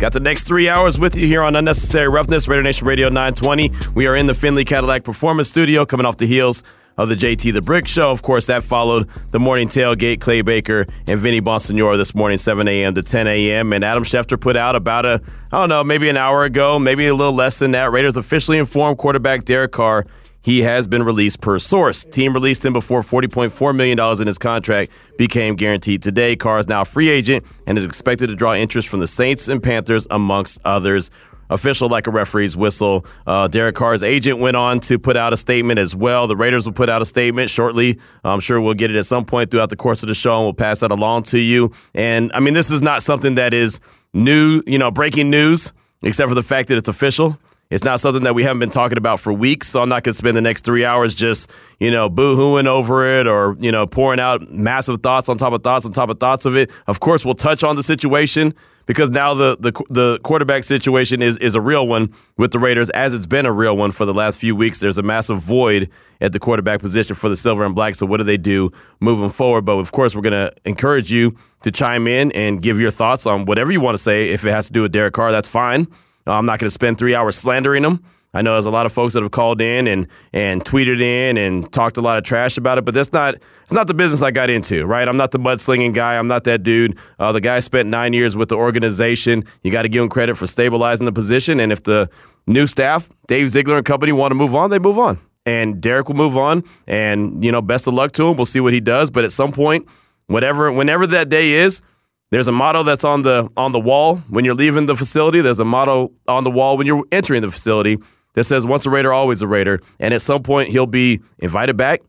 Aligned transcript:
Got 0.00 0.14
the 0.14 0.20
next 0.20 0.44
three 0.44 0.66
hours 0.66 0.98
with 0.98 1.14
you 1.14 1.26
here 1.26 1.42
on 1.42 1.54
Unnecessary 1.54 2.08
Roughness, 2.08 2.48
Raider 2.48 2.62
Nation 2.62 2.86
Radio 2.86 3.08
920. 3.08 3.70
We 3.94 4.06
are 4.06 4.16
in 4.16 4.26
the 4.26 4.32
Findlay 4.32 4.64
Cadillac 4.64 5.04
Performance 5.04 5.50
Studio 5.50 5.84
coming 5.84 6.06
off 6.06 6.16
the 6.16 6.26
heels 6.26 6.62
of 6.96 7.10
the 7.10 7.14
JT 7.14 7.52
the 7.52 7.60
Brick 7.60 7.86
Show. 7.86 8.10
Of 8.10 8.22
course, 8.22 8.46
that 8.46 8.64
followed 8.64 9.10
the 9.30 9.38
morning 9.38 9.68
tailgate, 9.68 10.22
Clay 10.22 10.40
Baker 10.40 10.86
and 11.06 11.20
Vinny 11.20 11.42
Bonsignore 11.42 11.98
this 11.98 12.14
morning, 12.14 12.38
7 12.38 12.66
a.m. 12.66 12.94
to 12.94 13.02
10 13.02 13.26
a.m. 13.26 13.74
And 13.74 13.84
Adam 13.84 14.02
Schefter 14.02 14.40
put 14.40 14.56
out 14.56 14.74
about 14.74 15.04
a, 15.04 15.20
I 15.52 15.60
don't 15.60 15.68
know, 15.68 15.84
maybe 15.84 16.08
an 16.08 16.16
hour 16.16 16.44
ago, 16.44 16.78
maybe 16.78 17.06
a 17.06 17.14
little 17.14 17.34
less 17.34 17.58
than 17.58 17.72
that. 17.72 17.92
Raiders 17.92 18.16
officially 18.16 18.56
informed 18.56 18.96
quarterback 18.96 19.44
Derek 19.44 19.72
Carr 19.72 20.06
he 20.42 20.62
has 20.62 20.86
been 20.86 21.02
released 21.02 21.40
per 21.40 21.58
source. 21.58 22.04
Team 22.04 22.32
released 22.32 22.64
him 22.64 22.72
before 22.72 23.02
$40.4 23.02 23.74
million 23.74 23.98
in 24.20 24.26
his 24.26 24.38
contract 24.38 24.92
became 25.18 25.54
guaranteed 25.54 26.02
today. 26.02 26.36
Carr 26.36 26.58
is 26.58 26.68
now 26.68 26.82
a 26.82 26.84
free 26.84 27.10
agent 27.10 27.44
and 27.66 27.76
is 27.76 27.84
expected 27.84 28.28
to 28.28 28.34
draw 28.34 28.54
interest 28.54 28.88
from 28.88 29.00
the 29.00 29.06
Saints 29.06 29.48
and 29.48 29.62
Panthers, 29.62 30.06
amongst 30.10 30.60
others. 30.64 31.10
Official 31.50 31.88
like 31.88 32.06
a 32.06 32.12
referee's 32.12 32.56
whistle. 32.56 33.04
Uh, 33.26 33.48
Derek 33.48 33.74
Carr's 33.74 34.04
agent 34.04 34.38
went 34.38 34.56
on 34.56 34.78
to 34.80 35.00
put 35.00 35.16
out 35.16 35.32
a 35.32 35.36
statement 35.36 35.80
as 35.80 35.96
well. 35.96 36.28
The 36.28 36.36
Raiders 36.36 36.64
will 36.64 36.72
put 36.72 36.88
out 36.88 37.02
a 37.02 37.04
statement 37.04 37.50
shortly. 37.50 37.98
I'm 38.22 38.38
sure 38.38 38.60
we'll 38.60 38.74
get 38.74 38.90
it 38.90 38.96
at 38.96 39.04
some 39.04 39.24
point 39.24 39.50
throughout 39.50 39.68
the 39.68 39.76
course 39.76 40.02
of 40.02 40.08
the 40.08 40.14
show 40.14 40.36
and 40.36 40.44
we'll 40.44 40.54
pass 40.54 40.78
that 40.80 40.92
along 40.92 41.24
to 41.24 41.40
you. 41.40 41.72
And 41.92 42.30
I 42.34 42.40
mean, 42.40 42.54
this 42.54 42.70
is 42.70 42.82
not 42.82 43.02
something 43.02 43.34
that 43.34 43.52
is 43.52 43.80
new, 44.14 44.62
you 44.64 44.78
know, 44.78 44.92
breaking 44.92 45.28
news, 45.28 45.72
except 46.04 46.28
for 46.28 46.36
the 46.36 46.42
fact 46.42 46.68
that 46.68 46.78
it's 46.78 46.88
official. 46.88 47.36
It's 47.70 47.84
not 47.84 48.00
something 48.00 48.24
that 48.24 48.34
we 48.34 48.42
haven't 48.42 48.58
been 48.58 48.70
talking 48.70 48.98
about 48.98 49.20
for 49.20 49.32
weeks, 49.32 49.68
so 49.68 49.80
I'm 49.80 49.88
not 49.88 50.02
going 50.02 50.12
to 50.12 50.18
spend 50.18 50.36
the 50.36 50.40
next 50.40 50.64
three 50.64 50.84
hours 50.84 51.14
just, 51.14 51.50
you 51.78 51.92
know, 51.92 52.08
boo-hooing 52.08 52.66
over 52.66 53.06
it 53.06 53.28
or, 53.28 53.56
you 53.60 53.70
know, 53.70 53.86
pouring 53.86 54.18
out 54.18 54.50
massive 54.50 55.02
thoughts 55.02 55.28
on 55.28 55.38
top 55.38 55.52
of 55.52 55.62
thoughts 55.62 55.86
on 55.86 55.92
top 55.92 56.10
of 56.10 56.18
thoughts 56.18 56.46
of 56.46 56.56
it. 56.56 56.72
Of 56.88 56.98
course, 56.98 57.24
we'll 57.24 57.34
touch 57.34 57.62
on 57.62 57.76
the 57.76 57.84
situation 57.84 58.54
because 58.86 59.08
now 59.08 59.34
the 59.34 59.56
the, 59.60 59.70
the 59.88 60.18
quarterback 60.24 60.64
situation 60.64 61.22
is, 61.22 61.36
is 61.36 61.54
a 61.54 61.60
real 61.60 61.86
one 61.86 62.12
with 62.36 62.50
the 62.50 62.58
Raiders, 62.58 62.90
as 62.90 63.14
it's 63.14 63.26
been 63.26 63.46
a 63.46 63.52
real 63.52 63.76
one 63.76 63.92
for 63.92 64.04
the 64.04 64.14
last 64.14 64.40
few 64.40 64.56
weeks. 64.56 64.80
There's 64.80 64.98
a 64.98 65.02
massive 65.04 65.38
void 65.38 65.90
at 66.20 66.32
the 66.32 66.40
quarterback 66.40 66.80
position 66.80 67.14
for 67.14 67.28
the 67.28 67.36
Silver 67.36 67.64
and 67.64 67.72
Black, 67.72 67.94
so 67.94 68.04
what 68.04 68.16
do 68.16 68.24
they 68.24 68.36
do 68.36 68.72
moving 68.98 69.28
forward? 69.28 69.64
But, 69.64 69.78
of 69.78 69.92
course, 69.92 70.16
we're 70.16 70.22
going 70.22 70.32
to 70.32 70.52
encourage 70.64 71.12
you 71.12 71.36
to 71.62 71.70
chime 71.70 72.08
in 72.08 72.32
and 72.32 72.60
give 72.60 72.80
your 72.80 72.90
thoughts 72.90 73.26
on 73.26 73.44
whatever 73.44 73.70
you 73.70 73.80
want 73.80 73.96
to 73.96 74.02
say. 74.02 74.30
If 74.30 74.44
it 74.44 74.50
has 74.50 74.66
to 74.66 74.72
do 74.72 74.82
with 74.82 74.90
Derek 74.90 75.14
Carr, 75.14 75.30
that's 75.30 75.48
fine. 75.48 75.86
I'm 76.26 76.46
not 76.46 76.58
going 76.58 76.66
to 76.66 76.74
spend 76.74 76.98
three 76.98 77.14
hours 77.14 77.36
slandering 77.36 77.84
him. 77.84 78.04
I 78.32 78.42
know 78.42 78.52
there's 78.52 78.66
a 78.66 78.70
lot 78.70 78.86
of 78.86 78.92
folks 78.92 79.14
that 79.14 79.22
have 79.22 79.32
called 79.32 79.60
in 79.60 79.88
and 79.88 80.06
and 80.32 80.64
tweeted 80.64 81.00
in 81.00 81.36
and 81.36 81.70
talked 81.72 81.96
a 81.96 82.00
lot 82.00 82.16
of 82.16 82.22
trash 82.22 82.56
about 82.56 82.78
it, 82.78 82.84
but 82.84 82.94
that's 82.94 83.12
not 83.12 83.34
it's 83.34 83.72
not 83.72 83.88
the 83.88 83.94
business 83.94 84.22
I 84.22 84.30
got 84.30 84.50
into, 84.50 84.86
right? 84.86 85.08
I'm 85.08 85.16
not 85.16 85.32
the 85.32 85.38
mudslinging 85.38 85.94
guy. 85.94 86.16
I'm 86.16 86.28
not 86.28 86.44
that 86.44 86.62
dude. 86.62 86.96
Uh, 87.18 87.32
the 87.32 87.40
guy 87.40 87.58
spent 87.58 87.88
nine 87.88 88.12
years 88.12 88.36
with 88.36 88.48
the 88.48 88.56
organization. 88.56 89.44
You 89.62 89.72
got 89.72 89.82
to 89.82 89.88
give 89.88 90.02
him 90.02 90.08
credit 90.08 90.36
for 90.36 90.46
stabilizing 90.46 91.06
the 91.06 91.12
position. 91.12 91.58
And 91.58 91.72
if 91.72 91.82
the 91.82 92.08
new 92.46 92.68
staff, 92.68 93.10
Dave 93.26 93.50
Ziegler 93.50 93.76
and 93.76 93.84
company, 93.84 94.12
want 94.12 94.30
to 94.30 94.36
move 94.36 94.54
on, 94.54 94.70
they 94.70 94.78
move 94.78 94.98
on. 94.98 95.18
And 95.44 95.80
Derek 95.80 96.08
will 96.08 96.16
move 96.16 96.36
on. 96.36 96.62
And 96.86 97.42
you 97.42 97.50
know, 97.50 97.62
best 97.62 97.88
of 97.88 97.94
luck 97.94 98.12
to 98.12 98.28
him. 98.28 98.36
We'll 98.36 98.46
see 98.46 98.60
what 98.60 98.72
he 98.72 98.80
does. 98.80 99.10
But 99.10 99.24
at 99.24 99.32
some 99.32 99.50
point, 99.50 99.88
whatever, 100.28 100.70
whenever 100.70 101.04
that 101.08 101.30
day 101.30 101.54
is, 101.54 101.82
there's 102.30 102.48
a 102.48 102.52
motto 102.52 102.82
that's 102.82 103.04
on 103.04 103.22
the 103.22 103.48
on 103.56 103.72
the 103.72 103.80
wall 103.80 104.18
when 104.28 104.44
you're 104.44 104.54
leaving 104.54 104.86
the 104.86 104.96
facility. 104.96 105.40
There's 105.40 105.60
a 105.60 105.64
motto 105.64 106.12
on 106.28 106.44
the 106.44 106.50
wall 106.50 106.76
when 106.76 106.86
you're 106.86 107.04
entering 107.10 107.42
the 107.42 107.50
facility 107.50 107.98
that 108.34 108.44
says 108.44 108.66
"Once 108.66 108.86
a 108.86 108.90
Raider, 108.90 109.12
always 109.12 109.42
a 109.42 109.48
Raider." 109.48 109.80
And 109.98 110.14
at 110.14 110.22
some 110.22 110.42
point, 110.42 110.70
he'll 110.70 110.86
be 110.86 111.20
invited 111.38 111.76
back. 111.76 112.02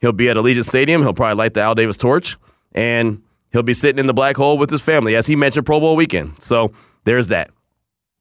He'll 0.00 0.12
be 0.12 0.28
at 0.28 0.36
Allegiant 0.36 0.64
Stadium. 0.64 1.02
He'll 1.02 1.14
probably 1.14 1.36
light 1.36 1.54
the 1.54 1.60
Al 1.60 1.74
Davis 1.74 1.96
torch, 1.96 2.36
and 2.72 3.22
he'll 3.52 3.62
be 3.62 3.74
sitting 3.74 3.98
in 3.98 4.06
the 4.06 4.14
black 4.14 4.36
hole 4.36 4.58
with 4.58 4.70
his 4.70 4.82
family, 4.82 5.16
as 5.16 5.26
he 5.26 5.34
mentioned 5.34 5.66
Pro 5.66 5.80
Bowl 5.80 5.96
weekend. 5.96 6.40
So 6.40 6.72
there's 7.04 7.28
that. 7.28 7.50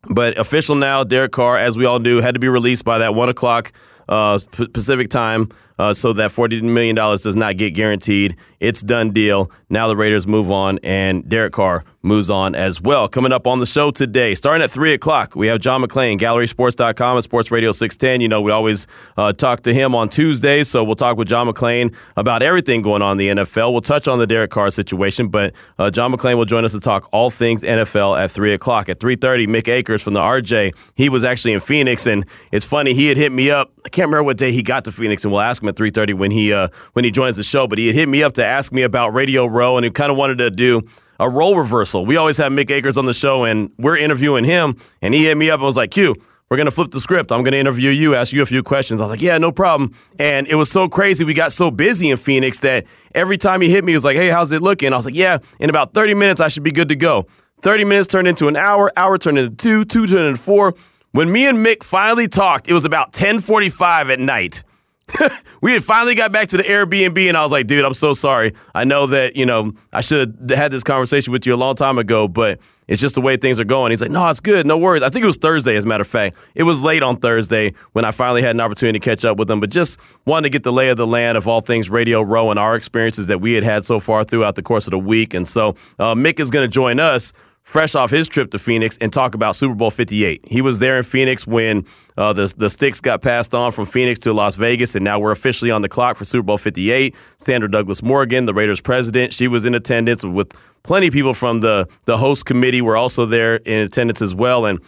But 0.10 0.38
official 0.38 0.76
now, 0.76 1.04
Derek 1.04 1.32
Carr, 1.32 1.58
as 1.58 1.78
we 1.78 1.86
all 1.86 2.00
knew, 2.00 2.20
had 2.20 2.34
to 2.34 2.40
be 2.40 2.50
released 2.50 2.84
by 2.84 2.98
that 2.98 3.16
one 3.16 3.30
o'clock 3.30 3.72
uh, 4.10 4.40
Pacific 4.74 5.10
time 5.10 5.50
uh, 5.80 5.94
so 5.94 6.14
that 6.14 6.32
$40 6.32 6.62
million 6.62 6.96
does 6.96 7.36
not 7.36 7.58
get 7.58 7.72
guaranteed. 7.72 8.36
It's 8.60 8.82
done 8.82 9.12
deal. 9.12 9.52
Now 9.70 9.88
the 9.88 9.96
Raiders 9.96 10.28
move 10.28 10.52
on, 10.52 10.80
and 10.84 11.28
Derek 11.28 11.54
Carr 11.54 11.84
moves 12.04 12.30
on 12.30 12.54
as 12.54 12.82
well. 12.82 13.08
Coming 13.08 13.32
up 13.32 13.48
on 13.48 13.60
the 13.60 13.66
show 13.66 13.90
today, 13.90 14.36
starting 14.36 14.62
at 14.62 14.70
3 14.70 14.94
o'clock, 14.94 15.36
we 15.36 15.48
have 15.48 15.60
John 15.60 15.82
McClain, 15.82 16.20
GallerySports.com 16.20 17.18
and 17.18 17.24
Sports 17.24 17.50
Radio 17.50 17.72
610. 17.72 18.22
You 18.22 18.28
know, 18.28 18.42
we 18.42 18.52
always 18.52 18.88
uh, 19.18 19.32
talk 19.34 19.62
to 19.62 19.74
him 19.74 19.96
on 19.96 20.10
Tuesdays, 20.10 20.70
so 20.70 20.84
we'll 20.84 20.96
talk 20.96 21.18
with 21.18 21.30
John 21.30 21.48
McClain 21.48 21.96
about 22.18 22.44
everything 22.44 22.82
going 22.82 23.02
on 23.02 23.20
in 23.20 23.36
the 23.36 23.44
NFL. 23.44 23.72
We'll 23.72 23.82
touch 23.82 24.08
on 24.08 24.20
the 24.20 24.28
Derek 24.28 24.52
Carr 24.52 24.70
situation, 24.70 25.30
but 25.30 25.54
uh, 25.80 25.90
John 25.90 26.12
McClain 26.12 26.36
will 26.36 26.46
join 26.46 26.66
us 26.66 26.74
to 26.74 26.80
talk 26.80 27.08
all 27.12 27.30
things 27.32 27.64
NFL 27.64 28.22
at 28.22 28.32
3 28.32 28.54
o'clock. 28.54 28.90
At 28.90 29.00
3.30, 29.00 29.48
Mick 29.48 29.68
Akers 29.68 30.02
from 30.02 30.14
the 30.14 30.20
RJ, 30.20 30.76
he 30.96 31.10
was 31.10 31.24
actually 31.24 31.54
in 31.54 31.62
Phoenix, 31.62 32.06
and 32.06 32.26
it's 32.52 32.66
funny, 32.66 32.94
he 32.94 33.08
had 33.08 33.18
hit 33.18 33.32
me 33.32 33.50
up. 33.50 33.72
I 33.86 33.90
can't 33.90 34.08
remember 34.08 34.24
what 34.24 34.38
day 34.38 34.52
he 34.52 34.62
got 34.62 34.86
to 34.86 34.92
Phoenix, 34.92 35.24
and 35.24 35.32
we'll 35.32 35.42
ask 35.42 35.63
him 35.64 35.70
at 35.70 35.76
3.30 35.76 36.14
when 36.14 36.32
he, 36.32 36.54
uh, 36.54 36.68
when 36.94 37.06
he 37.06 37.12
joins 37.12 37.38
the 37.38 37.44
show, 37.44 37.68
but 37.68 37.78
he 37.78 37.88
had 37.88 37.96
hit 37.96 38.10
me 38.10 38.22
up 38.22 38.34
to 38.34 38.46
ask 38.46 38.72
me 38.72 38.84
about 38.84 39.14
Radio 39.14 39.46
Row, 39.46 39.78
and 39.78 39.86
he 39.86 39.92
kind 39.92 40.12
of 40.12 40.18
wanted 40.18 40.38
to 40.40 40.52
do 40.52 40.82
a 41.20 41.30
role 41.30 41.58
reversal. 41.58 42.06
We 42.06 42.18
always 42.18 42.38
have 42.38 42.52
Mick 42.52 42.70
Akers 42.70 42.98
on 42.98 43.06
the 43.06 43.14
show, 43.14 43.46
and 43.46 43.72
we're 43.78 43.98
interviewing 43.98 44.46
him, 44.46 44.76
and 45.02 45.14
he 45.14 45.26
hit 45.26 45.38
me 45.38 45.50
up 45.50 45.60
and 45.60 45.66
was 45.66 45.78
like, 45.78 45.92
Q, 45.92 46.16
we're 46.54 46.64
to 46.64 46.72
flip 46.72 46.92
the 46.92 47.00
script. 47.00 47.32
I'm 47.32 47.44
to 47.44 47.58
interview 47.58 47.90
you, 47.90 48.14
ask 48.14 48.32
you 48.32 48.44
a 48.44 48.46
few 48.46 48.62
questions. 48.62 49.02
I 49.02 49.06
was 49.06 49.12
like, 49.12 49.24
yeah, 49.24 49.40
no 49.40 49.52
problem. 49.52 49.92
And 50.20 50.46
it 50.48 50.54
was 50.54 50.70
so 50.70 50.88
crazy. 50.88 51.24
We 51.24 51.34
got 51.34 51.52
so 51.52 51.72
busy 51.72 52.12
in 52.12 52.18
Phoenix 52.18 52.60
that 52.60 52.86
every 53.16 53.38
time 53.38 53.62
he 53.62 53.72
hit 53.72 53.84
me, 53.84 53.94
he 53.94 53.96
was 53.96 54.06
like, 54.06 54.18
hey, 54.18 54.30
how's 54.30 54.52
it 54.52 54.62
looking? 54.62 54.94
I 54.94 54.96
was 54.96 55.06
like, 55.06 55.16
yeah, 55.16 55.40
in 55.60 55.72
about 55.72 55.96
30 55.96 56.14
minutes, 56.14 56.42
I 56.42 56.50
should 56.50 56.62
be 56.62 56.72
good 56.72 56.90
to 56.90 56.96
go. 56.96 57.26
30 57.64 57.86
minutes 57.86 58.08
turned 58.08 58.28
into 58.28 58.48
an 58.50 58.56
hour, 58.56 58.92
hour 58.96 59.18
turned 59.18 59.40
into 59.40 59.56
two, 59.56 59.84
two 59.84 60.06
turned 60.06 60.28
into 60.28 60.40
four. 60.40 60.76
When 61.12 61.32
me 61.32 61.48
and 61.48 61.58
Mick 61.66 61.84
finally 61.84 62.28
talked, 62.28 62.68
it 62.68 62.74
was 62.74 62.86
about 62.86 63.08
1045 63.08 64.12
at 64.12 64.20
night. 64.20 64.64
we 65.62 65.74
had 65.74 65.84
finally 65.84 66.16
got 66.16 66.32
back 66.32 66.48
to 66.50 66.58
the 66.58 66.64
Airbnb, 66.64 67.28
and 67.28 67.38
I 67.38 67.44
was 67.44 67.52
like, 67.52 67.68
dude, 67.68 67.86
I'm 67.86 67.94
so 67.94 68.14
sorry. 68.14 68.54
I 68.74 68.84
know 68.84 69.08
that, 69.08 69.36
you 69.36 69.46
know, 69.46 69.74
I 69.92 70.02
should 70.02 70.36
have 70.50 70.58
had 70.58 70.72
this 70.72 70.84
conversation 70.84 71.34
with 71.34 71.46
you 71.46 71.54
a 71.54 71.58
long 71.58 71.76
time 71.76 71.98
ago, 71.98 72.28
but 72.28 72.60
it's 72.88 73.00
just 73.00 73.16
the 73.16 73.22
way 73.22 73.38
things 73.38 73.60
are 73.60 73.66
going. 73.66 73.92
He's 73.92 74.02
like, 74.02 74.12
no, 74.12 74.28
it's 74.30 74.40
good. 74.40 74.66
No 74.66 74.78
worries. 74.78 75.04
I 75.04 75.10
think 75.10 75.24
it 75.24 75.28
was 75.28 75.38
Thursday, 75.38 75.76
as 75.76 75.86
a 75.86 75.88
matter 75.88 76.02
of 76.02 76.08
fact. 76.08 76.38
It 76.56 76.64
was 76.64 76.82
late 76.82 77.04
on 77.04 77.18
Thursday 77.18 77.74
when 77.94 78.06
I 78.06 78.12
finally 78.12 78.42
had 78.42 78.56
an 78.56 78.62
opportunity 78.62 79.00
to 79.00 79.04
catch 79.04 79.24
up 79.26 79.38
with 79.38 79.50
him, 79.50 79.60
but 79.60 79.70
just 79.70 80.00
wanted 80.26 80.44
to 80.44 80.50
get 80.50 80.64
the 80.64 80.74
lay 80.74 80.90
of 80.90 80.98
the 80.98 81.08
land 81.08 81.38
of 81.38 81.48
all 81.48 81.62
things 81.62 81.90
Radio 81.90 82.22
Row 82.22 82.50
and 82.50 82.60
our 82.60 82.76
experiences 82.76 83.28
that 83.28 83.42
we 83.42 83.54
had 83.54 83.64
had 83.64 83.86
so 83.86 84.00
far 84.00 84.24
throughout 84.24 84.56
the 84.56 84.64
course 84.64 84.88
of 84.88 84.92
the 84.92 85.00
week. 85.00 85.34
And 85.34 85.48
so 85.48 85.70
uh, 86.00 86.14
Mick 86.16 86.40
is 86.40 86.50
going 86.50 86.64
to 86.64 86.74
join 86.74 87.00
us 87.00 87.34
fresh 87.64 87.96
off 87.96 88.12
his 88.12 88.28
trip 88.28 88.52
to 88.52 88.60
Phoenix 88.60 88.98
and 89.00 89.12
talk 89.12 89.34
about 89.34 89.56
Super 89.56 89.74
Bowl 89.74 89.90
58. 89.90 90.46
He 90.46 90.62
was 90.62 90.80
there 90.80 90.98
in 90.98 91.04
Phoenix 91.04 91.48
when 91.48 91.86
uh, 92.18 92.34
the, 92.34 92.54
the 92.58 92.70
sticks 92.70 93.00
got 93.00 93.22
passed 93.22 93.56
on 93.56 93.72
from 93.72 93.86
Phoenix 93.86 94.20
to 94.20 94.34
Las 94.34 94.58
Vegas, 94.58 94.96
and 94.96 95.04
now 95.04 95.18
we're 95.18 95.32
officially 95.32 95.72
on 95.72 95.82
the 95.82 95.90
clock 95.90 96.18
for 96.18 96.26
Super 96.26 96.44
Bowl 96.44 96.58
58. 96.58 97.16
Sandra 97.38 97.72
Douglas 97.72 98.04
Morgan, 98.04 98.46
the 98.46 98.54
Raiders 98.54 98.82
president, 98.82 99.34
she 99.34 99.48
was 99.48 99.66
in 99.66 99.74
attendance 99.74 100.24
with 100.24 100.52
plenty 100.84 101.08
of 101.08 101.14
people 101.14 101.34
from 101.34 101.62
the, 101.62 101.88
the 102.06 102.18
host 102.18 102.46
committee 102.46 102.82
were 102.82 102.98
also 102.98 103.26
there 103.26 103.56
in 103.56 103.82
attendance 103.82 104.22
as 104.22 104.36
well. 104.36 104.66
And 104.66 104.80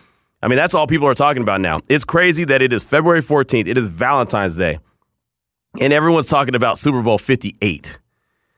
I 0.44 0.48
mean, 0.48 0.58
that's 0.58 0.76
all 0.76 0.86
people 0.86 1.08
are 1.08 1.16
talking 1.16 1.42
about 1.42 1.62
now. 1.62 1.80
It's 1.90 2.06
crazy 2.06 2.44
that 2.44 2.62
it 2.62 2.74
is 2.74 2.84
February 2.84 3.22
14th, 3.22 3.68
it 3.68 3.78
is 3.78 3.88
Valentine's 3.88 4.58
Day, 4.58 4.80
and 5.80 5.94
everyone's 5.94 6.28
talking 6.28 6.56
about 6.56 6.78
Super 6.78 7.02
Bowl 7.02 7.18
58. 7.18 8.00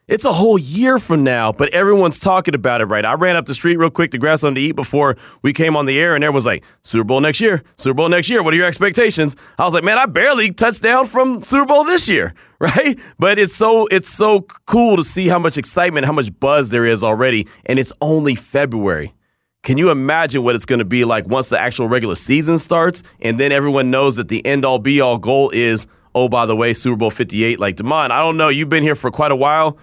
It's 0.07 0.23
a 0.23 0.31
whole 0.31 0.57
year 0.57 0.99
from 0.99 1.25
now, 1.25 1.51
but 1.51 1.67
everyone's 1.73 2.17
talking 2.17 2.55
about 2.55 2.79
it, 2.79 2.85
right? 2.85 3.03
I 3.03 3.15
ran 3.15 3.35
up 3.35 3.45
the 3.45 3.53
street 3.53 3.75
real 3.75 3.89
quick 3.89 4.11
to 4.11 4.17
grab 4.17 4.39
something 4.39 4.55
to 4.55 4.61
eat 4.61 4.77
before 4.77 5.17
we 5.41 5.51
came 5.51 5.75
on 5.75 5.85
the 5.85 5.99
air, 5.99 6.15
and 6.15 6.23
everyone's 6.23 6.45
like, 6.45 6.63
Super 6.81 7.03
Bowl 7.03 7.19
next 7.19 7.41
year, 7.41 7.61
Super 7.75 7.95
Bowl 7.95 8.07
next 8.07 8.29
year. 8.29 8.41
What 8.41 8.53
are 8.53 8.57
your 8.57 8.67
expectations? 8.67 9.35
I 9.59 9.65
was 9.65 9.73
like, 9.73 9.83
man, 9.83 9.97
I 9.97 10.05
barely 10.05 10.53
touched 10.53 10.81
down 10.81 11.07
from 11.07 11.41
Super 11.41 11.65
Bowl 11.65 11.83
this 11.83 12.07
year, 12.07 12.33
right? 12.59 12.97
But 13.19 13.37
it's 13.37 13.53
so 13.53 13.85
it's 13.87 14.07
so 14.07 14.43
cool 14.65 14.95
to 14.95 15.03
see 15.03 15.27
how 15.27 15.39
much 15.39 15.57
excitement, 15.57 16.05
how 16.05 16.13
much 16.13 16.29
buzz 16.39 16.69
there 16.69 16.85
is 16.85 17.03
already, 17.03 17.45
and 17.65 17.77
it's 17.77 17.91
only 17.99 18.35
February. 18.35 19.13
Can 19.63 19.77
you 19.77 19.89
imagine 19.89 20.41
what 20.41 20.55
it's 20.55 20.65
going 20.65 20.79
to 20.79 20.85
be 20.85 21.03
like 21.03 21.27
once 21.27 21.49
the 21.49 21.59
actual 21.59 21.89
regular 21.89 22.15
season 22.15 22.59
starts, 22.59 23.03
and 23.19 23.37
then 23.37 23.51
everyone 23.51 23.91
knows 23.91 24.15
that 24.15 24.29
the 24.29 24.45
end 24.45 24.63
all 24.63 24.79
be 24.79 25.01
all 25.01 25.17
goal 25.17 25.49
is, 25.49 25.85
oh, 26.15 26.29
by 26.29 26.45
the 26.45 26.55
way, 26.55 26.71
Super 26.71 26.95
Bowl 26.95 27.11
58? 27.11 27.59
Like, 27.59 27.75
Demond, 27.75 28.11
I 28.11 28.19
don't 28.19 28.37
know, 28.37 28.47
you've 28.47 28.69
been 28.69 28.83
here 28.83 28.95
for 28.95 29.11
quite 29.11 29.33
a 29.33 29.35
while 29.35 29.77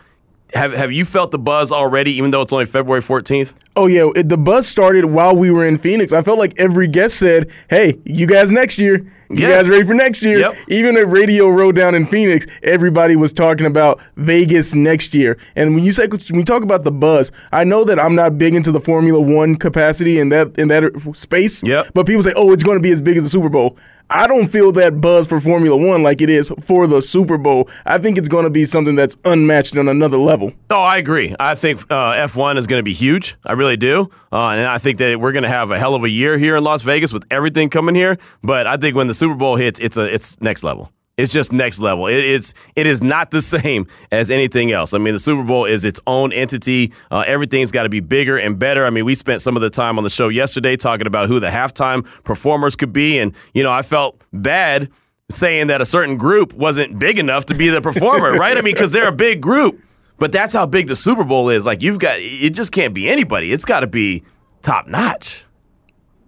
have 0.55 0.73
have 0.73 0.93
you 0.93 1.05
felt 1.05 1.31
the 1.31 1.39
buzz 1.39 1.73
already, 1.73 2.13
even 2.13 2.31
though 2.31 2.43
it's 2.43 2.53
only 2.53 2.67
February 2.67 3.03
14th? 3.03 3.55
Oh 3.77 3.87
yeah, 3.87 4.11
it, 4.15 4.29
the 4.29 4.39
buzz 4.39 4.69
started 4.69 5.05
while 5.07 5.35
we 5.35 5.51
were 5.51 5.65
in 5.65 5.77
Phoenix. 5.79 6.13
I 6.13 6.23
felt 6.23 6.39
like 6.39 6.55
every 6.59 6.87
guest 6.89 7.19
said, 7.19 7.51
"Hey, 7.69 7.99
you 8.05 8.27
guys 8.27 8.53
next 8.53 8.79
year. 8.79 9.05
You 9.31 9.39
Yes. 9.49 9.63
guys 9.65 9.71
ready 9.71 9.85
for 9.85 9.95
next 9.95 10.23
year?" 10.23 10.39
Yep. 10.41 10.55
Even 10.69 10.97
at 10.97 11.09
Radio 11.11 11.49
Row 11.49 11.73
down 11.73 11.95
in 11.95 12.07
Phoenix, 12.07 12.47
everybody 12.63 13.17
was 13.17 13.33
talking 13.33 13.67
about 13.67 14.01
Vegas 14.17 14.75
next 14.75 15.15
year. 15.15 15.37
And 15.57 15.75
when 15.75 15.83
you 15.83 15.93
say 15.93 16.07
when 16.07 16.39
you 16.39 16.45
talk 16.45 16.63
about 16.63 16.85
the 16.85 16.93
buzz, 16.93 17.33
I 17.53 17.65
know 17.65 17.83
that 17.85 17.99
I'm 17.99 18.15
not 18.15 18.39
big 18.39 18.55
into 18.55 18.71
the 18.71 18.81
Formula 18.81 19.21
One 19.21 19.57
capacity 19.57 20.19
in 20.21 20.29
that 20.29 20.57
in 20.59 20.69
that 20.69 20.93
space. 21.15 21.63
Yep. 21.65 21.89
But 21.95 22.07
people 22.07 22.23
say, 22.23 22.33
"Oh, 22.37 22.53
it's 22.53 22.63
going 22.63 22.79
to 22.79 22.83
be 22.83 22.93
as 22.93 23.03
big 23.03 23.17
as 23.17 23.23
the 23.25 23.29
Super 23.29 23.49
Bowl." 23.49 23.77
I 24.11 24.27
don't 24.27 24.49
feel 24.49 24.71
that 24.73 25.01
buzz 25.01 25.27
for 25.27 25.41
Formula 25.41 25.77
One 25.77 26.03
like 26.03 26.21
it 26.21 26.31
is 26.31 26.53
for 26.63 26.87
the 26.87 27.01
Super 27.01 27.39
Bowl. 27.39 27.69
I 27.87 27.99
think 27.99 28.19
it's 28.19 28.29
going 28.29 28.45
to 28.45 28.51
be 28.51 28.65
something 28.65 28.95
that's 28.95 29.17
unmatched 29.25 29.77
on 29.77 29.89
another 29.89 30.19
level. 30.19 30.53
Oh, 30.71 30.83
I 30.83 30.99
agree. 30.99 31.35
I 31.41 31.55
think 31.55 31.81
uh, 31.91 32.13
F1 32.13 32.57
is 32.57 32.67
going 32.67 32.79
to 32.81 32.85
be 32.85 32.93
huge. 32.93 33.37
I 33.45 33.55
really 33.55 33.77
do. 33.77 34.11
Uh, 34.31 34.49
and 34.49 34.67
I 34.67 34.79
think 34.79 34.99
that 34.99 35.19
we're 35.19 35.33
going 35.33 35.45
to 35.45 35.49
have 35.49 35.71
a 35.71 35.79
hell 35.79 35.95
of 35.95 36.05
a 36.05 36.11
year 36.11 36.39
here 36.39 36.57
in 36.57 36.65
Las 36.65 36.83
Vegas 36.83 37.13
with 37.13 37.25
everything 37.31 37.71
coming 37.71 37.95
here. 37.95 38.19
But 38.43 38.67
I 38.67 38.77
think 38.77 38.95
when 38.95 39.07
the 39.07 39.15
Super 39.15 39.35
Bowl 39.35 39.57
hits, 39.57 39.81
it's 39.81 39.97
a 39.97 40.13
it's 40.13 40.41
next 40.41 40.63
level. 40.63 40.93
It's 41.17 41.33
just 41.33 41.53
next 41.53 41.79
level. 41.79 42.09
It's 42.09 42.55
it 42.75 42.87
is 42.87 43.03
not 43.03 43.31
the 43.31 43.43
same 43.57 43.87
as 44.11 44.31
anything 44.31 44.73
else. 44.73 44.95
I 44.95 44.99
mean, 44.99 45.15
the 45.15 45.21
Super 45.21 45.45
Bowl 45.45 45.65
is 45.65 45.85
its 45.85 46.01
own 46.07 46.33
entity. 46.33 46.93
Uh, 47.11 47.25
everything's 47.27 47.71
got 47.71 47.85
to 47.85 47.89
be 47.89 48.01
bigger 48.01 48.37
and 48.37 48.59
better. 48.59 48.85
I 48.85 48.91
mean, 48.91 49.05
we 49.05 49.15
spent 49.15 49.41
some 49.41 49.57
of 49.57 49.63
the 49.63 49.71
time 49.71 49.99
on 49.99 50.05
the 50.05 50.11
show 50.11 50.29
yesterday 50.29 50.77
talking 50.77 51.07
about 51.07 51.29
who 51.29 51.39
the 51.39 51.49
halftime 51.49 52.05
performers 52.25 52.75
could 52.75 52.93
be, 52.93 53.19
and 53.19 53.35
you 53.53 53.63
know, 53.63 53.73
I 53.73 53.83
felt 53.83 54.25
bad 54.33 54.91
saying 55.31 55.69
that 55.69 55.81
a 55.81 55.87
certain 55.87 56.17
group 56.17 56.53
wasn't 56.53 56.99
big 56.99 57.19
enough 57.19 57.47
to 57.47 57.55
be 57.55 57.69
the 57.69 57.81
performer, 57.81 58.33
right? 58.39 58.59
I 58.59 58.61
mean, 58.61 58.75
because 58.75 58.93
they're 58.93 59.09
a 59.09 59.13
big 59.13 59.41
group. 59.41 59.81
But 60.19 60.33
that's 60.33 60.55
how 60.55 60.67
big 60.67 60.87
the 60.87 60.97
Super 60.97 61.25
Bowl 61.25 61.49
is. 61.49 61.67
Like 61.67 61.83
you've 61.83 61.99
got 61.99 62.19
it 62.19 62.51
just 62.51 62.73
can't 62.73 62.95
be 62.95 63.09
anybody. 63.09 63.53
It's 63.53 63.65
got 63.65 63.81
to 63.81 63.87
be 63.87 64.23
top 64.63 64.87
notch. 64.87 65.45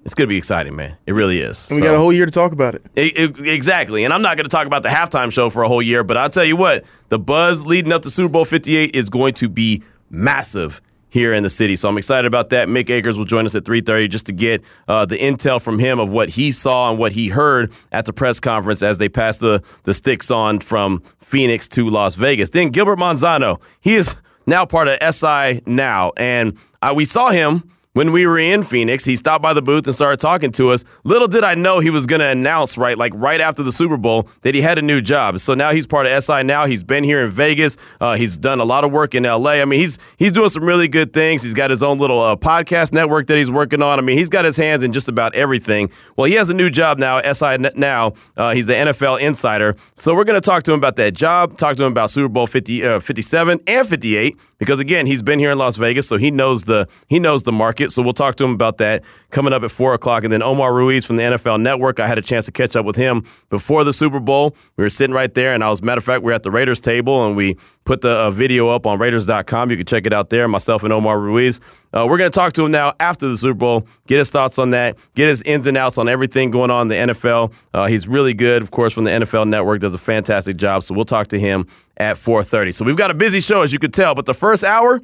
It's 0.06 0.14
gonna 0.14 0.29
be 0.29 0.37
exciting, 0.38 0.76
man. 0.76 0.97
It 1.05 1.14
really 1.14 1.41
is. 1.41 1.69
And 1.69 1.76
we 1.76 1.82
So- 1.82 1.88
got 1.91 1.97
a 1.97 1.99
whole 1.99 2.12
year 2.12 2.26
to 2.26 2.32
talk 2.32 2.53
about 2.53 2.76
it. 2.76 2.87
E- 2.97 3.12
e- 3.25 3.50
exactly. 3.50 4.05
And 4.05 4.14
I'm 4.14 4.23
not 4.23 4.37
going 4.37 4.44
to 4.44 4.49
talk 4.56 4.67
about 4.69 4.85
the 4.85 4.88
halftime 4.88 5.32
show 5.32 5.50
for 5.50 5.64
a 5.64 5.69
whole 5.69 5.82
year, 5.82 6.05
but 6.05 6.17
I'll 6.17 6.31
tell 6.31 6.44
you 6.44 6.55
what, 6.55 6.85
the 7.08 7.19
buzz 7.19 7.67
leading 7.67 7.91
up 7.93 8.03
to 8.03 8.11
Super 8.11 8.29
Bowl 8.29 8.44
58 8.44 8.94
is 8.94 9.11
going 9.11 9.35
to 9.35 9.49
be 9.49 9.82
massive 10.08 10.81
here 11.08 11.32
in 11.32 11.43
the 11.43 11.50
city. 11.50 11.75
So 11.75 11.88
I'm 11.88 11.99
excited 11.99 12.25
about 12.26 12.50
that. 12.50 12.69
Mick 12.69 12.88
Akers 12.88 13.19
will 13.19 13.25
join 13.25 13.47
us 13.47 13.56
at 13.56 13.64
3:30 13.64 14.06
just 14.08 14.26
to 14.26 14.32
get 14.32 14.62
uh, 14.87 15.06
the 15.06 15.17
intel 15.19 15.61
from 15.61 15.81
him 15.81 15.99
of 15.99 16.11
what 16.12 16.29
he 16.31 16.52
saw 16.52 16.88
and 16.91 16.99
what 17.00 17.11
he 17.12 17.26
heard 17.29 17.73
at 17.91 18.05
the 18.05 18.12
press 18.12 18.38
conference 18.38 18.85
as 18.85 18.99
they 18.99 19.09
passed 19.09 19.41
the 19.41 19.61
the 19.82 19.93
sticks 19.94 20.31
on 20.31 20.61
from 20.61 21.02
Phoenix 21.19 21.67
to 21.69 21.91
Las 21.91 22.14
Vegas. 22.14 22.50
Then 22.50 22.69
Gilbert 22.70 22.99
Manzano, 23.00 23.61
he 23.81 23.94
is 23.97 24.14
now 24.47 24.64
part 24.64 24.87
of 24.87 24.99
SI 25.14 25.62
now, 25.67 26.12
and 26.17 26.56
uh, 26.81 26.93
we 26.94 27.05
saw 27.05 27.31
him 27.31 27.64
when 27.97 28.13
we 28.13 28.27
were 28.27 28.39
in 28.39 28.63
Phoenix, 28.63 29.07
he 29.07 29.17
stopped 29.17 29.43
by 29.43 29.55
the 29.55 29.63
booth 29.63 29.87
and 29.87 29.95
started 29.95 30.21
talking 30.21 30.53
to 30.53 30.69
us. 30.69 30.85
Little 31.05 31.29
did 31.29 31.45
I 31.45 31.55
know 31.55 31.79
he 31.79 31.89
was 31.89 32.05
going 32.05 32.21
to 32.21 32.27
announce 32.27 32.77
right, 32.77 32.99
like 32.99 33.15
right 33.17 33.41
after 33.41 33.63
the 33.63 33.73
Super 33.73 33.97
Bowl, 33.97 34.29
that 34.43 34.55
he 34.55 34.61
had 34.61 34.77
a 34.77 34.83
new 34.83 35.01
job. 35.01 35.41
So 35.41 35.55
now 35.55 35.71
he's 35.73 35.87
part 35.87 36.05
of 36.05 36.23
SI. 36.23 36.43
Now 36.43 36.67
he's 36.67 36.85
been 36.85 37.05
here 37.05 37.25
in 37.25 37.31
Vegas. 37.31 37.79
Uh, 37.99 38.15
he's 38.17 38.37
done 38.37 38.61
a 38.61 38.65
lot 38.65 38.85
of 38.85 38.93
work 38.93 39.15
in 39.15 39.23
LA. 39.23 39.53
I 39.53 39.65
mean, 39.65 39.81
he's 39.81 39.99
he's 40.19 40.31
doing 40.33 40.51
some 40.51 40.65
really 40.65 40.89
good 40.89 41.15
things. 41.15 41.43
He's 41.43 41.55
got 41.55 41.71
his 41.71 41.83
own 41.83 41.97
little 41.97 42.21
uh, 42.21 42.37
podcast 42.37 42.93
network 42.93 43.29
that 43.29 43.39
he's 43.39 43.51
working 43.51 43.81
on. 43.81 43.99
I 43.99 44.03
mean, 44.03 44.19
he's 44.19 44.29
got 44.29 44.45
his 44.45 44.59
hands 44.59 44.83
in 44.83 44.93
just 44.93 45.09
about 45.09 45.35
everything. 45.35 45.91
Well, 46.17 46.27
he 46.27 46.35
has 46.35 46.51
a 46.51 46.55
new 46.55 46.69
job 46.69 46.99
now. 46.99 47.23
SI 47.33 47.57
now. 47.77 48.13
Uh, 48.37 48.53
he's 48.53 48.67
the 48.67 48.75
NFL 48.75 49.21
insider. 49.21 49.75
So 49.95 50.15
we're 50.15 50.25
going 50.25 50.39
to 50.39 50.47
talk 50.47 50.65
to 50.65 50.73
him 50.75 50.79
about 50.79 50.97
that 50.97 51.15
job. 51.15 51.57
Talk 51.57 51.77
to 51.77 51.85
him 51.85 51.93
about 51.93 52.11
Super 52.11 52.29
Bowl 52.29 52.47
50, 52.47 52.85
uh, 52.85 53.01
57 53.01 53.61
and 53.67 53.89
58 53.89 54.37
because 54.59 54.81
again, 54.81 55.07
he's 55.07 55.23
been 55.23 55.39
here 55.39 55.53
in 55.53 55.59
Las 55.59 55.77
Vegas, 55.77 56.09
so 56.09 56.17
he 56.17 56.31
knows 56.31 56.65
the 56.65 56.89
he 57.09 57.19
knows 57.19 57.43
the 57.43 57.53
market. 57.53 57.86
So 57.93 58.03
we'll 58.03 58.12
talk 58.12 58.37
to 58.37 58.44
him 58.44 58.53
about 58.53 58.79
that 58.79 59.05
coming 59.31 59.53
up 59.53 59.62
at 59.62 59.71
four 59.71 59.94
o'clock. 59.94 60.25
And 60.25 60.33
then 60.33 60.43
Omar 60.43 60.75
Ruiz 60.75 61.06
from 61.06 61.17
the 61.17 61.23
NFL 61.23 61.61
Network. 61.61 62.00
I 62.00 62.06
had 62.06 62.19
a 62.19 62.23
chance 62.23 62.47
to 62.47 62.53
catch 62.53 62.77
up 62.77 62.87
with 62.87 62.97
him 62.97 63.25
before 63.50 63.85
the 63.85 63.93
Super 63.93 64.21
Bowl. 64.21 64.56
We 64.77 64.85
were 64.85 64.88
sitting 64.88 65.15
right 65.15 65.33
there, 65.33 65.55
and 65.55 65.62
I 65.62 65.69
was 65.69 65.83
matter 65.83 65.99
of 65.99 66.05
fact, 66.05 66.23
we 66.23 66.33
are 66.33 66.35
at 66.35 66.43
the 66.43 66.50
Raiders 66.50 66.81
table, 66.81 67.27
and 67.27 67.37
we 67.37 67.56
put 67.85 68.00
the 68.00 68.11
uh, 68.11 68.31
video 68.31 68.69
up 68.69 68.87
on 68.87 68.99
Raiders.com. 68.99 69.71
You 69.71 69.77
can 69.77 69.87
check 69.87 70.06
it 70.06 70.12
out 70.12 70.31
there. 70.31 70.49
Myself 70.49 70.83
and 70.83 70.93
Omar 70.93 71.19
Ruiz. 71.19 71.61
Uh, 71.93 72.06
we're 72.09 72.19
going 72.19 72.31
to 72.31 72.35
talk 72.35 72.53
to 72.53 72.65
him 72.65 72.73
now 72.73 72.93
after 73.00 73.27
the 73.27 73.37
Super 73.38 73.55
Bowl, 73.55 73.88
get 74.06 74.19
his 74.19 74.31
thoughts 74.31 74.59
on 74.59 74.71
that, 74.71 74.99
get 75.15 75.29
his 75.29 75.41
ins 75.43 75.67
and 75.67 75.77
outs 75.77 75.97
on 75.97 76.09
everything 76.09 76.50
going 76.50 76.71
on 76.71 76.83
in 76.83 77.09
the 77.09 77.15
NFL. 77.15 77.55
Uh, 77.73 77.87
he's 77.87 78.06
really 78.06 78.35
good, 78.35 78.61
of 78.61 78.71
course, 78.71 78.93
from 78.93 79.05
the 79.05 79.11
NFL 79.11 79.49
Network. 79.49 79.81
Does 79.81 79.94
a 79.94 79.99
fantastic 79.99 80.56
job. 80.56 80.83
So 80.83 80.94
we'll 80.94 81.05
talk 81.05 81.29
to 81.29 81.38
him 81.38 81.67
at 81.97 82.17
4:30. 82.17 82.75
So 82.75 82.85
we've 82.85 82.97
got 82.97 83.11
a 83.11 83.15
busy 83.15 83.41
show, 83.41 83.62
as 83.62 83.73
you 83.73 83.79
could 83.79 83.94
tell. 83.94 84.15
But 84.15 84.27
the 84.27 84.35
first 84.35 84.65
hour, 84.65 85.00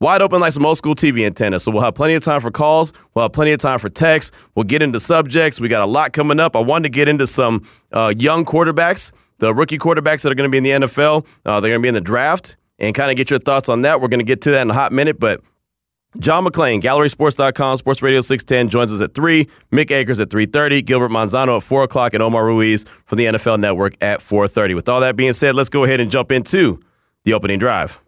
wide 0.00 0.22
open 0.22 0.40
like 0.40 0.52
some 0.52 0.64
old 0.66 0.78
school 0.78 0.94
TV 0.94 1.24
antenna. 1.26 1.58
So 1.58 1.72
we'll 1.72 1.82
have 1.82 1.94
plenty 1.94 2.14
of 2.14 2.22
time 2.22 2.40
for 2.40 2.50
calls. 2.50 2.92
We'll 3.14 3.24
have 3.24 3.32
plenty 3.32 3.52
of 3.52 3.60
time 3.60 3.78
for 3.78 3.88
texts. 3.88 4.36
We'll 4.54 4.64
get 4.64 4.82
into 4.82 5.00
subjects. 5.00 5.60
We 5.60 5.68
got 5.68 5.82
a 5.82 5.90
lot 5.90 6.12
coming 6.12 6.40
up. 6.40 6.56
I 6.56 6.60
wanted 6.60 6.84
to 6.84 6.88
get 6.90 7.08
into 7.08 7.26
some 7.26 7.66
uh, 7.92 8.14
young 8.16 8.44
quarterbacks, 8.44 9.12
the 9.38 9.54
rookie 9.54 9.78
quarterbacks 9.78 10.22
that 10.22 10.32
are 10.32 10.34
going 10.34 10.50
to 10.50 10.52
be 10.52 10.58
in 10.58 10.64
the 10.80 10.86
NFL. 10.86 11.26
Uh, 11.44 11.60
they're 11.60 11.70
going 11.70 11.80
to 11.80 11.82
be 11.82 11.88
in 11.88 11.94
the 11.94 12.00
draft, 12.00 12.56
and 12.78 12.94
kind 12.94 13.10
of 13.10 13.16
get 13.16 13.30
your 13.30 13.40
thoughts 13.40 13.68
on 13.68 13.82
that. 13.82 14.00
We're 14.00 14.08
going 14.08 14.20
to 14.20 14.24
get 14.24 14.40
to 14.42 14.52
that 14.52 14.62
in 14.62 14.70
a 14.70 14.74
hot 14.74 14.92
minute, 14.92 15.18
but. 15.18 15.40
John 16.18 16.46
McClain, 16.46 16.80
GallerySports.com, 16.80 17.76
Sports 17.76 18.02
Radio 18.02 18.22
610 18.22 18.70
joins 18.70 18.90
us 18.90 19.02
at 19.02 19.12
3. 19.12 19.46
Mick 19.70 19.90
Akers 19.90 20.18
at 20.20 20.30
3.30. 20.30 20.82
Gilbert 20.82 21.10
Manzano 21.10 21.58
at 21.58 21.62
4 21.62 21.82
o'clock. 21.82 22.14
And 22.14 22.22
Omar 22.22 22.46
Ruiz 22.46 22.86
from 23.04 23.18
the 23.18 23.26
NFL 23.26 23.60
Network 23.60 23.94
at 24.00 24.20
4.30. 24.20 24.74
With 24.74 24.88
all 24.88 25.00
that 25.00 25.16
being 25.16 25.34
said, 25.34 25.54
let's 25.54 25.68
go 25.68 25.84
ahead 25.84 26.00
and 26.00 26.10
jump 26.10 26.32
into 26.32 26.80
the 27.24 27.34
opening 27.34 27.58
drive. 27.58 28.00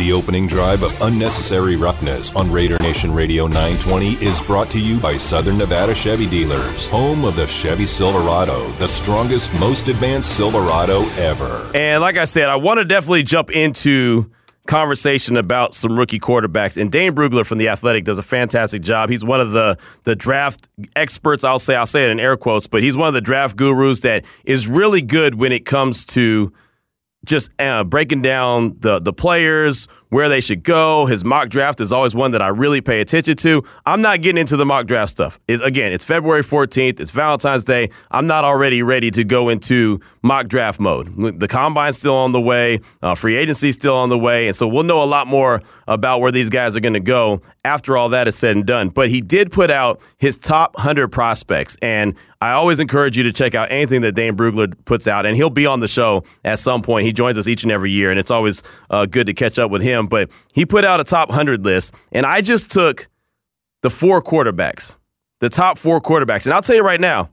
The 0.00 0.12
opening 0.14 0.46
drive 0.46 0.82
of 0.82 0.98
Unnecessary 1.02 1.76
Roughness 1.76 2.34
on 2.34 2.50
Raider 2.50 2.78
Nation 2.78 3.12
Radio 3.12 3.46
920 3.46 4.12
is 4.24 4.40
brought 4.40 4.70
to 4.70 4.80
you 4.80 4.98
by 4.98 5.18
Southern 5.18 5.58
Nevada 5.58 5.94
Chevy 5.94 6.26
Dealers, 6.26 6.86
home 6.86 7.22
of 7.26 7.36
the 7.36 7.46
Chevy 7.46 7.84
Silverado, 7.84 8.66
the 8.78 8.88
strongest, 8.88 9.52
most 9.60 9.88
advanced 9.88 10.34
Silverado 10.34 11.02
ever. 11.18 11.70
And 11.74 12.00
like 12.00 12.16
I 12.16 12.24
said, 12.24 12.48
I 12.48 12.56
want 12.56 12.78
to 12.78 12.86
definitely 12.86 13.24
jump 13.24 13.50
into 13.50 14.30
conversation 14.66 15.36
about 15.36 15.74
some 15.74 15.98
rookie 15.98 16.18
quarterbacks. 16.18 16.80
And 16.80 16.90
Dane 16.90 17.14
Brugler 17.14 17.44
from 17.44 17.58
The 17.58 17.68
Athletic 17.68 18.04
does 18.04 18.16
a 18.16 18.22
fantastic 18.22 18.80
job. 18.80 19.10
He's 19.10 19.22
one 19.22 19.42
of 19.42 19.52
the, 19.52 19.76
the 20.04 20.16
draft 20.16 20.70
experts, 20.96 21.44
I'll 21.44 21.58
say, 21.58 21.76
I'll 21.76 21.84
say 21.84 22.06
it 22.06 22.10
in 22.10 22.18
air 22.18 22.38
quotes, 22.38 22.66
but 22.66 22.82
he's 22.82 22.96
one 22.96 23.08
of 23.08 23.14
the 23.14 23.20
draft 23.20 23.54
gurus 23.54 24.00
that 24.00 24.24
is 24.46 24.66
really 24.66 25.02
good 25.02 25.34
when 25.34 25.52
it 25.52 25.66
comes 25.66 26.06
to 26.06 26.54
just 27.24 27.50
uh, 27.60 27.84
breaking 27.84 28.22
down 28.22 28.76
the 28.78 28.98
the 28.98 29.12
players, 29.12 29.88
where 30.10 30.28
they 30.28 30.40
should 30.40 30.62
go. 30.62 31.06
His 31.06 31.24
mock 31.24 31.48
draft 31.48 31.80
is 31.80 31.92
always 31.92 32.14
one 32.14 32.32
that 32.32 32.42
I 32.42 32.48
really 32.48 32.80
pay 32.80 33.00
attention 33.00 33.36
to. 33.36 33.62
I'm 33.86 34.02
not 34.02 34.20
getting 34.20 34.38
into 34.38 34.56
the 34.56 34.66
mock 34.66 34.86
draft 34.86 35.12
stuff. 35.12 35.40
It's, 35.48 35.62
again, 35.62 35.92
it's 35.92 36.04
February 36.04 36.42
14th. 36.42 37.00
It's 37.00 37.10
Valentine's 37.10 37.64
Day. 37.64 37.90
I'm 38.10 38.26
not 38.26 38.44
already 38.44 38.82
ready 38.82 39.10
to 39.12 39.24
go 39.24 39.48
into 39.48 40.00
mock 40.22 40.48
draft 40.48 40.78
mode. 40.78 41.40
The 41.40 41.48
combine's 41.48 41.98
still 41.98 42.16
on 42.16 42.32
the 42.32 42.40
way. 42.40 42.80
Uh, 43.02 43.14
free 43.14 43.36
agency's 43.36 43.74
still 43.74 43.94
on 43.96 44.08
the 44.08 44.18
way, 44.18 44.46
and 44.46 44.54
so 44.54 44.68
we'll 44.68 44.82
know 44.82 45.02
a 45.02 45.06
lot 45.06 45.26
more 45.26 45.62
about 45.86 46.20
where 46.20 46.32
these 46.32 46.50
guys 46.50 46.76
are 46.76 46.80
going 46.80 46.94
to 46.94 47.00
go 47.00 47.40
after 47.64 47.96
all 47.96 48.10
that 48.10 48.28
is 48.28 48.36
said 48.36 48.56
and 48.56 48.66
done. 48.66 48.88
But 48.88 49.10
he 49.10 49.20
did 49.20 49.50
put 49.50 49.70
out 49.70 50.00
his 50.18 50.36
top 50.36 50.74
100 50.76 51.08
prospects, 51.08 51.76
and 51.80 52.14
I 52.42 52.52
always 52.52 52.80
encourage 52.80 53.18
you 53.18 53.24
to 53.24 53.32
check 53.34 53.54
out 53.54 53.70
anything 53.70 54.00
that 54.00 54.12
Dane 54.12 54.34
Brugler 54.34 54.72
puts 54.86 55.06
out, 55.06 55.26
and 55.26 55.36
he'll 55.36 55.50
be 55.50 55.66
on 55.66 55.80
the 55.80 55.88
show 55.88 56.24
at 56.42 56.58
some 56.58 56.80
point. 56.80 57.04
He 57.04 57.12
joins 57.12 57.36
us 57.36 57.46
each 57.46 57.64
and 57.64 57.70
every 57.70 57.90
year, 57.90 58.10
and 58.10 58.18
it's 58.18 58.30
always 58.30 58.62
uh, 58.88 59.04
good 59.04 59.26
to 59.26 59.34
catch 59.34 59.58
up 59.58 59.70
with 59.70 59.82
him. 59.82 59.99
But 60.06 60.30
he 60.52 60.66
put 60.66 60.84
out 60.84 61.00
a 61.00 61.04
top 61.04 61.28
100 61.28 61.64
list, 61.64 61.94
and 62.12 62.26
I 62.26 62.40
just 62.40 62.70
took 62.70 63.08
the 63.82 63.90
four 63.90 64.22
quarterbacks, 64.22 64.96
the 65.40 65.48
top 65.48 65.78
four 65.78 66.00
quarterbacks. 66.00 66.46
And 66.46 66.54
I'll 66.54 66.62
tell 66.62 66.76
you 66.76 66.82
right 66.82 67.00
now, 67.00 67.30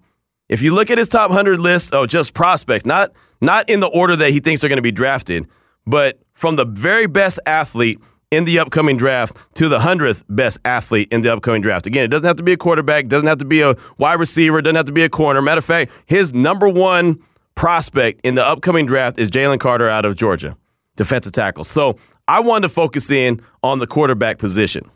if 0.49 0.61
you 0.61 0.73
look 0.73 0.89
at 0.89 0.97
his 0.97 1.09
top 1.09 1.29
100 1.29 1.59
list 1.59 1.93
of 1.93 2.07
just 2.07 2.33
prospects, 2.33 2.85
not, 2.85 3.11
not 3.41 3.69
in 3.69 3.79
the 3.79 3.87
order 3.87 4.15
that 4.15 4.31
he 4.31 4.39
thinks 4.39 4.61
they're 4.61 4.69
going 4.69 4.77
to 4.77 4.81
be 4.81 4.91
drafted, 4.91 5.47
but 5.85 6.19
from 6.33 6.55
the 6.55 6.65
very 6.65 7.07
best 7.07 7.39
athlete 7.45 7.99
in 8.31 8.45
the 8.45 8.59
upcoming 8.59 8.97
draft 8.97 9.37
to 9.55 9.69
the 9.69 9.79
100th 9.79 10.23
best 10.29 10.59
athlete 10.65 11.07
in 11.11 11.21
the 11.21 11.31
upcoming 11.31 11.61
draft. 11.61 11.87
Again, 11.87 12.03
it 12.05 12.09
doesn't 12.09 12.27
have 12.27 12.35
to 12.37 12.43
be 12.43 12.53
a 12.53 12.57
quarterback, 12.57 13.07
doesn't 13.07 13.27
have 13.27 13.37
to 13.37 13.45
be 13.45 13.61
a 13.61 13.75
wide 13.97 14.19
receiver, 14.19 14.61
doesn't 14.61 14.75
have 14.75 14.85
to 14.85 14.91
be 14.91 15.03
a 15.03 15.09
corner. 15.09 15.41
Matter 15.41 15.59
of 15.59 15.65
fact, 15.65 15.91
his 16.05 16.33
number 16.33 16.67
one 16.67 17.23
prospect 17.55 18.21
in 18.23 18.35
the 18.35 18.45
upcoming 18.45 18.85
draft 18.85 19.17
is 19.17 19.29
Jalen 19.29 19.59
Carter 19.59 19.87
out 19.87 20.05
of 20.05 20.15
Georgia, 20.15 20.57
defensive 20.95 21.31
tackle. 21.31 21.63
So 21.63 21.97
I 22.27 22.41
wanted 22.41 22.67
to 22.67 22.73
focus 22.73 23.09
in 23.09 23.41
on 23.63 23.79
the 23.79 23.87
quarterback 23.87 24.37
position. 24.37 24.89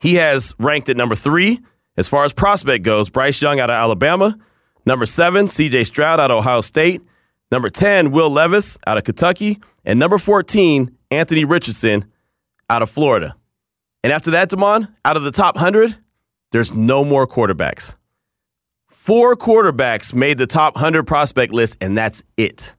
He 0.00 0.14
has 0.14 0.54
ranked 0.58 0.88
at 0.88 0.96
number 0.96 1.14
three 1.14 1.60
as 1.96 2.08
far 2.08 2.24
as 2.24 2.32
prospect 2.32 2.84
goes 2.84 3.10
Bryce 3.10 3.40
Young 3.40 3.60
out 3.60 3.70
of 3.70 3.74
Alabama. 3.74 4.36
Number 4.84 5.06
seven, 5.06 5.46
CJ 5.46 5.86
Stroud 5.86 6.20
out 6.20 6.30
of 6.30 6.38
Ohio 6.38 6.60
State. 6.60 7.02
Number 7.50 7.68
10, 7.68 8.10
Will 8.10 8.30
Levis 8.30 8.76
out 8.86 8.98
of 8.98 9.04
Kentucky. 9.04 9.58
And 9.84 9.98
number 9.98 10.18
14, 10.18 10.96
Anthony 11.10 11.44
Richardson 11.44 12.10
out 12.68 12.82
of 12.82 12.90
Florida. 12.90 13.36
And 14.02 14.12
after 14.12 14.32
that, 14.32 14.48
Damon, 14.50 14.88
out 15.04 15.16
of 15.16 15.22
the 15.22 15.30
top 15.30 15.56
100, 15.56 15.96
there's 16.52 16.74
no 16.74 17.04
more 17.04 17.26
quarterbacks. 17.26 17.94
Four 18.88 19.36
quarterbacks 19.36 20.14
made 20.14 20.38
the 20.38 20.46
top 20.46 20.74
100 20.74 21.04
prospect 21.06 21.52
list, 21.52 21.76
and 21.80 21.96
that's 21.96 22.24
it. 22.36 22.74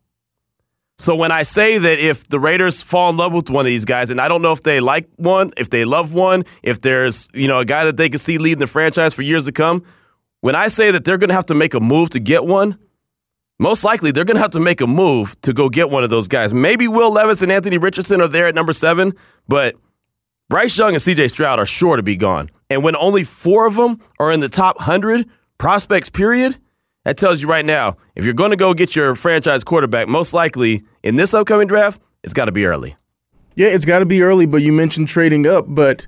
So 1.00 1.16
when 1.16 1.32
I 1.32 1.44
say 1.44 1.78
that 1.78 2.00
if 2.00 2.28
the 2.28 2.40
Raiders 2.40 2.82
fall 2.82 3.12
in 3.12 3.18
love 3.18 3.32
with 3.32 3.50
one 3.50 3.66
of 3.66 3.68
these 3.68 3.86
guys, 3.86 4.10
and 4.10 4.20
I 4.20 4.28
don't 4.28 4.42
know 4.42 4.52
if 4.52 4.62
they 4.62 4.80
like 4.80 5.08
one, 5.18 5.52
if 5.56 5.70
they 5.70 5.86
love 5.86 6.14
one, 6.14 6.44
if 6.64 6.80
there's 6.82 7.28
you 7.34 7.48
know 7.48 7.60
a 7.60 7.66
guy 7.66 7.86
that 7.86 7.98
they 7.98 8.10
can 8.10 8.18
see 8.18 8.38
leading 8.38 8.60
the 8.60 8.68
franchise 8.68 9.14
for 9.14 9.22
years 9.22 9.46
to 9.46 9.52
come, 9.52 9.84
when 10.42 10.56
I 10.56 10.68
say 10.68 10.92
that 10.92 11.06
they're 11.06 11.20
going 11.20 11.30
to 11.30 11.36
have 11.36 11.46
to 11.48 11.56
make 11.56 11.76
a 11.76 11.80
move 11.80 12.10
to 12.12 12.20
get 12.20 12.46
one, 12.46 12.80
most 13.60 13.84
likely 13.84 14.12
they're 14.12 14.26
going 14.26 14.38
to 14.38 14.42
have 14.42 14.52
to 14.52 14.60
make 14.60 14.82
a 14.82 14.88
move 14.88 15.40
to 15.42 15.54
go 15.54 15.70
get 15.70 15.90
one 15.90 16.04
of 16.04 16.10
those 16.10 16.28
guys. 16.28 16.54
Maybe 16.54 16.88
Will 16.88 17.12
Levis 17.12 17.42
and 17.42 17.52
Anthony 17.52 17.78
Richardson 17.78 18.22
are 18.22 18.28
there 18.28 18.48
at 18.48 18.56
number 18.56 18.74
seven, 18.74 19.14
but 19.48 19.76
Bryce 20.50 20.78
Young 20.78 20.90
and 20.90 20.98
CJ 20.98 21.30
Stroud 21.30 21.60
are 21.60 21.66
sure 21.66 21.96
to 21.98 22.04
be 22.04 22.16
gone. 22.16 22.50
And 22.70 22.84
when 22.84 22.96
only 22.96 23.24
four 23.24 23.68
of 23.68 23.76
them 23.76 24.00
are 24.20 24.32
in 24.32 24.40
the 24.40 24.50
top 24.50 24.78
100 24.78 25.30
prospects, 25.58 26.10
period, 26.10 26.58
that 27.08 27.16
tells 27.18 27.42
you 27.42 27.48
right 27.48 27.64
now, 27.64 27.96
if 28.16 28.26
you're 28.26 28.34
going 28.34 28.52
to 28.52 28.58
go 28.58 28.74
get 28.74 28.94
your 28.94 29.16
franchise 29.16 29.64
quarterback, 29.64 30.10
most 30.10 30.34
likely 30.34 30.84
in 31.04 31.16
this 31.16 31.34
upcoming 31.34 31.66
draft, 31.70 32.02
it's 32.22 32.34
got 32.34 32.46
to 32.46 32.52
be 32.52 32.66
early. 32.66 32.98
Yeah, 33.56 33.68
it's 33.68 33.86
got 33.86 34.00
to 34.00 34.06
be 34.06 34.22
early. 34.24 34.46
But 34.46 34.58
you 34.62 34.74
mentioned 34.74 35.08
trading 35.08 35.48
up, 35.48 35.66
but 35.70 36.06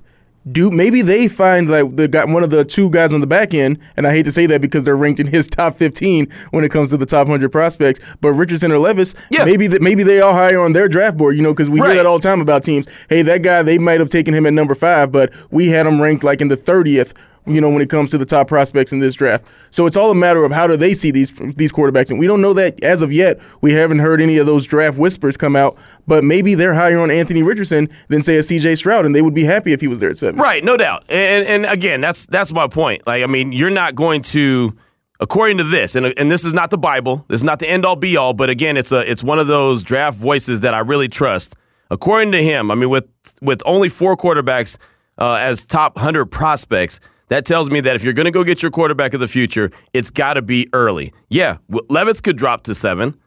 do 0.52 0.70
maybe 0.70 1.00
they 1.00 1.26
find 1.26 1.70
like 1.70 1.96
the 1.96 2.06
got 2.06 2.28
one 2.28 2.44
of 2.44 2.50
the 2.50 2.66
two 2.66 2.90
guys 2.90 3.14
on 3.14 3.20
the 3.22 3.26
back 3.26 3.54
end, 3.54 3.78
and 3.96 4.06
I 4.06 4.12
hate 4.12 4.24
to 4.24 4.30
say 4.30 4.44
that 4.46 4.60
because 4.60 4.84
they're 4.84 4.96
ranked 4.96 5.20
in 5.20 5.26
his 5.26 5.48
top 5.58 5.76
15 5.76 6.28
when 6.50 6.64
it 6.64 6.70
comes 6.70 6.90
to 6.90 6.98
the 6.98 7.06
top 7.06 7.26
100 7.28 7.50
prospects. 7.50 7.98
But 8.20 8.32
Richardson 8.34 8.70
or 8.70 8.78
Levis, 8.78 9.14
Yeah. 9.30 9.46
maybe 9.46 9.68
that 9.68 9.80
maybe 9.80 10.02
they 10.02 10.20
are 10.20 10.34
higher 10.34 10.60
on 10.60 10.72
their 10.72 10.86
draft 10.86 11.16
board, 11.16 11.34
you 11.34 11.40
know, 11.42 11.54
because 11.54 11.70
we 11.70 11.80
Right. 11.80 11.88
hear 11.88 11.96
that 11.96 12.06
all 12.06 12.18
the 12.18 12.28
time 12.28 12.42
about 12.42 12.62
teams. 12.62 12.86
Hey, 13.08 13.22
that 13.22 13.40
guy 13.40 13.62
they 13.62 13.78
might 13.78 14.00
have 14.00 14.10
taken 14.10 14.34
him 14.34 14.44
at 14.44 14.52
number 14.52 14.74
five, 14.74 15.10
but 15.10 15.32
we 15.50 15.68
had 15.68 15.86
him 15.86 15.98
ranked 16.00 16.24
like 16.24 16.42
in 16.42 16.48
the 16.48 16.58
30th. 16.58 17.14
You 17.46 17.60
know, 17.60 17.70
when 17.70 17.80
it 17.80 17.88
comes 17.88 18.10
to 18.10 18.18
the 18.18 18.26
top 18.26 18.48
prospects 18.48 18.92
in 18.92 18.98
this 18.98 19.14
draft, 19.14 19.46
so 19.70 19.86
it's 19.86 19.96
all 19.96 20.10
a 20.10 20.14
matter 20.14 20.44
of 20.44 20.52
how 20.52 20.66
do 20.66 20.76
they 20.76 20.92
see 20.92 21.10
these 21.10 21.32
these 21.56 21.72
quarterbacks, 21.72 22.10
and 22.10 22.18
we 22.18 22.26
don't 22.26 22.42
know 22.42 22.52
that 22.52 22.82
as 22.84 23.00
of 23.02 23.12
yet. 23.12 23.40
We 23.62 23.72
haven't 23.72 24.00
heard 24.00 24.20
any 24.20 24.36
of 24.38 24.46
those 24.46 24.66
draft 24.66 24.98
whispers 24.98 25.36
come 25.36 25.56
out, 25.56 25.76
but 26.06 26.22
maybe 26.22 26.54
they're 26.54 26.74
higher 26.74 26.98
on 26.98 27.10
Anthony 27.10 27.42
Richardson 27.42 27.88
than 28.08 28.20
say 28.22 28.36
a 28.36 28.42
C.J. 28.42 28.74
Stroud, 28.74 29.06
and 29.06 29.14
they 29.14 29.22
would 29.22 29.34
be 29.34 29.44
happy 29.44 29.72
if 29.72 29.80
he 29.80 29.88
was 29.88 30.00
there 30.00 30.10
at 30.10 30.18
seven. 30.18 30.40
Right, 30.40 30.62
no 30.62 30.76
doubt. 30.76 31.04
And 31.08 31.46
and 31.46 31.66
again, 31.66 32.00
that's 32.00 32.26
that's 32.26 32.52
my 32.52 32.68
point. 32.68 33.06
Like, 33.06 33.22
I 33.22 33.26
mean, 33.26 33.52
you're 33.52 33.70
not 33.70 33.94
going 33.94 34.22
to, 34.22 34.76
according 35.18 35.56
to 35.58 35.64
this, 35.64 35.96
and 35.96 36.06
and 36.18 36.30
this 36.30 36.44
is 36.44 36.52
not 36.52 36.70
the 36.70 36.78
Bible. 36.78 37.24
This 37.28 37.40
is 37.40 37.44
not 37.44 37.58
the 37.58 37.68
end 37.68 37.86
all 37.86 37.96
be 37.96 38.16
all. 38.16 38.34
But 38.34 38.50
again, 38.50 38.76
it's 38.76 38.92
a 38.92 39.10
it's 39.10 39.24
one 39.24 39.38
of 39.38 39.46
those 39.46 39.82
draft 39.82 40.18
voices 40.18 40.60
that 40.60 40.74
I 40.74 40.80
really 40.80 41.08
trust. 41.08 41.56
According 41.90 42.32
to 42.32 42.42
him, 42.42 42.70
I 42.70 42.74
mean, 42.74 42.90
with 42.90 43.08
with 43.40 43.62
only 43.64 43.88
four 43.88 44.16
quarterbacks 44.16 44.78
uh, 45.18 45.34
as 45.34 45.64
top 45.64 45.98
hundred 45.98 46.26
prospects. 46.26 47.00
That 47.30 47.46
tells 47.46 47.70
me 47.70 47.80
that 47.80 47.94
if 47.96 48.02
you're 48.02 48.12
going 48.12 48.26
to 48.26 48.32
go 48.32 48.42
get 48.42 48.60
your 48.60 48.72
quarterback 48.72 49.14
of 49.14 49.20
the 49.20 49.28
future, 49.28 49.70
it's 49.92 50.10
got 50.10 50.34
to 50.34 50.42
be 50.42 50.68
early. 50.72 51.12
Yeah, 51.28 51.58
Levis 51.88 52.20
could 52.20 52.36
drop 52.36 52.64
to 52.64 52.74
seven. 52.74 53.18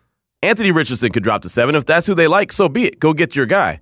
Anthony 0.41 0.71
Richardson 0.71 1.09
could 1.11 1.23
drop 1.23 1.41
to 1.43 1.49
seven. 1.49 1.73
If 1.73 1.85
that's 1.85 2.05
who 2.05 2.13
they 2.13 2.27
like, 2.27 2.51
so 2.51 2.67
be 2.67 2.83
it. 2.83 2.99
Go 2.99 3.13
get 3.13 3.33
your 3.33 3.45
guy. 3.45 3.79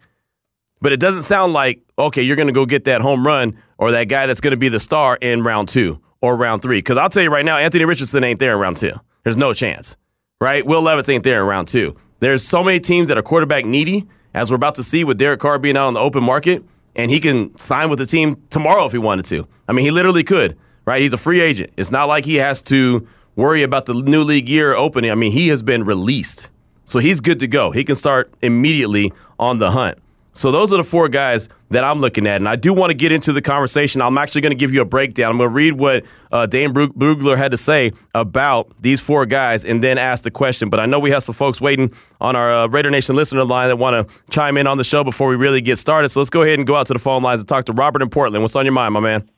But 0.80 0.92
it 0.92 1.00
doesn't 1.00 1.24
sound 1.24 1.54
like, 1.54 1.82
okay, 1.98 2.22
you're 2.22 2.36
going 2.36 2.48
to 2.48 2.54
go 2.54 2.68
get 2.68 2.86
that 2.86 3.02
home 3.02 3.26
run 3.26 3.58
or 3.80 3.92
that 3.92 4.06
guy 4.06 4.28
that's 4.28 4.42
going 4.42 4.52
to 4.52 4.58
be 4.58 4.70
the 4.70 4.80
star 4.80 5.18
in 5.20 5.44
round 5.44 5.68
two 5.70 6.00
or 6.22 6.38
round 6.38 6.62
three. 6.62 6.78
Because 6.78 6.98
I'll 6.98 7.10
tell 7.10 7.24
you 7.24 7.32
right 7.32 7.46
now, 7.46 7.58
Anthony 7.58 7.86
Richardson 7.86 8.24
ain't 8.24 8.40
there 8.40 8.54
in 8.54 8.60
round 8.60 8.78
two. 8.78 8.94
There's 9.24 9.38
no 9.38 9.54
chance, 9.54 9.98
right? 10.40 10.64
Will 10.64 10.84
Levis 10.84 11.10
ain't 11.10 11.24
there 11.24 11.42
in 11.42 11.48
round 11.48 11.68
two. 11.68 11.96
There's 12.20 12.44
so 12.44 12.64
many 12.64 12.80
teams 12.80 13.08
that 13.08 13.18
are 13.18 13.24
quarterback 13.24 13.66
needy, 13.66 14.08
as 14.36 14.52
we're 14.52 14.56
about 14.56 14.76
to 14.76 14.84
see 14.84 15.04
with 15.04 15.18
Derek 15.18 15.40
Carr 15.40 15.58
being 15.58 15.78
out 15.78 15.88
on 15.88 15.96
the 15.96 16.00
open 16.00 16.24
market, 16.24 16.64
and 16.96 17.10
he 17.12 17.20
can 17.20 17.58
sign 17.58 17.90
with 17.90 18.00
the 18.00 18.06
team 18.06 18.42
tomorrow 18.50 18.86
if 18.86 18.92
he 18.92 18.98
wanted 18.98 19.26
to. 19.26 19.48
I 19.68 19.74
mean, 19.74 19.86
he 19.86 19.92
literally 19.92 20.24
could, 20.24 20.58
right? 20.86 21.02
He's 21.02 21.14
a 21.14 21.18
free 21.18 21.42
agent. 21.42 21.72
It's 21.78 21.92
not 21.92 22.08
like 22.08 22.26
he 22.26 22.36
has 22.36 22.62
to 22.64 23.08
worry 23.36 23.64
about 23.64 23.86
the 23.86 23.94
new 23.94 24.24
league 24.24 24.50
year 24.50 24.74
opening. 24.76 25.12
I 25.12 25.16
mean, 25.16 25.32
he 25.32 25.48
has 25.50 25.64
been 25.64 25.84
released. 25.84 26.50
So 26.84 27.00
he's 27.00 27.22
good 27.22 27.40
to 27.40 27.48
go. 27.48 27.72
He 27.72 27.84
can 27.84 27.96
start 27.96 28.34
immediately 28.42 29.14
on 29.40 29.60
the 29.60 29.72
hunt. 29.72 29.98
So 30.34 30.50
those 30.52 30.72
are 30.72 30.78
the 30.78 30.84
four 30.84 31.10
guys 31.10 31.50
that 31.72 31.84
I'm 31.84 32.00
looking 32.00 32.26
at, 32.26 32.38
and 32.38 32.48
I 32.48 32.56
do 32.56 32.74
want 32.74 32.90
to 32.90 32.94
get 32.94 33.12
into 33.12 33.34
the 33.34 33.42
conversation. 33.42 34.02
I'm 34.02 34.18
actually 34.18 34.42
going 34.42 34.52
to 34.52 34.58
give 34.58 34.74
you 34.74 34.82
a 34.82 34.86
breakdown. 34.86 35.32
I'm 35.32 35.38
going 35.38 35.50
to 35.50 35.54
read 35.54 35.74
what 35.74 36.06
uh, 36.32 36.46
Dane 36.46 36.72
Brug- 36.72 36.94
Brugler 36.94 37.38
had 37.38 37.52
to 37.52 37.58
say 37.58 37.92
about 38.16 38.72
these 38.82 39.02
four 39.02 39.26
guys, 39.26 39.66
and 39.66 39.84
then 39.84 39.98
ask 39.98 40.24
the 40.24 40.32
question. 40.32 40.70
But 40.70 40.80
I 40.80 40.86
know 40.86 41.00
we 41.00 41.12
have 41.12 41.24
some 41.24 41.36
folks 41.36 41.60
waiting 41.60 41.94
on 42.22 42.36
our 42.36 42.52
uh, 42.52 42.68
Raider 42.68 42.90
Nation 42.90 43.16
listener 43.16 43.44
line 43.44 43.68
that 43.68 43.78
want 43.78 44.10
to 44.10 44.22
chime 44.32 44.58
in 44.58 44.68
on 44.68 44.78
the 44.78 44.86
show 44.86 45.04
before 45.04 45.28
we 45.28 45.36
really 45.36 45.60
get 45.60 45.78
started. 45.78 46.10
So 46.10 46.22
let's 46.22 46.30
go 46.30 46.44
ahead 46.44 46.60
and 46.60 46.68
go 46.68 46.76
out 46.76 46.88
to 46.88 46.94
the 46.94 47.00
phone 47.00 47.24
lines 47.24 47.42
and 47.42 47.48
talk 47.50 47.66
to 47.66 47.74
Robert 47.74 48.02
in 48.02 48.10
Portland. 48.10 48.42
What's 48.42 48.56
on 48.56 48.66
your 48.66 48.74
mind, 48.74 48.94
my 48.94 49.02
man? 49.02 49.30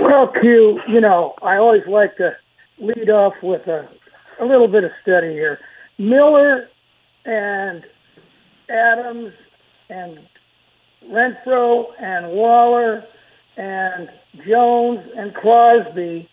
Well, 0.00 0.32
Q, 0.40 0.80
you 0.88 1.00
know, 1.00 1.34
I 1.42 1.56
always 1.56 1.82
like 1.88 2.16
to 2.18 2.36
lead 2.78 3.10
off 3.10 3.34
with 3.42 3.66
a, 3.66 3.88
a 4.40 4.44
little 4.44 4.68
bit 4.68 4.84
of 4.84 4.90
study 5.02 5.32
here. 5.32 5.58
Miller 5.98 6.68
and 7.24 7.84
Adams 8.68 9.32
and 9.88 10.18
Renfrow 11.10 11.84
and 12.00 12.28
Waller 12.28 13.04
and 13.56 14.08
Jones 14.46 15.00
and 15.16 15.34
Crosby 15.34 16.28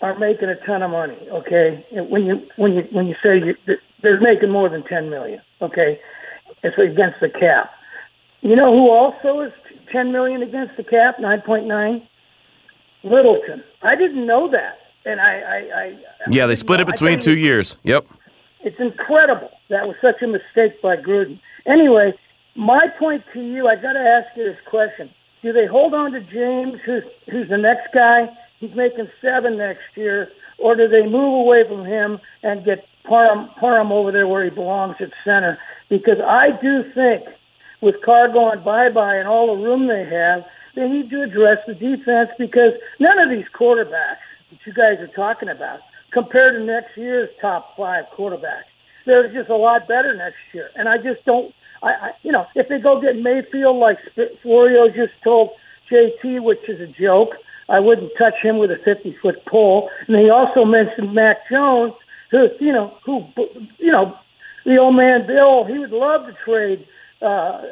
are 0.00 0.18
making 0.18 0.48
a 0.48 0.56
ton 0.66 0.82
of 0.82 0.90
money. 0.90 1.16
Okay, 1.30 1.84
when 1.92 2.24
you 2.24 2.42
when 2.56 2.72
you 2.74 2.82
when 2.92 3.06
you 3.06 3.14
say 3.22 3.38
you, 3.38 3.54
they're 4.02 4.20
making 4.20 4.50
more 4.50 4.68
than 4.68 4.82
ten 4.84 5.10
million, 5.10 5.40
okay, 5.60 6.00
it's 6.62 6.76
against 6.78 7.20
the 7.20 7.28
cap. 7.28 7.70
You 8.40 8.56
know 8.56 8.72
who 8.72 8.90
also 8.90 9.40
is 9.42 9.52
ten 9.92 10.12
million 10.12 10.42
against 10.42 10.76
the 10.76 10.84
cap? 10.84 11.20
Nine 11.20 11.40
point 11.40 11.66
nine. 11.66 12.06
Littleton. 13.04 13.64
I 13.82 13.96
didn't 13.96 14.26
know 14.26 14.48
that, 14.50 14.78
and 15.04 15.20
I, 15.20 15.40
I, 15.40 15.56
I 15.80 15.96
Yeah, 16.30 16.46
they 16.46 16.54
split 16.54 16.80
it 16.80 16.86
between 16.86 17.18
two 17.18 17.36
years. 17.36 17.76
Yep. 17.82 18.06
It's 18.64 18.78
incredible. 18.78 19.50
That 19.70 19.88
was 19.88 19.96
such 20.00 20.22
a 20.22 20.26
mistake 20.28 20.80
by 20.80 20.96
Gruden. 20.96 21.40
Anyway, 21.66 22.14
my 22.56 22.86
point 22.98 23.24
to 23.32 23.40
you, 23.40 23.68
I 23.68 23.76
got 23.76 23.94
to 23.94 24.00
ask 24.00 24.36
you 24.36 24.44
this 24.44 24.60
question: 24.68 25.10
Do 25.42 25.52
they 25.52 25.66
hold 25.66 25.94
on 25.94 26.12
to 26.12 26.20
James, 26.20 26.80
who's 26.84 27.04
who's 27.30 27.48
the 27.48 27.58
next 27.58 27.92
guy? 27.94 28.28
He's 28.60 28.74
making 28.76 29.08
seven 29.20 29.58
next 29.58 29.82
year, 29.96 30.28
or 30.58 30.76
do 30.76 30.88
they 30.88 31.02
move 31.02 31.34
away 31.34 31.64
from 31.68 31.84
him 31.84 32.18
and 32.42 32.64
get 32.64 32.84
Parham, 33.04 33.50
Parham 33.58 33.90
over 33.90 34.12
there 34.12 34.28
where 34.28 34.44
he 34.44 34.50
belongs 34.50 34.96
at 35.00 35.10
center? 35.24 35.58
Because 35.90 36.20
I 36.24 36.50
do 36.62 36.84
think 36.94 37.24
with 37.80 37.96
Carr 38.04 38.28
going 38.32 38.62
bye 38.62 38.88
bye 38.88 39.16
and 39.16 39.26
all 39.26 39.56
the 39.56 39.62
room 39.62 39.88
they 39.88 40.04
have, 40.04 40.44
they 40.76 40.88
need 40.88 41.10
to 41.10 41.22
address 41.22 41.58
the 41.66 41.74
defense 41.74 42.30
because 42.38 42.72
none 43.00 43.18
of 43.18 43.28
these 43.30 43.46
quarterbacks 43.58 44.22
that 44.50 44.60
you 44.64 44.72
guys 44.72 45.00
are 45.00 45.12
talking 45.14 45.48
about 45.48 45.80
compared 46.12 46.54
to 46.54 46.64
next 46.64 46.96
year's 46.96 47.28
top 47.40 47.76
five 47.76 48.04
quarterbacks. 48.16 48.70
They're 49.04 49.32
just 49.32 49.50
a 49.50 49.56
lot 49.56 49.88
better 49.88 50.14
next 50.16 50.38
year, 50.54 50.70
and 50.76 50.88
I 50.88 50.96
just 50.96 51.24
don't. 51.26 51.52
I, 51.82 51.88
I 51.88 52.10
you 52.22 52.32
know, 52.32 52.46
if 52.54 52.68
they 52.68 52.78
go 52.78 53.00
get 53.00 53.16
Mayfield 53.16 53.76
like 53.76 53.98
Florio 54.42 54.88
just 54.88 55.12
told 55.22 55.50
JT, 55.90 56.42
which 56.42 56.68
is 56.68 56.80
a 56.80 56.86
joke, 56.86 57.30
I 57.68 57.80
wouldn't 57.80 58.12
touch 58.18 58.34
him 58.42 58.58
with 58.58 58.70
a 58.70 58.76
50 58.84 59.16
foot 59.22 59.44
pole. 59.46 59.90
And 60.06 60.16
he 60.16 60.30
also 60.30 60.64
mentioned 60.64 61.14
Mac 61.14 61.48
Jones, 61.50 61.94
who 62.30 62.48
you 62.60 62.72
know, 62.72 62.96
who 63.04 63.24
you 63.78 63.92
know, 63.92 64.14
the 64.64 64.78
old 64.78 64.96
man 64.96 65.26
Bill. 65.26 65.64
He 65.64 65.78
would 65.78 65.90
love 65.90 66.26
to 66.26 66.36
trade 66.44 66.86
uh, 67.20 67.62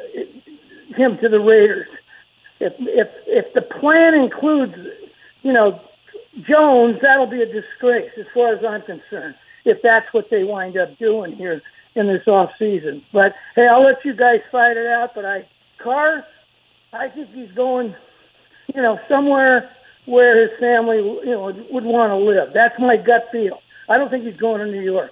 him 0.95 1.17
to 1.21 1.29
the 1.29 1.39
Raiders. 1.39 1.87
If 2.59 2.73
if 2.79 3.07
if 3.27 3.53
the 3.53 3.61
plan 3.61 4.13
includes, 4.13 4.75
you 5.41 5.53
know, 5.53 5.79
Jones, 6.47 6.97
that'll 7.01 7.27
be 7.27 7.41
a 7.41 7.45
disgrace 7.45 8.11
as 8.19 8.25
far 8.33 8.53
as 8.53 8.63
I'm 8.67 8.81
concerned. 8.81 9.35
If 9.65 9.79
that's 9.83 10.11
what 10.11 10.29
they 10.31 10.43
wind 10.43 10.77
up 10.77 10.97
doing 10.97 11.35
here 11.35 11.61
in 11.95 12.07
this 12.07 12.27
off 12.27 12.49
season. 12.57 13.03
But 13.13 13.33
hey, 13.55 13.67
I'll 13.67 13.83
let 13.83 14.03
you 14.05 14.15
guys 14.15 14.39
fight 14.51 14.77
it 14.77 14.87
out. 14.87 15.11
But 15.15 15.25
I 15.25 15.47
Carr, 15.83 16.23
I 16.93 17.09
think 17.09 17.29
he's 17.33 17.51
going, 17.51 17.95
you 18.73 18.81
know, 18.81 18.99
somewhere 19.09 19.69
where 20.05 20.41
his 20.41 20.51
family, 20.59 20.97
you 20.97 21.31
know, 21.31 21.51
would 21.71 21.83
want 21.83 22.11
to 22.11 22.17
live. 22.17 22.53
That's 22.53 22.75
my 22.79 22.97
gut 22.97 23.23
feel. 23.31 23.59
I 23.89 23.97
don't 23.97 24.09
think 24.09 24.25
he's 24.25 24.37
going 24.37 24.59
to 24.59 24.67
New 24.67 24.81
York. 24.81 25.11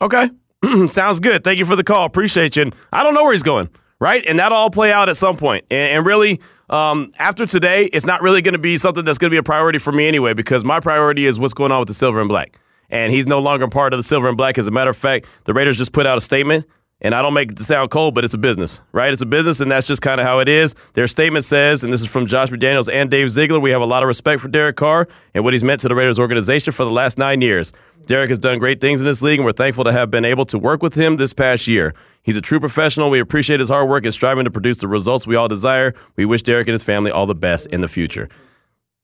Okay. 0.00 0.30
Sounds 0.88 1.20
good. 1.20 1.44
Thank 1.44 1.58
you 1.58 1.64
for 1.64 1.76
the 1.76 1.84
call. 1.84 2.04
Appreciate 2.04 2.56
you. 2.56 2.62
And 2.62 2.74
I 2.92 3.02
don't 3.02 3.14
know 3.14 3.22
where 3.22 3.32
he's 3.32 3.42
going, 3.42 3.68
right? 4.00 4.24
And 4.26 4.38
that'll 4.38 4.56
all 4.56 4.70
play 4.70 4.92
out 4.92 5.08
at 5.08 5.16
some 5.16 5.36
point. 5.36 5.64
And, 5.70 5.98
and 5.98 6.06
really, 6.06 6.40
um, 6.70 7.10
after 7.18 7.46
today, 7.46 7.86
it's 7.86 8.06
not 8.06 8.22
really 8.22 8.42
going 8.42 8.52
to 8.52 8.58
be 8.58 8.76
something 8.76 9.04
that's 9.04 9.18
going 9.18 9.30
to 9.30 9.34
be 9.34 9.38
a 9.38 9.42
priority 9.42 9.78
for 9.78 9.92
me 9.92 10.08
anyway, 10.08 10.34
because 10.34 10.64
my 10.64 10.80
priority 10.80 11.26
is 11.26 11.38
what's 11.38 11.54
going 11.54 11.72
on 11.72 11.80
with 11.80 11.88
the 11.88 11.94
silver 11.94 12.20
and 12.20 12.28
black. 12.28 12.58
And 12.90 13.12
he's 13.12 13.26
no 13.26 13.40
longer 13.40 13.68
part 13.68 13.92
of 13.92 13.98
the 13.98 14.02
silver 14.02 14.28
and 14.28 14.36
black. 14.36 14.58
As 14.58 14.66
a 14.66 14.70
matter 14.70 14.90
of 14.90 14.96
fact, 14.96 15.26
the 15.44 15.52
Raiders 15.52 15.76
just 15.78 15.92
put 15.92 16.06
out 16.06 16.18
a 16.18 16.20
statement. 16.20 16.66
And 17.00 17.14
I 17.14 17.22
don't 17.22 17.34
make 17.34 17.52
it 17.52 17.58
sound 17.60 17.90
cold, 17.90 18.16
but 18.16 18.24
it's 18.24 18.34
a 18.34 18.38
business, 18.38 18.80
right? 18.90 19.12
It's 19.12 19.22
a 19.22 19.26
business, 19.26 19.60
and 19.60 19.70
that's 19.70 19.86
just 19.86 20.02
kind 20.02 20.20
of 20.20 20.26
how 20.26 20.40
it 20.40 20.48
is. 20.48 20.74
Their 20.94 21.06
statement 21.06 21.44
says, 21.44 21.84
and 21.84 21.92
this 21.92 22.02
is 22.02 22.10
from 22.10 22.26
Josh 22.26 22.48
McDaniels 22.48 22.92
and 22.92 23.08
Dave 23.08 23.30
Ziegler, 23.30 23.60
we 23.60 23.70
have 23.70 23.82
a 23.82 23.86
lot 23.86 24.02
of 24.02 24.08
respect 24.08 24.40
for 24.40 24.48
Derek 24.48 24.74
Carr 24.74 25.06
and 25.32 25.44
what 25.44 25.52
he's 25.52 25.62
meant 25.62 25.80
to 25.82 25.88
the 25.88 25.94
Raiders 25.94 26.18
organization 26.18 26.72
for 26.72 26.84
the 26.84 26.90
last 26.90 27.16
nine 27.16 27.40
years. 27.40 27.72
Derek 28.06 28.30
has 28.30 28.38
done 28.38 28.58
great 28.58 28.80
things 28.80 29.00
in 29.00 29.06
this 29.06 29.22
league, 29.22 29.38
and 29.38 29.46
we're 29.46 29.52
thankful 29.52 29.84
to 29.84 29.92
have 29.92 30.10
been 30.10 30.24
able 30.24 30.44
to 30.46 30.58
work 30.58 30.82
with 30.82 30.94
him 30.94 31.18
this 31.18 31.32
past 31.32 31.68
year. 31.68 31.94
He's 32.24 32.36
a 32.36 32.40
true 32.40 32.58
professional. 32.58 33.10
We 33.10 33.20
appreciate 33.20 33.60
his 33.60 33.68
hard 33.68 33.88
work 33.88 34.04
and 34.04 34.12
striving 34.12 34.44
to 34.44 34.50
produce 34.50 34.78
the 34.78 34.88
results 34.88 35.24
we 35.24 35.36
all 35.36 35.46
desire. 35.46 35.94
We 36.16 36.24
wish 36.24 36.42
Derek 36.42 36.66
and 36.66 36.72
his 36.72 36.82
family 36.82 37.12
all 37.12 37.26
the 37.26 37.34
best 37.34 37.68
in 37.68 37.80
the 37.80 37.88
future. 37.88 38.28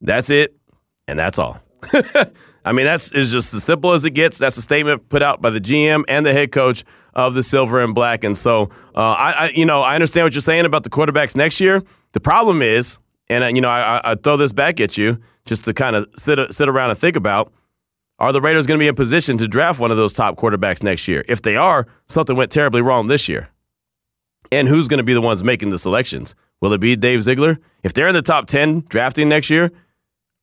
That's 0.01 0.31
it, 0.31 0.57
and 1.07 1.17
that's 1.17 1.39
all. 1.39 1.63
I 2.65 2.73
mean, 2.73 2.87
that's 2.87 3.13
is 3.13 3.31
just 3.31 3.53
as 3.53 3.63
simple 3.63 3.93
as 3.93 4.05
it 4.05 4.11
gets. 4.11 4.39
That's 4.39 4.57
a 4.57 4.63
statement 4.63 5.09
put 5.09 5.23
out 5.23 5.41
by 5.41 5.51
the 5.51 5.61
GM 5.61 6.05
and 6.09 6.25
the 6.25 6.33
head 6.33 6.51
coach 6.51 6.85
of 7.13 7.35
the 7.35 7.43
Silver 7.43 7.81
and 7.81 7.95
Black. 7.95 8.25
And 8.25 8.37
so, 8.37 8.71
uh, 8.95 9.01
I, 9.01 9.33
I, 9.33 9.49
you 9.51 9.67
know, 9.67 9.83
I 9.83 9.95
understand 9.95 10.25
what 10.25 10.35
you're 10.35 10.41
saying 10.41 10.65
about 10.65 10.83
the 10.83 10.91
quarterbacks 10.91 11.37
next 11.37 11.61
year. 11.61 11.83
The 12.13 12.21
problem 12.21 12.63
is, 12.63 12.99
and 13.29 13.45
uh, 13.45 13.49
you 13.49 13.61
know, 13.61 13.69
I, 13.69 14.01
I 14.05 14.15
throw 14.15 14.37
this 14.37 14.53
back 14.53 14.81
at 14.81 14.97
you 14.97 15.19
just 15.45 15.65
to 15.67 15.75
kind 15.75 15.95
of 15.95 16.09
sit 16.17 16.39
sit 16.53 16.69
around 16.69 16.91
and 16.91 16.99
think 16.99 17.17
about. 17.17 17.53
Are 18.21 18.33
the 18.33 18.41
Raiders 18.41 18.67
going 18.67 18.79
to 18.79 18.83
be 18.83 18.87
in 18.87 18.95
position 18.95 19.37
to 19.39 19.49
draft 19.49 19.81
one 19.81 19.91
of 19.91 19.97
those 19.97 20.13
top 20.13 20.37
quarterbacks 20.37 20.83
next 20.85 21.09
year? 21.09 21.25
If 21.29 21.43
they 21.43 21.57
are, 21.57 21.87
something 22.07 22.37
went 22.37 22.53
terribly 22.53 22.81
wrong 22.81 23.09
this 23.09 23.29
year. 23.29 23.49
And 24.53 24.69
who's 24.69 24.87
going 24.87 24.99
to 24.99 25.05
be 25.05 25.15
the 25.15 25.21
ones 25.21 25.43
making 25.43 25.71
the 25.71 25.79
selections? 25.79 26.37
Will 26.61 26.73
it 26.73 26.81
be 26.81 26.95
Dave 26.95 27.25
Ziegler? 27.25 27.59
If 27.83 27.93
they're 27.93 28.07
in 28.07 28.15
the 28.15 28.23
top 28.23 28.47
10 28.47 28.85
drafting 28.89 29.29
next 29.29 29.51
year, 29.51 29.73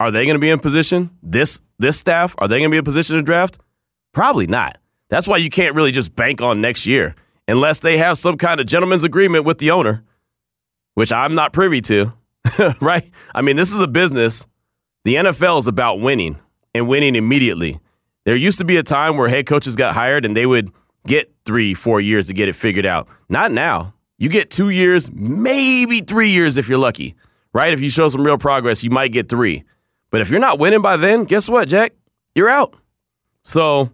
are 0.02 0.12
they 0.12 0.26
going 0.26 0.36
to 0.36 0.40
be 0.40 0.50
in 0.50 0.60
position? 0.60 1.12
This 1.24 1.62
this 1.80 1.98
staff, 1.98 2.36
are 2.38 2.48
they 2.48 2.60
going 2.60 2.70
to 2.70 2.74
be 2.74 2.78
in 2.78 2.84
position 2.84 3.16
to 3.18 3.24
draft? 3.24 3.60
Probably 4.14 4.48
not. 4.48 4.78
That's 5.10 5.28
why 5.28 5.38
you 5.38 5.50
can't 5.50 5.76
really 5.76 5.92
just 5.92 6.16
bank 6.16 6.42
on 6.42 6.62
next 6.62 6.86
year 6.86 7.16
unless 7.48 7.80
they 7.80 7.98
have 7.98 8.18
some 8.18 8.38
kind 8.38 8.60
of 8.60 8.66
gentleman's 8.66 9.04
agreement 9.04 9.46
with 9.46 9.58
the 9.58 9.72
owner, 9.72 10.04
which 10.94 11.12
I'm 11.12 11.36
not 11.36 11.54
privy 11.54 11.82
to, 11.82 12.14
right? 12.82 13.10
I 13.34 13.42
mean, 13.42 13.56
this 13.56 13.74
is 13.74 13.82
a 13.82 13.88
business. 13.88 14.48
The 15.04 15.16
NFL 15.16 15.60
is 15.60 15.68
about 15.68 16.00
winning 16.00 16.38
and 16.74 16.88
winning 16.88 17.16
immediately. 17.16 17.80
There 18.24 18.36
used 18.36 18.60
to 18.60 18.66
be 18.66 18.78
a 18.78 18.84
time 18.84 19.18
where 19.18 19.28
head 19.28 19.46
coaches 19.48 19.76
got 19.76 19.96
hired 19.96 20.26
and 20.26 20.38
they 20.38 20.46
would 20.46 20.72
get 21.06 21.34
three, 21.46 21.74
four 21.74 22.00
years 22.00 22.28
to 22.28 22.34
get 22.34 22.48
it 22.48 22.56
figured 22.56 22.86
out. 22.86 23.08
Not 23.30 23.52
now. 23.52 23.94
You 24.18 24.30
get 24.30 24.52
two 24.52 24.70
years, 24.70 25.12
maybe 25.12 26.02
three 26.02 26.30
years 26.30 26.58
if 26.58 26.70
you're 26.70 26.78
lucky, 26.78 27.16
right? 27.54 27.74
If 27.74 27.82
you 27.82 27.90
show 27.90 28.08
some 28.10 28.24
real 28.24 28.38
progress, 28.38 28.84
you 28.84 28.92
might 28.92 29.12
get 29.12 29.28
three. 29.28 29.64
But 30.12 30.22
if 30.22 30.30
you're 30.30 30.40
not 30.40 30.60
winning 30.60 30.82
by 30.82 30.98
then, 30.98 31.24
guess 31.24 31.50
what, 31.50 31.68
Jack? 31.68 31.94
You're 32.36 32.50
out. 32.50 32.76
So 33.44 33.90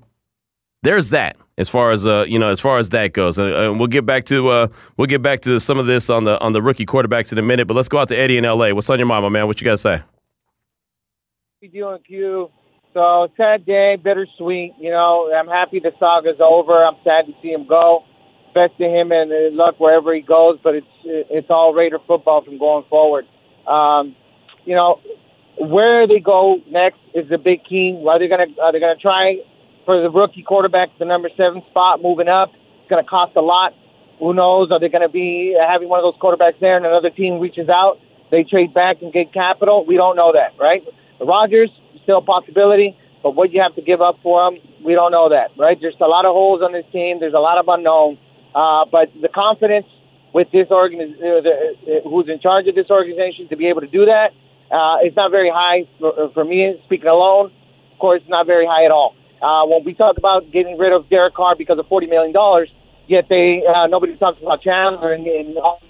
there's 0.83 1.11
that 1.11 1.37
as 1.57 1.69
far 1.69 1.91
as 1.91 2.05
uh, 2.05 2.25
you 2.27 2.39
know, 2.39 2.49
as 2.49 2.59
far 2.59 2.77
as 2.77 2.89
that 2.89 3.13
goes. 3.13 3.37
And 3.37 3.79
we'll 3.79 3.87
get 3.87 4.05
back 4.05 4.25
to 4.25 4.49
uh, 4.49 4.67
we'll 4.97 5.07
get 5.07 5.21
back 5.21 5.41
to 5.41 5.59
some 5.59 5.77
of 5.79 5.85
this 5.85 6.09
on 6.09 6.23
the 6.23 6.39
on 6.41 6.51
the 6.51 6.61
rookie 6.61 6.85
quarterbacks 6.85 7.31
in 7.31 7.37
a 7.37 7.41
minute. 7.41 7.67
But 7.67 7.75
let's 7.75 7.89
go 7.89 7.99
out 7.99 8.09
to 8.09 8.17
Eddie 8.17 8.37
in 8.37 8.45
L.A. 8.45 8.73
What's 8.73 8.89
on 8.89 8.99
your 8.99 9.07
mind, 9.07 9.23
my 9.23 9.29
man? 9.29 9.47
What 9.47 9.61
you 9.61 9.65
got 9.65 9.71
to 9.71 9.77
say? 9.77 10.01
doing, 11.73 11.99
Q? 12.07 12.49
So 12.93 13.27
sad 13.35 13.65
day, 13.65 13.97
bittersweet. 14.01 14.73
You 14.79 14.89
know, 14.89 15.31
I'm 15.33 15.47
happy 15.47 15.79
the 15.79 15.91
saga's 15.99 16.39
over. 16.39 16.73
I'm 16.83 16.95
sad 17.03 17.25
to 17.25 17.33
see 17.41 17.49
him 17.49 17.67
go. 17.67 18.03
Best 18.53 18.77
to 18.77 18.85
him 18.85 19.11
and 19.11 19.31
uh, 19.31 19.51
luck 19.51 19.75
wherever 19.79 20.13
he 20.15 20.21
goes. 20.21 20.59
But 20.63 20.75
it's 20.75 20.87
it's 21.03 21.47
all 21.49 21.73
Raider 21.73 21.99
football 22.07 22.43
from 22.43 22.57
going 22.57 22.85
forward. 22.89 23.25
Um, 23.67 24.15
you 24.65 24.75
know, 24.75 24.99
where 25.59 26.07
they 26.07 26.19
go 26.19 26.59
next 26.69 26.99
is 27.13 27.27
the 27.29 27.37
big 27.37 27.63
key. 27.63 27.97
Are 28.07 28.19
they 28.19 28.27
gonna 28.27 28.47
are 28.61 28.71
they 28.71 28.79
gonna 28.79 28.95
try 28.95 29.37
for 29.85 30.01
the 30.01 30.09
rookie 30.09 30.43
quarterback, 30.43 30.89
the 30.99 31.05
number 31.05 31.29
seven 31.35 31.61
spot, 31.69 32.01
moving 32.01 32.27
up? 32.27 32.51
It's 32.53 32.89
gonna 32.89 33.03
cost 33.03 33.35
a 33.35 33.41
lot. 33.41 33.73
Who 34.19 34.33
knows? 34.33 34.71
Are 34.71 34.79
they 34.79 34.89
gonna 34.89 35.09
be 35.09 35.57
having 35.59 35.89
one 35.89 35.99
of 35.99 36.03
those 36.03 36.19
quarterbacks 36.21 36.59
there, 36.59 36.77
and 36.77 36.85
another 36.85 37.09
team 37.09 37.39
reaches 37.39 37.69
out, 37.69 37.99
they 38.31 38.43
trade 38.43 38.73
back 38.73 39.01
and 39.01 39.11
get 39.11 39.33
capital? 39.33 39.85
We 39.85 39.95
don't 39.95 40.15
know 40.15 40.33
that, 40.33 40.53
right? 40.59 40.83
Rodgers 41.19 41.69
still 42.03 42.19
a 42.19 42.21
possibility, 42.21 42.95
but 43.23 43.35
what 43.35 43.51
you 43.51 43.61
have 43.61 43.75
to 43.75 43.81
give 43.81 44.01
up 44.01 44.19
for 44.21 44.47
him, 44.47 44.59
we 44.85 44.93
don't 44.93 45.11
know 45.11 45.29
that, 45.29 45.51
right? 45.57 45.77
There's 45.81 45.95
a 45.99 46.07
lot 46.07 46.25
of 46.25 46.33
holes 46.33 46.61
on 46.61 46.71
this 46.71 46.85
team. 46.91 47.19
There's 47.19 47.33
a 47.33 47.39
lot 47.39 47.57
of 47.57 47.67
unknown, 47.67 48.17
uh, 48.53 48.85
but 48.91 49.09
the 49.21 49.27
confidence 49.27 49.87
with 50.33 50.51
this 50.51 50.69
organization, 50.69 51.19
uh, 51.23 51.39
uh, 51.39 52.09
who's 52.09 52.29
in 52.29 52.39
charge 52.39 52.67
of 52.67 52.75
this 52.75 52.89
organization, 52.89 53.47
to 53.49 53.55
be 53.55 53.67
able 53.67 53.81
to 53.81 53.87
do 53.87 54.05
that 54.05 54.31
uh, 54.71 54.97
it's 55.01 55.15
not 55.15 55.31
very 55.31 55.49
high 55.49 55.87
for, 55.99 56.31
for 56.33 56.43
me, 56.43 56.79
speaking 56.85 57.07
alone. 57.07 57.51
Of 57.93 57.99
course, 57.99 58.21
not 58.27 58.45
very 58.45 58.65
high 58.65 58.85
at 58.85 58.91
all. 58.91 59.15
Uh, 59.41 59.65
when 59.67 59.83
we 59.83 59.93
talk 59.93 60.17
about 60.17 60.51
getting 60.51 60.77
rid 60.77 60.93
of 60.93 61.09
Derek 61.09 61.35
Carr 61.35 61.55
because 61.55 61.77
of 61.79 61.85
$40 61.87 62.09
million, 62.09 62.33
yet 63.07 63.25
they 63.29 63.63
uh, 63.67 63.87
nobody 63.87 64.15
talks 64.17 64.41
about 64.41 64.61
Chandler 64.61 65.13
and, 65.13 65.25
and 65.25 65.57
all. 65.57 65.81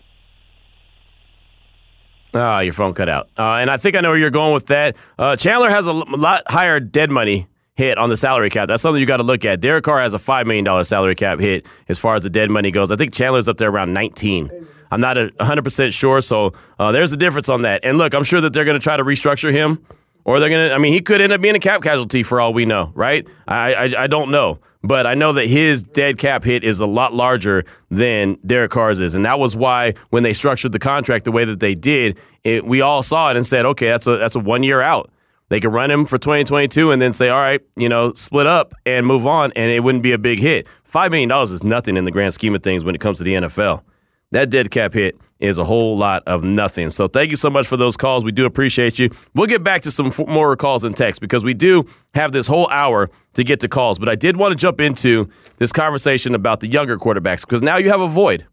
Ah, 2.33 2.59
your 2.59 2.73
phone 2.73 2.93
cut 2.93 3.09
out. 3.09 3.29
Uh, 3.37 3.55
and 3.55 3.69
I 3.69 3.77
think 3.77 3.95
I 3.95 4.01
know 4.01 4.09
where 4.09 4.17
you're 4.17 4.29
going 4.29 4.53
with 4.53 4.67
that. 4.67 4.95
Uh, 5.17 5.35
Chandler 5.35 5.69
has 5.69 5.87
a 5.87 5.93
lot 5.93 6.43
higher 6.47 6.79
dead 6.79 7.09
money 7.09 7.47
hit 7.75 7.97
on 7.97 8.09
the 8.09 8.17
salary 8.17 8.49
cap. 8.49 8.67
That's 8.67 8.81
something 8.81 8.99
you 8.99 9.05
got 9.05 9.17
to 9.17 9.23
look 9.23 9.45
at. 9.45 9.61
Derek 9.61 9.83
Carr 9.83 10.01
has 10.01 10.13
a 10.13 10.17
$5 10.17 10.45
million 10.45 10.83
salary 10.83 11.15
cap 11.15 11.39
hit 11.39 11.65
as 11.87 11.99
far 11.99 12.15
as 12.15 12.23
the 12.23 12.29
dead 12.29 12.51
money 12.51 12.71
goes. 12.71 12.91
I 12.91 12.95
think 12.95 13.13
Chandler's 13.13 13.47
up 13.47 13.57
there 13.57 13.69
around 13.69 13.93
19. 13.93 14.49
I'm 14.91 15.01
not 15.01 15.17
100% 15.17 15.93
sure. 15.93 16.21
So 16.21 16.53
uh, 16.79 16.91
there's 16.91 17.11
a 17.11 17.17
difference 17.17 17.49
on 17.49 17.63
that. 17.63 17.83
And 17.83 17.97
look, 17.97 18.13
I'm 18.13 18.23
sure 18.23 18.41
that 18.41 18.53
they're 18.53 18.65
going 18.65 18.79
to 18.79 18.83
try 18.83 18.97
to 18.97 19.03
restructure 19.03 19.51
him. 19.51 19.85
Or 20.25 20.41
they're 20.41 20.49
gonna. 20.49 20.73
I 20.73 20.77
mean, 20.77 20.91
he 20.91 20.99
could 20.99 21.21
end 21.21 21.31
up 21.31 21.39
being 21.39 21.55
a 21.55 21.59
cap 21.59 21.81
casualty 21.81 22.21
for 22.21 22.41
all 22.41 22.53
we 22.53 22.65
know, 22.65 22.91
right? 22.95 23.25
I, 23.47 23.73
I 23.73 24.03
I 24.03 24.07
don't 24.07 24.29
know, 24.29 24.59
but 24.83 25.07
I 25.07 25.13
know 25.13 25.31
that 25.31 25.47
his 25.47 25.83
dead 25.83 26.17
cap 26.17 26.43
hit 26.43 26.65
is 26.65 26.81
a 26.81 26.85
lot 26.85 27.13
larger 27.13 27.63
than 27.89 28.37
Derek 28.45 28.71
Carr's 28.71 28.99
is, 28.99 29.15
and 29.15 29.23
that 29.23 29.39
was 29.39 29.55
why 29.55 29.93
when 30.09 30.23
they 30.23 30.33
structured 30.33 30.73
the 30.73 30.79
contract 30.79 31.23
the 31.23 31.31
way 31.31 31.45
that 31.45 31.61
they 31.61 31.75
did, 31.75 32.17
it, 32.43 32.65
we 32.65 32.81
all 32.81 33.03
saw 33.03 33.31
it 33.31 33.37
and 33.37 33.47
said, 33.47 33.65
okay, 33.67 33.87
that's 33.87 34.05
a 34.05 34.17
that's 34.17 34.35
a 34.35 34.41
one 34.41 34.63
year 34.63 34.81
out. 34.81 35.09
They 35.49 35.61
could 35.61 35.71
run 35.71 35.89
him 35.89 36.05
for 36.05 36.17
2022 36.17 36.91
and 36.91 37.01
then 37.01 37.13
say, 37.13 37.29
all 37.29 37.39
right, 37.39 37.61
you 37.77 37.87
know, 37.87 38.11
split 38.11 38.47
up 38.47 38.73
and 38.85 39.05
move 39.05 39.25
on, 39.25 39.53
and 39.55 39.71
it 39.71 39.81
wouldn't 39.81 40.03
be 40.03 40.11
a 40.11 40.17
big 40.17 40.39
hit. 40.39 40.67
$5 40.85 41.09
million 41.09 41.31
is 41.43 41.63
nothing 41.63 41.95
in 41.95 42.03
the 42.03 42.11
grand 42.11 42.33
scheme 42.33 42.53
of 42.53 42.63
things 42.63 42.83
when 42.83 42.95
it 42.95 43.01
comes 43.01 43.19
to 43.19 43.23
the 43.23 43.33
NFL 43.33 43.81
that 44.31 44.49
dead 44.49 44.71
cap 44.71 44.93
hit 44.93 45.17
is 45.39 45.57
a 45.57 45.63
whole 45.63 45.97
lot 45.97 46.23
of 46.25 46.43
nothing. 46.43 46.89
So 46.89 47.07
thank 47.07 47.31
you 47.31 47.37
so 47.37 47.49
much 47.49 47.67
for 47.67 47.77
those 47.77 47.95
calls. 47.95 48.23
We 48.23 48.31
do 48.31 48.45
appreciate 48.45 48.99
you. 48.99 49.09
We'll 49.35 49.47
get 49.47 49.63
back 49.63 49.83
to 49.83 49.91
some 49.91 50.11
more 50.27 50.55
calls 50.55 50.83
and 50.83 50.95
texts 50.95 51.19
because 51.19 51.43
we 51.43 51.53
do 51.53 51.85
have 52.13 52.31
this 52.31 52.47
whole 52.47 52.69
hour 52.69 53.09
to 53.33 53.43
get 53.43 53.59
to 53.61 53.67
calls. 53.67 53.99
But 53.99 54.09
I 54.09 54.15
did 54.15 54.35
want 54.35 54.51
to 54.51 54.57
jump 54.57 54.81
into 54.81 55.29
this 55.57 55.71
conversation 55.71 56.35
about 56.35 56.59
the 56.59 56.67
younger 56.67 56.97
quarterbacks 56.97 57.41
because 57.41 57.61
now 57.61 57.77
you 57.77 57.89
have 57.89 58.01
a 58.01 58.07
void. 58.07 58.45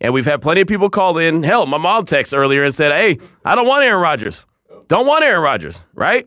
And 0.00 0.12
we've 0.12 0.26
had 0.26 0.42
plenty 0.42 0.62
of 0.62 0.66
people 0.66 0.90
call 0.90 1.16
in. 1.18 1.44
Hell, 1.44 1.64
my 1.66 1.78
mom 1.78 2.04
texted 2.04 2.36
earlier 2.36 2.64
and 2.64 2.74
said, 2.74 2.90
Hey, 2.90 3.18
I 3.44 3.54
don't 3.54 3.68
want 3.68 3.84
Aaron 3.84 4.02
Rodgers. 4.02 4.46
Don't 4.88 5.06
want 5.06 5.24
Aaron 5.24 5.42
Rodgers, 5.42 5.86
right? 5.94 6.26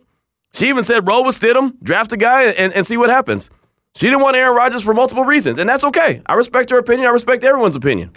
She 0.54 0.70
even 0.70 0.86
said, 0.86 1.06
roll 1.06 1.26
with 1.26 1.38
Stidham, 1.38 1.76
draft 1.84 2.14
a 2.14 2.18
guy, 2.18 2.44
and, 2.44 2.74
and 2.74 2.86
see 2.86 2.96
what 2.96 3.10
happens. 3.10 3.50
She 3.96 4.06
didn't 4.06 4.22
want 4.22 4.38
Aaron 4.38 4.56
Rodgers 4.56 4.84
for 4.84 4.94
multiple 4.94 5.26
reasons, 5.26 5.60
and 5.60 5.70
that's 5.70 5.84
okay. 5.84 6.22
I 6.26 6.36
respect 6.36 6.70
her 6.70 6.78
opinion. 6.78 7.08
I 7.08 7.12
respect 7.12 7.44
everyone's 7.44 7.76
opinion. 7.76 8.12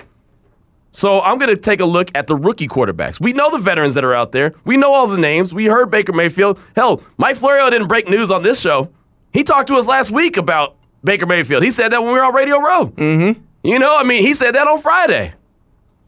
So 0.98 1.20
I'm 1.20 1.38
going 1.38 1.48
to 1.48 1.56
take 1.56 1.78
a 1.78 1.84
look 1.84 2.08
at 2.16 2.26
the 2.26 2.34
rookie 2.34 2.66
quarterbacks. 2.66 3.20
We 3.20 3.32
know 3.32 3.52
the 3.52 3.58
veterans 3.58 3.94
that 3.94 4.02
are 4.02 4.14
out 4.14 4.32
there. 4.32 4.52
We 4.64 4.76
know 4.76 4.92
all 4.92 5.06
the 5.06 5.16
names. 5.16 5.54
We 5.54 5.66
heard 5.66 5.92
Baker 5.92 6.12
Mayfield. 6.12 6.58
Hell, 6.74 7.00
Mike 7.16 7.36
Florio 7.36 7.70
didn't 7.70 7.86
break 7.86 8.08
news 8.08 8.32
on 8.32 8.42
this 8.42 8.60
show. 8.60 8.90
He 9.32 9.44
talked 9.44 9.68
to 9.68 9.76
us 9.76 9.86
last 9.86 10.10
week 10.10 10.36
about 10.36 10.74
Baker 11.04 11.24
Mayfield. 11.24 11.62
He 11.62 11.70
said 11.70 11.92
that 11.92 12.02
when 12.02 12.12
we 12.12 12.18
were 12.18 12.24
on 12.24 12.34
Radio 12.34 12.58
Row. 12.58 12.86
Mm-hmm. 12.96 13.40
You 13.62 13.78
know, 13.78 13.96
I 13.96 14.02
mean, 14.02 14.24
he 14.24 14.34
said 14.34 14.56
that 14.56 14.66
on 14.66 14.80
Friday. 14.80 15.34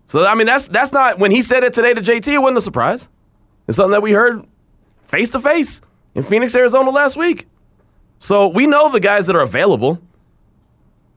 So 0.06 0.26
I 0.26 0.34
mean, 0.34 0.48
that's 0.48 0.66
that's 0.66 0.92
not 0.92 1.20
when 1.20 1.30
he 1.30 1.40
said 1.40 1.62
it 1.62 1.72
today 1.72 1.94
to 1.94 2.00
JT. 2.00 2.26
It 2.26 2.38
wasn't 2.38 2.58
a 2.58 2.60
surprise. 2.60 3.08
It's 3.68 3.76
something 3.76 3.92
that 3.92 4.02
we 4.02 4.10
heard 4.10 4.44
face 5.02 5.30
to 5.30 5.38
face 5.38 5.80
in 6.16 6.24
Phoenix, 6.24 6.56
Arizona 6.56 6.90
last 6.90 7.16
week. 7.16 7.46
So 8.18 8.48
we 8.48 8.66
know 8.66 8.90
the 8.90 8.98
guys 8.98 9.28
that 9.28 9.36
are 9.36 9.42
available. 9.42 10.02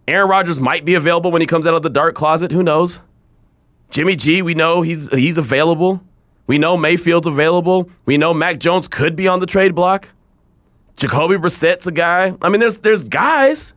Aaron 0.08 0.30
Rodgers 0.30 0.60
might 0.60 0.86
be 0.86 0.94
available 0.94 1.32
when 1.32 1.42
he 1.42 1.48
comes 1.48 1.66
out 1.66 1.74
of 1.74 1.82
the 1.82 1.90
dark 1.90 2.14
closet. 2.14 2.52
Who 2.52 2.62
knows? 2.62 3.02
Jimmy 3.94 4.16
G, 4.16 4.42
we 4.42 4.56
know 4.56 4.82
he's 4.82 5.08
he's 5.14 5.38
available. 5.38 6.04
We 6.48 6.58
know 6.58 6.76
Mayfield's 6.76 7.28
available. 7.28 7.92
We 8.06 8.18
know 8.18 8.34
Mac 8.34 8.60
Jones 8.60 8.88
could 8.88 9.16
be 9.16 9.28
on 9.28 9.40
the 9.40 9.46
trade 9.46 9.76
block. 9.76 10.10
Jacoby 10.96 11.38
Brissett's 11.38 11.86
a 11.86 11.92
guy. 11.92 12.36
I 12.42 12.50
mean, 12.50 12.60
there's 12.60 12.80
there's 12.80 13.08
guys. 13.08 13.76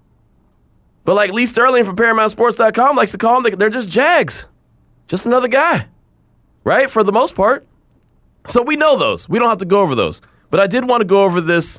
But 1.05 1.17
like 1.17 1.33
Lee 1.33 1.45
Sterling 1.45 1.85
from 1.85 1.97
ParamountSports.com 1.97 2.97
likes 2.97 3.13
to 3.13 3.19
call 3.19 3.43
them, 3.43 3.59
they're 3.59 3.69
just 3.69 3.91
Jags. 3.91 4.47
Just 5.07 5.27
another 5.27 5.49
guy. 5.49 5.87
Right? 6.65 6.89
For 6.89 7.05
the 7.05 7.13
most 7.13 7.37
part. 7.37 7.67
So 8.47 8.63
we 8.63 8.75
know 8.75 8.97
those. 8.97 9.29
We 9.29 9.39
don't 9.39 9.51
have 9.51 9.59
to 9.59 9.67
go 9.67 9.83
over 9.83 9.95
those. 9.95 10.23
But 10.51 10.61
I 10.61 10.67
did 10.67 10.89
want 10.89 11.03
to 11.03 11.05
go 11.05 11.25
over 11.25 11.43
this 11.43 11.79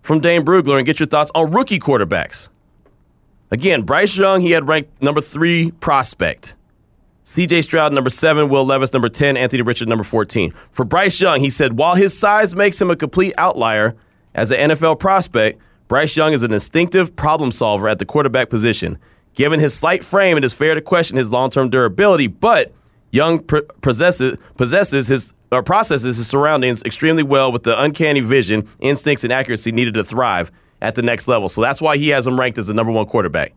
from 0.00 0.20
Dane 0.20 0.46
Brugler 0.46 0.78
and 0.78 0.86
get 0.86 0.98
your 0.98 1.08
thoughts 1.08 1.30
on 1.34 1.50
rookie 1.50 1.78
quarterbacks. 1.78 2.48
Again, 3.50 3.82
Bryce 3.82 4.16
Young, 4.16 4.40
he 4.40 4.52
had 4.52 4.66
ranked 4.66 5.02
number 5.02 5.20
three 5.20 5.72
prospect. 5.72 6.54
CJ 7.26 7.64
Stroud, 7.64 7.92
number 7.92 8.08
seven. 8.08 8.48
Will 8.48 8.64
Levis, 8.64 8.92
number 8.92 9.08
10. 9.08 9.36
Anthony 9.36 9.60
Richard, 9.60 9.88
number 9.88 10.04
14. 10.04 10.52
For 10.70 10.84
Bryce 10.84 11.20
Young, 11.20 11.40
he 11.40 11.50
said, 11.50 11.76
while 11.76 11.96
his 11.96 12.16
size 12.16 12.54
makes 12.54 12.80
him 12.80 12.88
a 12.88 12.94
complete 12.94 13.34
outlier 13.36 13.96
as 14.32 14.52
an 14.52 14.70
NFL 14.70 15.00
prospect, 15.00 15.58
Bryce 15.88 16.16
Young 16.16 16.32
is 16.32 16.44
an 16.44 16.52
instinctive 16.52 17.16
problem 17.16 17.50
solver 17.50 17.88
at 17.88 17.98
the 17.98 18.04
quarterback 18.04 18.48
position. 18.48 18.96
Given 19.34 19.58
his 19.58 19.74
slight 19.74 20.04
frame, 20.04 20.36
it 20.36 20.44
is 20.44 20.54
fair 20.54 20.76
to 20.76 20.80
question 20.80 21.16
his 21.16 21.32
long 21.32 21.50
term 21.50 21.68
durability, 21.68 22.28
but 22.28 22.72
Young 23.10 23.40
possesses, 23.40 24.38
possesses 24.56 25.08
his 25.08 25.34
or 25.50 25.64
processes 25.64 26.18
his 26.18 26.28
surroundings 26.28 26.84
extremely 26.84 27.24
well 27.24 27.50
with 27.50 27.64
the 27.64 27.80
uncanny 27.82 28.20
vision, 28.20 28.68
instincts, 28.78 29.24
and 29.24 29.32
accuracy 29.32 29.72
needed 29.72 29.94
to 29.94 30.04
thrive 30.04 30.52
at 30.80 30.94
the 30.94 31.02
next 31.02 31.26
level. 31.26 31.48
So 31.48 31.60
that's 31.60 31.82
why 31.82 31.96
he 31.96 32.10
has 32.10 32.24
him 32.24 32.38
ranked 32.38 32.58
as 32.58 32.68
the 32.68 32.74
number 32.74 32.92
one 32.92 33.06
quarterback 33.06 33.52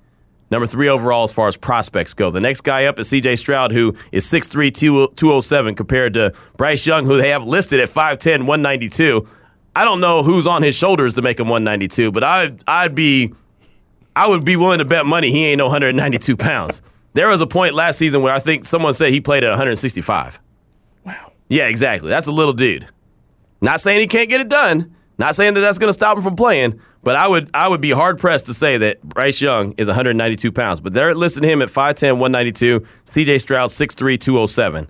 number 0.52 0.68
three 0.68 0.88
overall 0.90 1.24
as 1.24 1.32
far 1.32 1.48
as 1.48 1.58
prospects 1.58 2.14
go. 2.14 2.32
The 2.32 2.42
next 2.42 2.62
guy 2.62 2.86
up 2.86 3.00
is 3.00 3.10
CJ 3.10 3.38
Stroud, 3.38 3.72
who 3.72 3.96
is 4.12 4.26
6'3, 4.26 5.16
207, 5.16 5.76
compared 5.76 6.14
to 6.14 6.34
Bryce 6.58 6.86
Young, 6.86 7.06
who 7.06 7.18
they 7.18 7.30
have 7.30 7.44
listed 7.44 7.80
at 7.80 7.90
5'10, 7.90 8.40
192. 8.40 9.28
I 9.76 9.86
don't 9.86 10.02
know 10.02 10.24
who's 10.24 10.48
on 10.48 10.64
his 10.64 10.76
shoulders 10.76 11.14
to 11.16 11.22
make 11.22 11.40
him 11.40 11.48
192, 11.48 12.12
but 12.12 12.24
I 12.24 12.52
I'd 12.68 12.96
be 12.96 13.34
I 14.16 14.28
would 14.28 14.44
be 14.44 14.56
willing 14.56 14.80
to 14.80 14.86
bet 14.86 15.06
money 15.06 15.32
he 15.32 15.46
ain't 15.46 15.60
no 15.60 15.66
192 15.66 16.36
pounds. 16.36 16.82
There 17.14 17.28
was 17.28 17.42
a 17.42 17.48
point 17.48 17.74
last 17.74 17.98
season 17.98 18.22
where 18.22 18.34
I 18.34 18.40
think 18.40 18.66
someone 18.66 18.94
said 18.94 19.12
he 19.12 19.22
played 19.22 19.44
at 19.44 19.50
165. 19.50 20.40
Wow. 21.06 21.32
Yeah, 21.48 21.68
exactly. 21.68 22.10
That's 22.10 22.28
a 22.28 22.32
little 22.32 22.54
dude. 22.54 22.88
Not 23.62 23.82
saying 23.82 24.00
he 24.00 24.08
can't 24.08 24.30
get 24.30 24.42
it 24.42 24.50
done. 24.50 24.96
Not 25.18 25.36
saying 25.36 25.54
that 25.56 25.62
that's 25.62 25.78
going 25.78 25.90
to 25.90 25.94
stop 25.94 26.18
him 26.18 26.24
from 26.24 26.36
playing. 26.36 26.80
But 27.02 27.16
I 27.16 27.28
would 27.28 27.50
I 27.54 27.68
would 27.68 27.82
be 27.82 27.92
hard 27.92 28.20
pressed 28.20 28.46
to 28.48 28.54
say 28.54 28.78
that 28.78 29.02
Bryce 29.02 29.42
Young 29.42 29.74
is 29.78 29.88
192 29.88 30.52
pounds. 30.52 30.82
But 30.82 30.94
they're 30.94 31.16
listing 31.16 31.44
him 31.44 31.62
at 31.62 31.70
5'10", 31.70 32.14
192. 32.20 32.86
C.J. 33.06 33.38
Stroud 33.38 33.70
6'3", 33.70 34.20
207. 34.20 34.88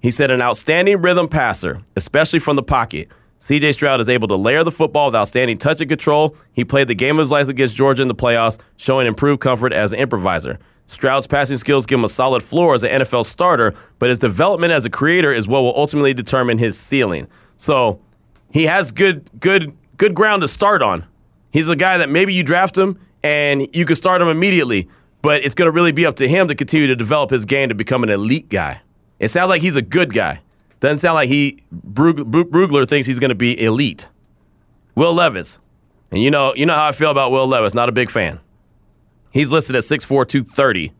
He 0.00 0.10
said 0.10 0.30
an 0.30 0.40
outstanding 0.40 1.02
rhythm 1.02 1.28
passer, 1.28 1.82
especially 1.96 2.38
from 2.38 2.56
the 2.56 2.62
pocket. 2.62 3.08
CJ 3.38 3.72
Stroud 3.72 4.00
is 4.00 4.08
able 4.10 4.28
to 4.28 4.36
layer 4.36 4.62
the 4.62 4.70
football 4.70 5.06
with 5.06 5.14
outstanding 5.14 5.56
touch 5.56 5.80
and 5.80 5.88
control. 5.88 6.36
He 6.52 6.62
played 6.62 6.88
the 6.88 6.94
game 6.94 7.16
of 7.16 7.20
his 7.20 7.30
life 7.30 7.48
against 7.48 7.74
Georgia 7.74 8.02
in 8.02 8.08
the 8.08 8.14
playoffs, 8.14 8.58
showing 8.76 9.06
improved 9.06 9.40
comfort 9.40 9.72
as 9.72 9.94
an 9.94 9.98
improviser. 9.98 10.58
Stroud's 10.86 11.26
passing 11.26 11.56
skills 11.56 11.86
give 11.86 11.98
him 11.98 12.04
a 12.04 12.08
solid 12.08 12.42
floor 12.42 12.74
as 12.74 12.82
an 12.82 13.00
NFL 13.00 13.24
starter, 13.24 13.74
but 13.98 14.10
his 14.10 14.18
development 14.18 14.72
as 14.72 14.84
a 14.84 14.90
creator 14.90 15.32
is 15.32 15.48
what 15.48 15.62
will 15.62 15.74
ultimately 15.74 16.12
determine 16.12 16.58
his 16.58 16.78
ceiling. 16.78 17.28
So 17.56 17.98
he 18.50 18.64
has 18.64 18.92
good, 18.92 19.30
good, 19.40 19.74
good 20.00 20.14
ground 20.14 20.40
to 20.40 20.48
start 20.48 20.82
on. 20.82 21.04
He's 21.52 21.68
a 21.68 21.76
guy 21.76 21.98
that 21.98 22.08
maybe 22.08 22.32
you 22.32 22.42
draft 22.42 22.76
him 22.76 22.98
and 23.22 23.68
you 23.76 23.84
could 23.84 23.98
start 23.98 24.22
him 24.22 24.28
immediately, 24.28 24.88
but 25.20 25.44
it's 25.44 25.54
going 25.54 25.66
to 25.66 25.72
really 25.72 25.92
be 25.92 26.06
up 26.06 26.16
to 26.16 26.26
him 26.26 26.48
to 26.48 26.54
continue 26.54 26.86
to 26.86 26.96
develop 26.96 27.28
his 27.28 27.44
game 27.44 27.68
to 27.68 27.74
become 27.74 28.02
an 28.02 28.08
elite 28.08 28.48
guy. 28.48 28.80
It 29.18 29.28
sounds 29.28 29.50
like 29.50 29.60
he's 29.60 29.76
a 29.76 29.82
good 29.82 30.14
guy. 30.14 30.40
Doesn't 30.80 31.00
sound 31.00 31.16
like 31.16 31.28
he 31.28 31.62
Brugler 31.70 32.88
thinks 32.88 33.06
he's 33.06 33.18
going 33.18 33.28
to 33.28 33.34
be 33.34 33.62
elite. 33.62 34.08
Will 34.94 35.12
Levis, 35.12 35.58
and 36.10 36.22
you 36.22 36.30
know 36.30 36.54
you 36.54 36.64
know 36.64 36.74
how 36.74 36.86
I 36.86 36.92
feel 36.92 37.10
about 37.10 37.30
Will 37.30 37.46
Levis. 37.46 37.74
Not 37.74 37.90
a 37.90 37.92
big 37.92 38.10
fan. 38.10 38.40
He's 39.30 39.52
listed 39.52 39.76
at 39.76 39.82
6'4", 39.82 40.26
230. 40.26 40.92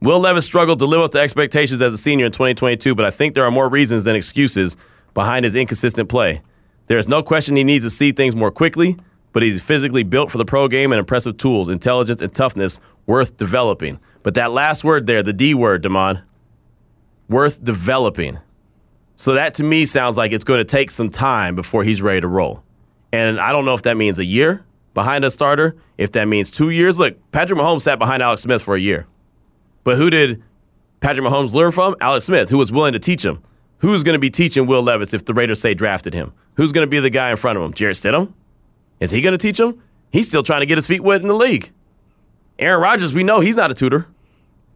Will 0.00 0.20
Levis 0.20 0.46
struggled 0.46 0.78
to 0.78 0.86
live 0.86 1.00
up 1.00 1.10
to 1.10 1.20
expectations 1.20 1.82
as 1.82 1.92
a 1.92 1.98
senior 1.98 2.24
in 2.24 2.32
2022, 2.32 2.94
but 2.94 3.04
I 3.04 3.10
think 3.10 3.34
there 3.34 3.44
are 3.44 3.50
more 3.50 3.68
reasons 3.68 4.04
than 4.04 4.16
excuses 4.16 4.78
behind 5.12 5.44
his 5.44 5.54
inconsistent 5.54 6.08
play. 6.08 6.40
There 6.88 6.98
is 6.98 7.06
no 7.08 7.22
question 7.22 7.56
he 7.56 7.64
needs 7.64 7.84
to 7.84 7.90
see 7.90 8.12
things 8.12 8.34
more 8.34 8.50
quickly, 8.50 8.96
but 9.32 9.42
he's 9.42 9.62
physically 9.62 10.02
built 10.02 10.30
for 10.30 10.38
the 10.38 10.44
pro 10.44 10.68
game 10.68 10.90
and 10.90 10.98
impressive 10.98 11.36
tools, 11.36 11.68
intelligence, 11.68 12.20
and 12.20 12.34
toughness 12.34 12.80
worth 13.06 13.36
developing. 13.36 14.00
But 14.22 14.34
that 14.34 14.52
last 14.52 14.84
word 14.84 15.06
there, 15.06 15.22
the 15.22 15.32
D 15.32 15.54
word, 15.54 15.82
Damon, 15.82 16.22
worth 17.28 17.62
developing. 17.62 18.38
So 19.16 19.34
that 19.34 19.54
to 19.54 19.64
me 19.64 19.84
sounds 19.84 20.16
like 20.16 20.32
it's 20.32 20.44
going 20.44 20.58
to 20.58 20.64
take 20.64 20.90
some 20.90 21.10
time 21.10 21.54
before 21.54 21.84
he's 21.84 22.00
ready 22.00 22.20
to 22.20 22.28
roll. 22.28 22.62
And 23.12 23.38
I 23.40 23.52
don't 23.52 23.64
know 23.64 23.74
if 23.74 23.82
that 23.82 23.96
means 23.96 24.18
a 24.18 24.24
year 24.24 24.64
behind 24.94 25.24
a 25.24 25.30
starter, 25.30 25.76
if 25.96 26.12
that 26.12 26.26
means 26.26 26.50
two 26.50 26.70
years. 26.70 26.98
Look, 26.98 27.16
Patrick 27.32 27.58
Mahomes 27.58 27.82
sat 27.82 27.98
behind 27.98 28.22
Alex 28.22 28.42
Smith 28.42 28.62
for 28.62 28.74
a 28.74 28.80
year. 28.80 29.06
But 29.84 29.96
who 29.96 30.10
did 30.10 30.42
Patrick 31.00 31.26
Mahomes 31.26 31.54
learn 31.54 31.72
from? 31.72 31.96
Alex 32.00 32.26
Smith, 32.26 32.50
who 32.50 32.58
was 32.58 32.72
willing 32.72 32.92
to 32.92 32.98
teach 32.98 33.24
him. 33.24 33.42
Who's 33.78 34.02
going 34.02 34.14
to 34.14 34.20
be 34.20 34.30
teaching 34.30 34.66
Will 34.66 34.82
Levis 34.82 35.14
if 35.14 35.24
the 35.24 35.34
Raiders 35.34 35.60
say 35.60 35.74
drafted 35.74 36.14
him? 36.14 36.32
Who's 36.58 36.72
going 36.72 36.86
to 36.86 36.90
be 36.90 36.98
the 36.98 37.08
guy 37.08 37.30
in 37.30 37.36
front 37.36 37.56
of 37.56 37.64
him? 37.64 37.72
Jarrett 37.72 37.96
Stidham? 37.96 38.32
Is 38.98 39.12
he 39.12 39.20
going 39.20 39.32
to 39.32 39.38
teach 39.38 39.60
him? 39.60 39.80
He's 40.12 40.26
still 40.26 40.42
trying 40.42 40.60
to 40.60 40.66
get 40.66 40.76
his 40.76 40.88
feet 40.88 41.00
wet 41.00 41.22
in 41.22 41.28
the 41.28 41.34
league. 41.34 41.70
Aaron 42.58 42.82
Rodgers, 42.82 43.14
we 43.14 43.22
know 43.22 43.38
he's 43.38 43.54
not 43.56 43.70
a 43.70 43.74
tutor. 43.74 44.08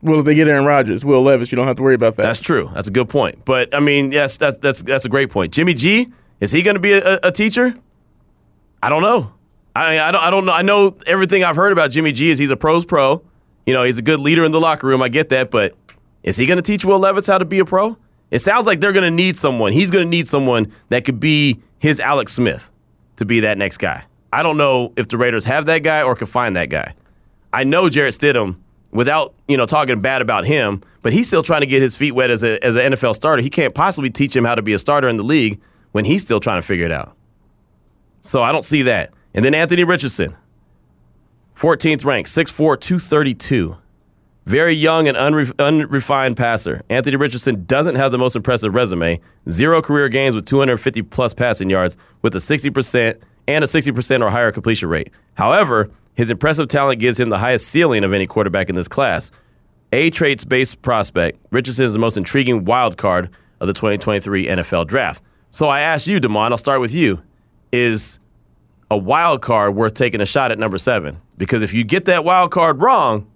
Well, 0.01 0.21
if 0.21 0.25
they 0.25 0.37
get 0.37 0.47
Aaron 0.47 0.65
Rodgers, 0.65 1.05
Will 1.05 1.23
Levis, 1.23 1.51
you 1.51 1.57
don't 1.57 1.67
have 1.67 1.77
to 1.77 1.83
worry 1.83 1.97
about 1.97 2.15
that. 2.17 2.23
That's 2.23 2.39
true. 2.39 2.71
That's 2.73 2.87
a 2.87 2.93
good 2.93 3.09
point. 3.09 3.45
But 3.45 3.75
I 3.75 3.81
mean, 3.81 4.13
yes, 4.13 4.37
that's 4.37 4.59
that's 4.59 4.83
that's 4.83 5.05
a 5.05 5.09
great 5.09 5.31
point. 5.31 5.53
Jimmy 5.53 5.75
G, 5.75 6.09
is 6.41 6.53
he 6.53 6.63
going 6.63 6.75
to 6.75 6.81
be 6.81 6.93
a, 6.93 7.19
a, 7.23 7.31
teacher? 7.31 7.75
I 8.83 8.89
don't 8.89 9.03
know. 9.03 9.33
I 9.75 10.01
I 10.01 10.11
don't 10.11 10.23
I 10.23 10.31
don't 10.31 10.45
know. 10.45 10.53
I 10.53 10.63
know 10.63 10.97
everything 11.07 11.45
I've 11.45 11.57
heard 11.57 11.73
about 11.73 11.93
Jimmy 11.93 12.13
G 12.13 12.31
is 12.31 12.39
he's 12.39 12.51
a 12.51 12.57
pros 12.57 12.85
pro. 12.85 13.23
You 13.67 13.75
know, 13.75 13.85
he's 13.85 13.99
a 13.99 14.03
good 14.03 14.19
leader 14.19 14.45
in 14.45 14.51
the 14.51 14.61
locker 14.61 14.89
room. 14.89 15.03
I 15.03 15.09
get 15.09 15.29
that, 15.29 15.53
but 15.53 15.77
is 16.23 16.37
he 16.37 16.47
going 16.47 16.59
to 16.59 16.63
teach 16.63 16.85
Will 16.85 16.99
Levis 16.99 17.29
how 17.29 17.39
to 17.39 17.45
be 17.45 17.61
a 17.61 17.65
pro? 17.65 17.97
It 18.33 18.39
sounds 18.39 18.67
like 18.67 18.81
they're 18.81 18.93
going 18.93 19.05
to 19.05 19.11
need 19.11 19.37
someone. 19.37 19.73
He's 19.73 19.91
going 19.91 20.05
to 20.05 20.09
need 20.09 20.27
someone 20.27 20.73
that 20.89 21.05
could 21.05 21.21
be 21.21 21.61
his 21.79 22.01
Alex 22.01 22.33
Smith 22.33 22.71
to 23.17 23.27
be 23.27 23.41
that 23.41 23.59
next 23.59 23.77
guy. 23.77 24.05
I 24.33 24.43
don't 24.43 24.57
know 24.57 24.95
if 24.97 25.09
the 25.09 25.19
Raiders 25.19 25.45
have 25.45 25.67
that 25.67 25.81
guy 25.81 26.03
or 26.03 26.17
can 26.17 26.27
find 26.27 26.57
that 26.57 26.71
guy. 26.71 26.95
I 27.53 27.65
know 27.65 27.91
Jarrett 27.91 28.15
Stidham 28.15 28.57
without 28.91 29.35
you 29.47 29.59
know 29.59 29.67
talking 29.67 30.01
bad 30.01 30.23
about 30.23 30.47
him, 30.47 30.83
but 31.03 31.13
he's 31.13 31.27
still 31.27 31.43
trying 31.43 31.61
to 31.61 31.67
get 31.67 31.83
his 31.83 31.95
feet 31.95 32.13
wet 32.13 32.31
as 32.31 32.43
a 32.43 32.65
as 32.65 32.75
an 32.77 32.93
NFL 32.93 33.15
starter. 33.15 33.43
He 33.43 33.51
can't 33.51 33.75
possibly 33.75 34.09
teach 34.09 34.35
him 34.35 34.47
how 34.47 34.55
to 34.55 34.63
be 34.63 34.73
a 34.73 34.79
starter 34.79 35.09
in 35.09 35.19
the 35.19 35.23
league 35.23 35.61
when 35.93 36.07
he's 36.07 36.23
still 36.23 36.41
trying 36.41 36.59
to 36.59 36.67
figure 36.67 36.87
it 36.87 36.93
out. 36.93 37.15
So 38.23 38.43
I 38.43 38.51
don't 38.51 38.65
see 38.65 38.81
that. 38.83 39.13
And 39.35 39.45
then 39.45 39.53
Anthony 39.53 39.85
Richardson, 39.85 40.37
14th 41.55 42.05
ranked, 42.07 42.31
6'4", 42.31 42.81
232. 42.81 43.77
Very 44.45 44.75
young 44.75 45.07
and 45.07 45.17
unre- 45.17 45.57
unrefined 45.59 46.37
passer. 46.37 46.83
Anthony 46.91 47.17
Richardson 47.17 47.65
doesn't 47.65 47.95
have 47.95 48.11
the 48.11 48.19
most 48.19 48.35
impressive 48.35 48.75
resume. 48.75 49.21
Zero 49.49 49.81
career 49.81 50.09
games 50.09 50.35
with 50.35 50.45
250 50.47 51.03
plus 51.03 51.33
passing 51.33 51.71
yards 51.71 51.97
with 52.23 52.35
a 52.35 52.39
60% 52.39 53.21
and 53.47 53.65
a 53.65 53.67
60% 53.67 54.21
or 54.21 54.31
higher 54.31 54.51
completion 54.51 54.89
rate. 54.89 55.11
However, 55.35 55.91
his 56.15 56.31
impressive 56.31 56.69
talent 56.69 56.99
gives 56.99 57.19
him 57.19 57.31
the 57.31 57.39
highest 57.39 57.69
ceiling 57.69 58.05
of 58.05 58.13
any 58.13 58.27
quarterback 58.27 58.69
in 58.69 58.75
this 58.75 58.89
class. 58.89 59.31
A 59.93 60.11
traits 60.11 60.45
based 60.45 60.83
prospect, 60.83 61.45
Richardson 61.51 61.85
is 61.85 61.93
the 61.93 61.99
most 61.99 62.17
intriguing 62.17 62.65
wild 62.65 62.97
card 62.97 63.31
of 63.61 63.67
the 63.69 63.73
2023 63.75 64.47
NFL 64.47 64.87
draft. 64.87 65.23
So 65.51 65.69
I 65.69 65.81
ask 65.81 66.07
you, 66.07 66.19
Damon, 66.19 66.53
I'll 66.53 66.59
start 66.59 66.81
with 66.81 66.95
you. 66.95 67.23
Is 67.73 68.19
a 68.91 68.97
wild 68.97 69.41
card 69.41 69.75
worth 69.75 69.95
taking 69.95 70.21
a 70.21 70.27
shot 70.27 70.51
at 70.51 70.59
number 70.59 70.79
seven? 70.79 71.19
Because 71.39 71.63
if 71.63 71.73
you 71.73 71.85
get 71.85 72.07
that 72.07 72.25
wild 72.25 72.51
card 72.51 72.83
wrong, 72.83 73.31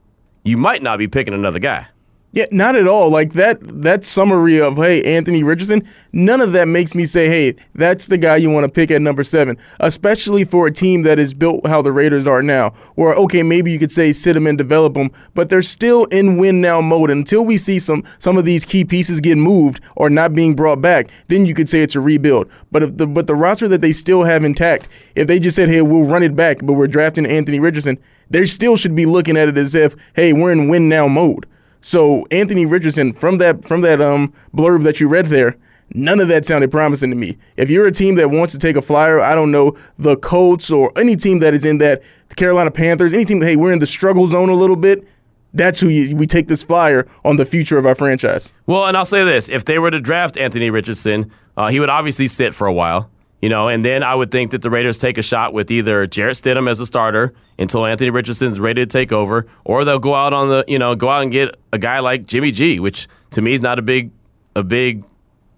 you 0.46 0.56
might 0.56 0.82
not 0.82 0.98
be 0.98 1.08
picking 1.08 1.34
another 1.34 1.58
guy. 1.58 1.88
Yeah, 2.32 2.44
not 2.50 2.76
at 2.76 2.86
all. 2.86 3.08
Like 3.08 3.32
that 3.32 3.58
that 3.62 4.04
summary 4.04 4.60
of 4.60 4.76
hey 4.76 5.02
Anthony 5.02 5.42
Richardson, 5.42 5.88
none 6.12 6.42
of 6.42 6.52
that 6.52 6.68
makes 6.68 6.94
me 6.94 7.06
say 7.06 7.28
hey 7.28 7.56
that's 7.74 8.08
the 8.08 8.18
guy 8.18 8.36
you 8.36 8.50
want 8.50 8.64
to 8.64 8.70
pick 8.70 8.90
at 8.90 9.00
number 9.00 9.24
seven, 9.24 9.56
especially 9.80 10.44
for 10.44 10.66
a 10.66 10.70
team 10.70 11.00
that 11.02 11.18
is 11.18 11.32
built 11.32 11.66
how 11.66 11.80
the 11.80 11.92
Raiders 11.92 12.26
are 12.26 12.42
now. 12.42 12.74
Or 12.96 13.14
okay, 13.14 13.42
maybe 13.42 13.72
you 13.72 13.78
could 13.78 13.90
say 13.90 14.12
sit 14.12 14.34
them 14.34 14.46
and 14.46 14.58
develop 14.58 14.94
them, 14.94 15.12
but 15.34 15.48
they're 15.48 15.62
still 15.62 16.04
in 16.06 16.36
win 16.36 16.60
now 16.60 16.82
mode. 16.82 17.10
Until 17.10 17.42
we 17.42 17.56
see 17.56 17.78
some 17.78 18.04
some 18.18 18.36
of 18.36 18.44
these 18.44 18.66
key 18.66 18.84
pieces 18.84 19.22
get 19.22 19.38
moved 19.38 19.80
or 19.94 20.10
not 20.10 20.34
being 20.34 20.54
brought 20.54 20.82
back, 20.82 21.10
then 21.28 21.46
you 21.46 21.54
could 21.54 21.70
say 21.70 21.80
it's 21.80 21.96
a 21.96 22.00
rebuild. 22.00 22.50
But 22.70 22.82
if 22.82 22.98
the 22.98 23.06
but 23.06 23.28
the 23.28 23.34
roster 23.34 23.66
that 23.68 23.80
they 23.80 23.92
still 23.92 24.24
have 24.24 24.44
intact, 24.44 24.90
if 25.14 25.26
they 25.26 25.38
just 25.38 25.56
said 25.56 25.70
hey 25.70 25.80
we'll 25.80 26.04
run 26.04 26.22
it 26.22 26.36
back, 26.36 26.58
but 26.62 26.74
we're 26.74 26.86
drafting 26.86 27.24
Anthony 27.24 27.60
Richardson, 27.60 27.98
they 28.30 28.44
still 28.44 28.76
should 28.76 28.94
be 28.94 29.06
looking 29.06 29.36
at 29.36 29.48
it 29.48 29.58
as 29.58 29.74
if 29.74 29.94
hey 30.14 30.32
we're 30.32 30.52
in 30.52 30.68
win 30.68 30.88
now 30.88 31.08
mode. 31.08 31.46
So 31.80 32.26
Anthony 32.30 32.66
Richardson 32.66 33.12
from 33.12 33.38
that 33.38 33.66
from 33.66 33.80
that 33.82 34.00
um 34.00 34.32
blurb 34.54 34.82
that 34.84 35.00
you 35.00 35.08
read 35.08 35.26
there, 35.26 35.56
none 35.94 36.20
of 36.20 36.28
that 36.28 36.44
sounded 36.44 36.70
promising 36.70 37.10
to 37.10 37.16
me. 37.16 37.38
If 37.56 37.70
you're 37.70 37.86
a 37.86 37.92
team 37.92 38.16
that 38.16 38.30
wants 38.30 38.52
to 38.52 38.58
take 38.58 38.76
a 38.76 38.82
flyer, 38.82 39.20
I 39.20 39.34
don't 39.34 39.50
know 39.50 39.76
the 39.98 40.16
Colts 40.16 40.70
or 40.70 40.92
any 40.96 41.16
team 41.16 41.38
that 41.40 41.54
is 41.54 41.64
in 41.64 41.78
that 41.78 42.02
Carolina 42.34 42.70
Panthers, 42.70 43.12
any 43.12 43.24
team 43.24 43.38
that 43.40 43.46
hey 43.46 43.56
we're 43.56 43.72
in 43.72 43.78
the 43.78 43.86
struggle 43.86 44.26
zone 44.26 44.48
a 44.48 44.54
little 44.54 44.76
bit. 44.76 45.06
That's 45.54 45.80
who 45.80 45.88
you, 45.88 46.14
we 46.16 46.26
take 46.26 46.48
this 46.48 46.62
flyer 46.62 47.08
on 47.24 47.36
the 47.36 47.46
future 47.46 47.78
of 47.78 47.86
our 47.86 47.94
franchise. 47.94 48.52
Well, 48.66 48.84
and 48.86 48.96
I'll 48.96 49.06
say 49.06 49.24
this: 49.24 49.48
if 49.48 49.64
they 49.64 49.78
were 49.78 49.90
to 49.90 50.00
draft 50.00 50.36
Anthony 50.36 50.68
Richardson, 50.68 51.30
uh, 51.56 51.68
he 51.68 51.80
would 51.80 51.88
obviously 51.88 52.26
sit 52.26 52.52
for 52.52 52.66
a 52.66 52.72
while. 52.72 53.10
You 53.46 53.50
know, 53.50 53.68
and 53.68 53.84
then 53.84 54.02
I 54.02 54.12
would 54.12 54.32
think 54.32 54.50
that 54.50 54.62
the 54.62 54.70
Raiders 54.70 54.98
take 54.98 55.18
a 55.18 55.22
shot 55.22 55.54
with 55.54 55.70
either 55.70 56.04
Jarrett 56.08 56.34
Stidham 56.34 56.68
as 56.68 56.80
a 56.80 56.84
starter 56.84 57.32
until 57.60 57.86
Anthony 57.86 58.10
Richardson's 58.10 58.58
ready 58.58 58.82
to 58.82 58.86
take 58.86 59.12
over, 59.12 59.46
or 59.64 59.84
they'll 59.84 60.00
go 60.00 60.16
out 60.16 60.32
on 60.32 60.48
the, 60.48 60.64
you 60.66 60.80
know, 60.80 60.96
go 60.96 61.08
out 61.08 61.22
and 61.22 61.30
get 61.30 61.54
a 61.72 61.78
guy 61.78 62.00
like 62.00 62.26
Jimmy 62.26 62.50
G, 62.50 62.80
which 62.80 63.06
to 63.30 63.40
me 63.40 63.52
is 63.52 63.60
not 63.60 63.78
a 63.78 63.82
big, 63.82 64.10
a 64.56 64.64
big, 64.64 65.04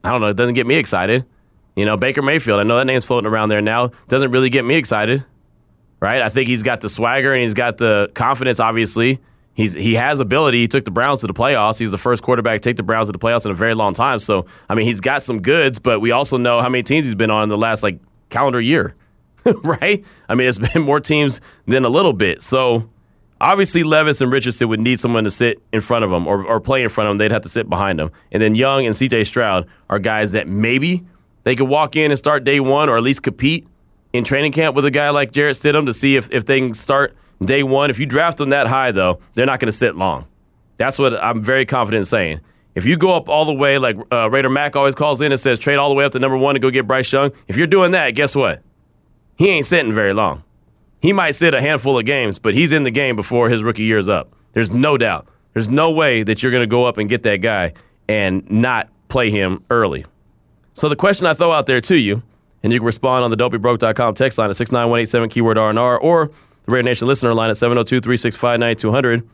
I 0.05 0.11
don't 0.11 0.20
know, 0.20 0.27
it 0.27 0.37
doesn't 0.37 0.53
get 0.53 0.66
me 0.66 0.74
excited. 0.74 1.24
You 1.77 1.87
know, 1.87 1.96
Baker 1.96 2.20
Mayfield, 2.20 2.61
I 2.61 2.64
know 2.64 2.77
that 2.77 2.85
name's 2.85 3.07
floating 3.07 3.27
around 3.27 3.48
there 3.48 3.62
now, 3.62 3.90
doesn't 4.09 4.33
really 4.33 4.51
get 4.51 4.66
me 4.66 4.74
excited, 4.74 5.24
right? 5.98 6.20
I 6.20 6.29
think 6.29 6.46
he's 6.46 6.62
got 6.62 6.83
the 6.83 6.90
swagger 6.90 7.33
and 7.33 7.42
he's 7.42 7.55
got 7.55 7.79
the 7.79 8.11
confidence, 8.12 8.61
obviously. 8.61 9.18
He's, 9.59 9.75
he 9.75 9.94
has 9.94 10.21
ability. 10.21 10.61
He 10.61 10.68
took 10.68 10.85
the 10.85 10.92
Browns 10.92 11.18
to 11.23 11.27
the 11.27 11.35
playoffs. 11.35 11.81
He's 11.81 11.90
the 11.90 11.99
first 11.99 12.23
quarterback 12.23 12.61
to 12.61 12.68
take 12.71 12.77
the 12.77 12.85
Browns 12.85 13.09
to 13.09 13.12
the 13.12 13.18
playoffs 13.18 13.44
in 13.44 13.51
a 13.51 13.55
very 13.55 13.75
long 13.75 13.92
time. 13.92 14.21
So, 14.21 14.47
I 14.71 14.77
mean, 14.77 14.87
he's 14.87 15.01
got 15.01 15.21
some 15.21 15.42
goods, 15.42 15.81
but 15.81 15.99
we 15.99 16.12
also 16.12 16.37
know 16.37 16.61
how 16.61 16.68
many 16.68 16.85
teams 16.85 17.07
he's 17.07 17.16
been 17.16 17.33
on 17.33 17.42
in 17.42 17.49
the 17.49 17.59
last 17.59 17.83
like 17.83 17.99
calendar 18.29 18.61
year, 18.61 18.94
right? 19.64 20.05
I 20.29 20.37
mean, 20.37 20.47
it's 20.47 20.61
been 20.61 20.83
more 20.83 21.01
teams 21.01 21.40
than 21.66 21.85
a 21.85 21.88
little 21.88 22.12
bit. 22.12 22.40
So, 22.40 22.88
obviously, 23.40 23.83
Levis 23.83 24.21
and 24.21 24.31
Richardson 24.31 24.68
would 24.68 24.81
need 24.81 25.01
someone 25.01 25.25
to 25.25 25.31
sit 25.31 25.61
in 25.73 25.81
front 25.81 26.05
of 26.05 26.11
them 26.12 26.29
or, 26.29 26.44
or 26.44 26.61
play 26.61 26.85
in 26.85 26.88
front 26.88 27.09
of 27.09 27.11
them. 27.11 27.18
They'd 27.18 27.33
have 27.33 27.42
to 27.42 27.49
sit 27.49 27.68
behind 27.68 27.99
them. 27.99 28.12
And 28.31 28.40
then 28.40 28.55
Young 28.55 28.87
and 28.87 28.94
CJ 28.94 29.27
Stroud 29.27 29.66
are 29.90 29.99
guys 29.99 30.31
that 30.33 30.47
maybe 30.47 31.05
they 31.42 31.57
could 31.57 31.68
walk 31.68 31.97
in 31.97 32.12
and 32.12 32.18
start 32.18 32.44
day 32.44 32.61
one 32.61 32.88
or 32.88 32.97
at 32.97 33.03
least 33.03 33.25
compete 33.25 33.66
in 34.12 34.23
training 34.23 34.53
camp 34.53 34.77
with 34.77 34.85
a 34.85 34.92
guy 34.92 35.11
like 35.11 35.33
Jarrett 35.33 35.57
Stidham 35.57 35.85
to 35.87 35.92
see 35.92 36.14
if, 36.14 36.31
if 36.31 36.44
they 36.44 36.61
can 36.61 36.75
start– 36.75 37.16
day 37.44 37.62
one. 37.62 37.90
If 37.90 37.98
you 37.98 38.07
draft 38.07 38.38
them 38.38 38.51
that 38.51 38.66
high, 38.66 38.92
though, 38.92 39.20
they're 39.35 39.46
not 39.46 39.61
going 39.61 39.66
to 39.66 39.72
sit 39.72 39.96
long. 39.96 40.27
That's 40.77 40.98
what 40.98 41.14
I'm 41.22 41.42
very 41.42 41.66
confident 41.66 42.01
in 42.01 42.05
saying. 42.05 42.40
If 42.74 42.87
you 42.87 42.96
go 42.96 43.14
up 43.14 43.29
all 43.29 43.44
the 43.44 43.53
way, 43.53 43.79
like 43.79 43.96
uh, 44.12 44.31
Raider 44.31 44.48
Mac 44.48 44.77
always 44.77 44.94
calls 44.94 45.20
in 45.20 45.33
and 45.33 45.40
says, 45.40 45.59
trade 45.59 45.77
all 45.77 45.88
the 45.88 45.96
way 45.96 46.05
up 46.05 46.12
to 46.12 46.18
number 46.18 46.37
one 46.37 46.55
to 46.55 46.61
go 46.61 46.70
get 46.70 46.87
Bryce 46.87 47.12
Young. 47.12 47.33
If 47.48 47.57
you're 47.57 47.66
doing 47.66 47.90
that, 47.90 48.11
guess 48.12 48.37
what? 48.37 48.62
He 49.37 49.48
ain't 49.48 49.66
sitting 49.66 49.92
very 49.92 50.12
long. 50.12 50.44
He 51.01 51.12
might 51.12 51.33
sit 51.33 51.55
a 51.55 51.61
handful 51.61 51.98
of 51.98 52.05
games, 52.05 52.38
but 52.38 52.55
he's 52.55 52.72
in 52.72 52.85
the 52.85 52.90
game 52.90 53.16
before 53.16 53.51
his 53.51 53.62
rookie 53.62 53.85
year's 53.85 54.09
up. 54.09 54.33
There's 54.53 54.70
no 54.70 54.96
doubt. 54.96 55.27
There's 55.55 55.68
no 55.68 55.90
way 55.90 56.22
that 56.22 56.42
you're 56.42 56.53
going 56.53 56.62
to 56.62 56.68
go 56.68 56.85
up 56.85 56.98
and 56.98 57.09
get 57.09 57.22
that 57.24 57.37
guy 57.37 57.72
and 58.09 58.48
not 58.51 58.88
play 59.09 59.31
him 59.31 59.64
early. 59.70 60.05
So 60.74 60.88
the 60.88 60.96
question 60.96 61.27
I 61.27 61.35
throw 61.35 61.51
out 61.51 61.66
there 61.66 61.81
to 61.81 61.96
you, 61.96 62.22
and 62.62 62.72
you 62.72 62.81
can 62.81 62.87
respond 62.87 63.24
on 63.24 63.31
the 63.31 63.37
Don'tBeBroke.com 63.37 64.14
text 64.14 64.38
line 64.38 64.51
at 64.51 64.57
69187 64.57 65.29
keyword 65.29 65.59
R&R 65.59 65.98
or 65.98 66.31
the 66.68 66.74
Raider 66.74 66.85
Nation 66.85 67.09
listener 67.09 67.33
line 67.33 67.50
at 67.50 67.57
702-365-9200. 67.57 69.26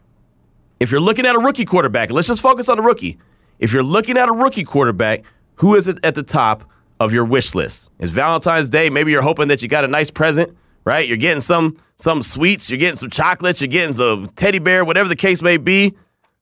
If 0.79 0.90
you're 0.92 1.01
looking 1.01 1.27
at 1.27 1.35
a 1.35 1.38
rookie 1.38 1.64
quarterback, 1.64 2.11
let's 2.11 2.29
just 2.29 2.40
focus 2.40 2.68
on 2.68 2.77
the 2.77 2.83
rookie. 2.83 3.18
If 3.59 3.73
you're 3.73 3.83
looking 3.83 4.16
at 4.16 4.29
a 4.29 4.33
rookie 4.33 4.64
quarterback, 4.64 5.25
who 5.57 5.75
is 5.75 5.88
it 5.88 5.99
at 6.05 6.14
the 6.14 6.23
top 6.23 6.64
of 7.01 7.12
your 7.12 7.25
wish 7.25 7.55
list? 7.55 7.90
It's 7.99 8.12
Valentine's 8.12 8.68
Day. 8.68 8.88
Maybe 8.88 9.11
you're 9.11 9.23
hoping 9.23 9.49
that 9.49 9.62
you 9.62 9.68
got 9.68 9.85
a 9.85 9.88
nice 9.88 10.11
present, 10.11 10.57
right? 10.85 11.07
You're 11.09 11.16
getting 11.16 11.40
some 11.40 11.77
some 11.97 12.23
sweets, 12.23 12.70
you're 12.70 12.79
getting 12.79 12.97
some 12.97 13.11
chocolates, 13.11 13.61
you're 13.61 13.68
getting 13.68 13.94
some 13.94 14.27
teddy 14.37 14.59
bear, 14.59 14.85
whatever 14.85 15.09
the 15.09 15.16
case 15.16 15.42
may 15.42 15.57
be. 15.57 15.94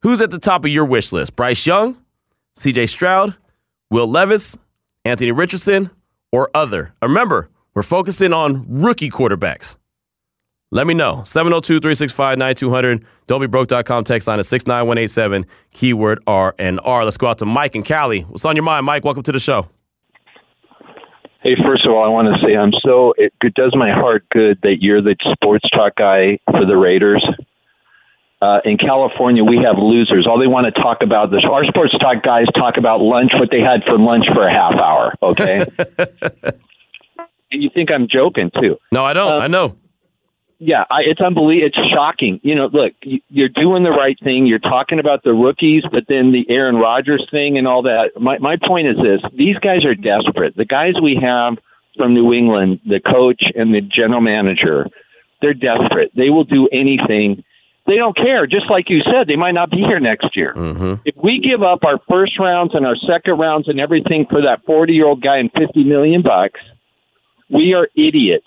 Who's 0.02 0.20
at 0.20 0.31
the 0.31 0.38
top 0.38 0.64
of 0.64 0.70
your 0.70 0.85
wish 0.85 1.12
list? 1.12 1.37
Bryce 1.37 1.66
Young, 1.66 1.96
CJ 2.57 2.88
Stroud, 2.88 3.37
Will 3.90 4.07
Levis, 4.07 4.59
Anthony 5.05 5.33
Richardson, 5.33 5.90
or 6.33 6.50
other? 6.55 6.94
Remember, 7.02 7.50
we're 7.74 7.83
focusing 7.83 8.33
on 8.33 8.66
rookie 8.68 9.11
quarterbacks. 9.11 9.76
Let 10.72 10.87
me 10.87 10.94
know. 10.94 11.22
702 11.24 11.80
365 11.80 12.38
9200. 12.38 13.04
Don'tBeBroke.com 13.28 14.04
text 14.04 14.26
line 14.26 14.38
at 14.38 14.46
69187, 14.46 15.46
keyword 15.70 16.22
R 16.26 16.54
and 16.58 16.80
R. 16.82 17.04
Let's 17.04 17.18
go 17.18 17.26
out 17.26 17.38
to 17.38 17.46
Mike 17.46 17.74
and 17.74 17.85
Cali. 17.85 18.22
What's 18.22 18.46
on 18.46 18.56
your 18.56 18.62
mind, 18.62 18.87
Mike? 18.87 19.04
Welcome 19.04 19.22
to 19.24 19.32
the 19.32 19.38
show. 19.38 19.68
Hey, 21.44 21.56
first 21.62 21.85
of 21.85 21.92
all, 21.92 22.02
I 22.02 22.08
want 22.08 22.35
to 22.35 22.40
say 22.40 22.56
I'm 22.56 22.72
so, 22.82 23.12
it, 23.18 23.35
it 23.42 23.52
does 23.52 23.74
my 23.76 23.92
heart 23.92 24.24
good 24.30 24.61
that 24.62 24.76
you're 24.80 25.02
the 25.02 25.14
sports 25.35 25.68
talk 25.70 25.96
guy 25.96 26.38
for 26.50 26.64
the 26.64 26.76
Raiders. 26.76 27.22
Uh, 28.40 28.61
in 28.64 28.78
California, 28.78 29.44
we 29.44 29.58
have 29.58 29.76
losers. 29.76 30.26
All 30.26 30.38
they 30.38 30.46
want 30.46 30.74
to 30.74 30.80
talk 30.80 31.02
about 31.02 31.30
this. 31.30 31.42
Our 31.44 31.66
sports 31.66 31.92
talk 31.98 32.22
guys 32.22 32.46
talk 32.54 32.78
about 32.78 33.02
lunch, 33.02 33.32
what 33.35 33.50
they 33.50 33.61
had 33.61 33.85
for 33.85 33.98
lunch 33.98 34.24
for 34.32 34.48
a 34.48 34.52
half 34.52 34.74
hour. 34.74 35.12
Okay, 35.22 35.66
and 37.52 37.62
you 37.62 37.68
think 37.74 37.90
I'm 37.90 38.08
joking 38.08 38.50
too? 38.58 38.78
No, 38.90 39.04
I 39.04 39.12
don't. 39.12 39.32
Uh, 39.32 39.44
I 39.44 39.46
know. 39.48 39.76
Yeah, 40.64 40.85
I, 40.90 41.03
it's 41.03 41.20
unbelievable. 41.20 41.66
It's 41.66 41.90
shocking. 41.92 42.38
You 42.44 42.55
know, 42.55 42.66
look, 42.72 42.92
you- 43.03 43.20
you're 43.31 43.48
doing 43.48 43.83
the 43.83 43.90
right 43.90 44.16
thing. 44.22 44.46
You're 44.46 44.61
talking 44.61 45.01
about 45.01 45.25
the 45.25 45.33
rookies, 45.35 45.83
but 45.90 46.05
then 46.09 46.31
the 46.31 46.46
Aaron 46.48 46.77
Rodgers 46.77 47.27
thing 47.33 47.59
and 47.59 47.66
all 47.66 47.83
that. 47.83 48.12
My 48.20 48.38
my 48.38 48.55
point 48.64 48.87
is 48.87 48.96
this: 48.96 49.20
these 49.37 49.57
guys 49.59 49.85
are 49.85 49.96
desperate. 49.96 50.57
The 50.57 50.64
guys 50.64 50.94
we 51.03 51.18
have 51.20 51.59
from 51.96 52.14
New 52.14 52.33
England, 52.33 52.79
the 52.87 53.01
coach 53.01 53.42
and 53.57 53.75
the 53.75 53.81
general 53.81 54.20
manager, 54.20 54.87
they're 55.40 55.53
desperate. 55.53 56.12
They 56.14 56.31
will 56.31 56.44
do 56.44 56.68
anything. 56.72 57.42
They 57.85 57.96
don't 57.96 58.16
care. 58.16 58.46
Just 58.46 58.70
like 58.70 58.88
you 58.88 59.03
said, 59.03 59.27
they 59.27 59.35
might 59.35 59.53
not 59.55 59.68
be 59.68 59.79
here 59.79 59.98
next 59.98 60.37
year. 60.37 60.55
Mm-hmm. 60.55 60.94
If 61.05 61.16
we 61.16 61.40
give 61.40 61.64
up 61.64 61.83
our 61.83 61.98
first 62.09 62.38
rounds 62.38 62.72
and 62.77 62.87
our 62.87 62.94
second 62.94 63.37
rounds 63.40 63.66
and 63.66 63.81
everything 63.81 64.27
for 64.31 64.42
that 64.42 64.64
40 64.64 64.92
year 64.92 65.07
old 65.07 65.20
guy 65.20 65.38
and 65.38 65.51
50 65.53 65.83
million 65.83 66.22
bucks, 66.22 66.61
we 67.51 67.75
are 67.75 67.88
idiots. 67.96 68.46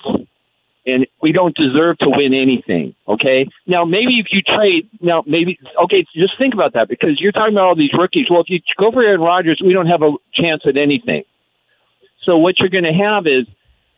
And 0.88 1.08
we 1.20 1.32
don't 1.32 1.56
deserve 1.56 1.98
to 2.00 2.10
win 2.10 2.34
anything. 2.36 2.94
Okay. 3.08 3.48
Now, 3.66 3.86
maybe 3.86 4.20
if 4.20 4.28
you 4.32 4.42
trade, 4.42 4.88
now 5.02 5.24
maybe, 5.26 5.58
okay, 5.84 6.06
just 6.16 6.38
think 6.38 6.54
about 6.54 6.74
that 6.74 6.88
because 6.88 7.20
you're 7.20 7.32
talking 7.32 7.56
about 7.56 7.66
all 7.66 7.76
these 7.76 7.94
rookies. 7.98 8.28
Well, 8.30 8.42
if 8.42 8.50
you 8.50 8.60
go 8.78 8.92
for 8.92 9.02
Aaron 9.02 9.22
Rodgers, 9.22 9.60
we 9.66 9.74
don't 9.74 9.88
have 9.88 10.04
a 10.04 10.12
chance 10.34 10.62
at 10.68 10.78
anything. 10.78 11.24
So 12.24 12.38
what 12.38 12.60
you're 12.60 12.70
going 12.70 12.84
to 12.84 12.94
have 12.94 13.26
is, 13.26 13.48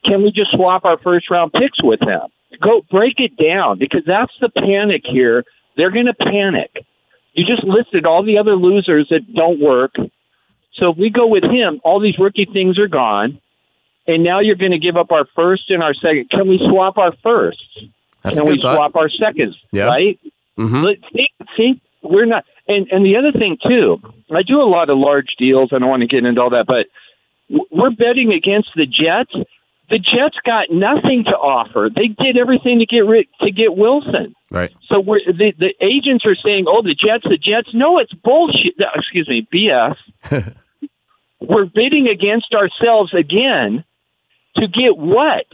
can 0.06 0.24
we 0.24 0.32
just 0.32 0.52
swap 0.52 0.86
our 0.86 0.98
first 1.00 1.30
round 1.30 1.52
picks 1.52 1.84
with 1.84 2.00
them? 2.00 2.30
Go 2.62 2.82
break 2.90 3.16
it 3.18 3.36
down 3.36 3.80
because 3.80 4.04
that's 4.08 4.32
the 4.40 4.50
panic 4.50 5.02
here. 5.06 5.44
They're 5.76 5.92
going 5.92 6.08
to 6.08 6.14
panic. 6.14 6.72
You 7.34 7.46
just 7.46 7.64
listed 7.66 8.06
all 8.06 8.24
the 8.24 8.38
other 8.38 8.56
losers 8.56 9.08
that 9.10 9.34
don't 9.34 9.60
work. 9.60 9.96
So 10.76 10.92
if 10.92 10.98
we 10.98 11.10
go 11.10 11.28
with 11.28 11.44
him, 11.44 11.82
all 11.84 12.00
these 12.00 12.18
rookie 12.18 12.48
things 12.52 12.80
are 12.80 12.88
gone. 12.88 13.42
And 14.08 14.24
now 14.24 14.40
you're 14.40 14.56
going 14.56 14.72
to 14.72 14.80
give 14.80 14.96
up 14.98 15.12
our 15.12 15.26
first 15.36 15.70
and 15.70 15.84
our 15.84 15.94
second. 15.94 16.30
Can 16.30 16.48
we 16.48 16.58
swap 16.70 16.98
our 16.98 17.14
firsts? 17.22 17.62
That's 18.24 18.38
Can 18.40 18.48
we 18.48 18.60
thought. 18.60 18.76
swap 18.76 18.96
our 18.96 19.10
seconds? 19.10 19.58
Yeah. 19.72 19.86
Right? 19.86 20.20
Mhm. 20.58 20.82
But 20.84 20.98
think, 21.12 21.30
think 21.56 21.82
we're 22.02 22.26
not. 22.26 22.46
And 22.68 22.88
and 22.92 23.06
the 23.06 23.16
other 23.18 23.32
thing 23.32 23.58
too, 23.66 24.00
I 24.34 24.42
do 24.44 24.62
a 24.62 24.64
lot 24.70 24.90
of 24.90 24.98
large 24.98 25.36
deals. 25.38 25.70
I 25.72 25.80
don't 25.80 25.90
want 25.90 26.02
to 26.02 26.08
get 26.08 26.26
into 26.26 26.42
all 26.42 26.50
that, 26.52 26.66
but 26.68 26.88
we're 27.72 27.92
betting 27.92 28.34
against 28.34 28.70
the 28.76 28.86
Jets. 28.86 29.34
The 29.90 30.00
Jets 30.00 30.36
got 30.46 30.70
nothing 30.70 31.24
to 31.26 31.32
offer. 31.38 31.90
They 31.96 32.08
did 32.08 32.36
everything 32.38 32.80
to 32.80 32.86
get 32.86 33.06
rid 33.06 33.28
to 33.42 33.52
get 33.52 33.78
Wilson. 33.78 34.34
Right. 34.52 34.72
So 34.90 35.00
we're, 35.00 35.20
the 35.26 35.54
the 35.58 35.74
agents 35.80 36.26
are 36.26 36.36
saying, 36.36 36.66
"Oh, 36.68 36.82
the 36.82 36.96
Jets, 36.96 37.24
the 37.24 37.38
Jets." 37.38 37.70
No, 37.74 38.00
it's 38.00 38.12
bullshit. 38.14 38.74
Excuse 38.96 39.30
me, 39.30 39.48
BS. 39.54 39.96
we're 41.40 41.66
bidding 41.66 42.08
against 42.08 42.54
ourselves 42.54 43.14
again 43.14 43.84
to 44.58 44.68
get 44.68 44.98
what? 44.98 45.46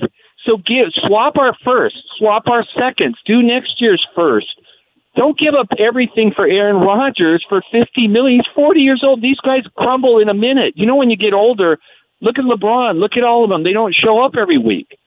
So 0.46 0.58
give 0.58 0.88
swap 1.08 1.38
our 1.38 1.56
first, 1.64 1.96
swap 2.18 2.48
our 2.48 2.66
seconds, 2.78 3.18
do 3.26 3.42
next 3.42 3.80
year's 3.80 4.06
first. 4.16 4.48
Don't 5.16 5.38
give 5.38 5.54
up 5.54 5.68
everything 5.78 6.32
for 6.36 6.46
Aaron 6.46 6.78
Rodgers 6.78 7.46
for 7.48 7.62
fifty 7.72 8.08
million. 8.08 8.40
He's 8.40 8.54
forty 8.56 8.82
years 8.82 9.04
old. 9.04 9.22
These 9.22 9.40
guys 9.40 9.64
crumble 9.78 10.20
in 10.20 10.28
a 10.28 10.34
minute. 10.34 10.74
You 10.76 10.86
know 10.86 10.96
when 10.96 11.10
you 11.10 11.16
get 11.16 11.34
older, 11.34 11.78
look 12.20 12.38
at 12.40 12.46
LeBron, 12.46 13.00
look 13.00 13.12
at 13.16 13.24
all 13.24 13.44
of 13.44 13.50
them. 13.50 13.64
They 13.64 13.74
don't 13.74 13.96
show 13.96 14.24
up 14.24 14.34
every 14.38 14.58
week. 14.58 14.98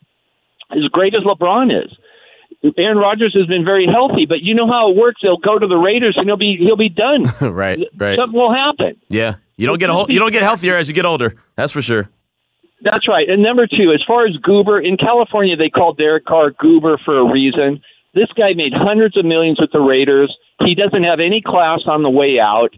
As 0.71 0.85
great 0.91 1.15
as 1.15 1.23
LeBron 1.23 1.85
is. 1.85 1.93
Aaron 2.79 2.99
Rodgers 2.99 3.35
has 3.39 3.47
been 3.47 3.65
very 3.65 3.87
healthy, 3.87 4.27
but 4.27 4.41
you 4.41 4.55
know 4.55 4.67
how 4.67 4.91
it 4.91 4.97
works. 4.97 5.21
He'll 5.21 5.37
go 5.37 5.59
to 5.59 5.67
the 5.67 5.77
Raiders 5.77 6.17
and 6.17 6.27
he'll 6.27 6.37
be 6.37 6.57
he'll 6.57 6.77
be 6.77 6.89
done. 6.89 7.25
right. 7.53 7.79
Right. 7.97 8.17
Something 8.17 8.39
will 8.39 8.53
happen. 8.55 8.97
Yeah. 9.09 9.35
You 9.57 9.67
don't 9.67 9.79
get 9.79 9.91
a 9.91 9.93
whole, 9.93 10.11
you 10.11 10.19
don't 10.19 10.33
get 10.33 10.43
healthier 10.43 10.77
as 10.77 10.89
you 10.89 10.95
get 10.95 11.05
older. 11.07 11.35
That's 11.55 11.73
for 11.73 11.83
sure. 11.83 12.11
That's 12.87 13.09
right. 13.09 13.29
And 13.29 13.43
number 13.43 13.67
two, 13.67 13.91
as 13.93 14.03
far 14.07 14.27
as 14.27 14.37
Goober, 14.37 14.81
in 14.81 14.97
California, 14.97 15.57
they 15.57 15.71
call 15.71 15.93
Derek 15.93 16.25
Carr 16.25 16.53
Goober 16.53 16.99
for 17.05 17.19
a 17.19 17.33
reason. 17.33 17.83
This 18.15 18.29
guy 18.37 18.55
made 18.55 18.73
hundreds 18.73 19.17
of 19.17 19.25
millions 19.25 19.61
with 19.61 19.73
the 19.73 19.81
Raiders. 19.81 20.35
He 20.65 20.77
doesn't 20.77 21.03
have 21.03 21.19
any 21.19 21.43
class 21.45 21.81
on 21.87 22.05
the 22.05 22.11
way 22.11 22.39
out. 22.39 22.77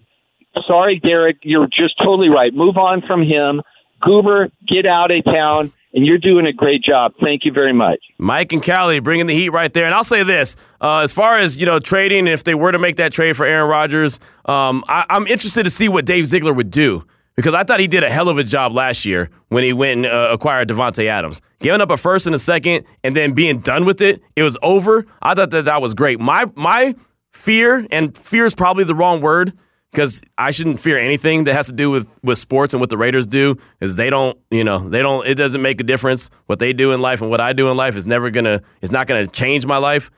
Sorry, 0.67 0.99
Derek, 0.99 1.41
you're 1.43 1.67
just 1.67 1.99
totally 1.99 2.31
right. 2.31 2.55
Move 2.55 2.79
on 2.79 3.03
from 3.07 3.23
him. 3.23 3.61
Goober, 4.01 4.49
get 4.67 4.87
out 4.87 5.11
of 5.11 5.23
town, 5.27 5.73
and 5.93 6.07
you're 6.07 6.17
doing 6.17 6.47
a 6.47 6.55
great 6.55 6.83
job. 6.83 7.13
Thank 7.23 7.45
you 7.45 7.53
very 7.53 7.75
much. 7.75 7.99
Mike 8.17 8.55
and 8.55 8.65
Callie 8.65 9.01
bringing 9.01 9.27
the 9.27 9.35
heat 9.35 9.51
right 9.51 9.73
there. 9.73 9.85
And 9.85 9.95
I'll 9.95 10.05
say 10.05 10.23
this: 10.23 10.57
uh, 10.81 11.01
as 11.01 11.13
far 11.13 11.37
as 11.37 11.59
you 11.59 11.67
know, 11.67 11.81
trading, 11.81 12.29
if 12.29 12.45
they 12.45 12.55
were 12.55 12.73
to 12.73 12.79
make 12.79 12.97
that 12.97 13.13
trade 13.13 13.37
for 13.37 13.45
Aaron 13.45 13.69
Rodgers, 13.69 14.21
um, 14.47 14.83
I, 14.89 15.05
I'm 15.11 15.27
interested 15.27 15.65
to 15.65 15.71
see 15.71 15.91
what 15.91 16.07
Dave 16.07 16.27
Ziegler 16.27 16.55
would 16.55 16.71
do 16.71 17.05
because 17.39 17.55
I 17.55 17.63
thought 17.63 17.79
he 17.79 17.87
did 17.87 18.03
a 18.03 18.11
hell 18.11 18.29
of 18.29 18.37
a 18.37 18.43
job 18.43 18.73
last 18.73 19.07
year 19.07 19.31
when 19.47 19.63
he 19.63 19.73
went 19.73 20.05
and 20.05 20.07
uh, 20.07 20.31
acquired 20.33 20.69
Davante 20.69 21.07
Adams, 21.07 21.41
giving 21.61 21.81
up 21.81 21.89
a 21.89 21.97
first 21.97 22.27
and 22.27 22.35
a 22.35 22.39
second, 22.39 22.85
and 23.05 23.15
then 23.15 23.33
being 23.33 23.61
done 23.61 23.85
with 23.85 24.01
it. 24.01 24.21
It 24.35 24.43
was 24.43 24.59
over. 24.61 25.07
I 25.23 25.35
thought 25.35 25.51
that 25.51 25.67
that 25.67 25.81
was 25.81 25.95
great. 25.95 26.19
My 26.19 26.47
my 26.57 26.97
fear, 27.33 27.87
and 27.93 28.19
fear 28.19 28.45
is 28.45 28.57
probably 28.57 28.83
the 28.83 28.95
wrong 28.97 29.21
word 29.21 29.53
because 29.93 30.21
I 30.37 30.51
shouldn't 30.51 30.81
fear 30.81 30.99
anything 30.99 31.45
that 31.45 31.55
has 31.55 31.69
to 31.69 31.73
do 31.73 31.91
with, 31.91 32.09
with 32.25 32.39
sports 32.39 32.75
and 32.75 32.81
what 32.81 32.91
the 32.91 32.99
Raiders 32.99 33.29
do 33.29 33.57
is 33.81 33.95
they 33.95 34.11
don't, 34.11 34.37
you 34.51 34.65
know, 34.65 34.89
they 34.89 35.01
don't, 35.01 35.25
it 35.25 35.37
doesn't 35.37 35.63
make 35.63 35.81
a 35.81 35.85
difference. 35.85 36.31
What 36.47 36.59
they 36.59 36.73
do 36.73 36.91
in 36.91 37.01
life 37.01 37.23
and 37.23 37.31
what 37.31 37.41
I 37.41 37.53
do 37.53 37.71
in 37.71 37.77
life 37.77 37.95
is 37.95 38.05
never 38.05 38.31
gonna, 38.31 38.63
it's 38.83 38.91
not 38.91 39.07
gonna 39.07 39.29
change 39.29 39.65
my 39.65 39.79
life. 39.79 40.11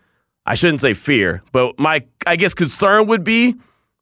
I 0.46 0.54
shouldn't 0.54 0.80
say 0.80 0.94
fear, 0.94 1.42
but 1.52 1.78
my, 1.78 2.02
I 2.26 2.36
guess, 2.36 2.54
concern 2.54 3.08
would 3.08 3.24
be 3.24 3.56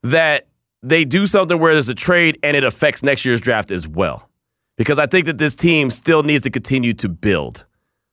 that 0.05 0.47
they 0.83 1.05
do 1.05 1.27
something 1.27 1.59
where 1.59 1.73
there's 1.73 1.89
a 1.89 1.95
trade 1.95 2.39
and 2.43 2.57
it 2.57 2.65
affects 2.65 3.03
next 3.03 3.25
year's 3.25 3.41
draft 3.41 3.71
as 3.71 3.87
well. 3.87 4.29
Because 4.77 4.99
I 4.99 5.07
think 5.07 5.27
that 5.27 5.39
this 5.39 5.55
team 5.55 5.91
still 5.91 6.23
needs 6.23 6.43
to 6.43 6.51
continue 6.51 6.95
to 6.95 7.09
build. 7.09 7.67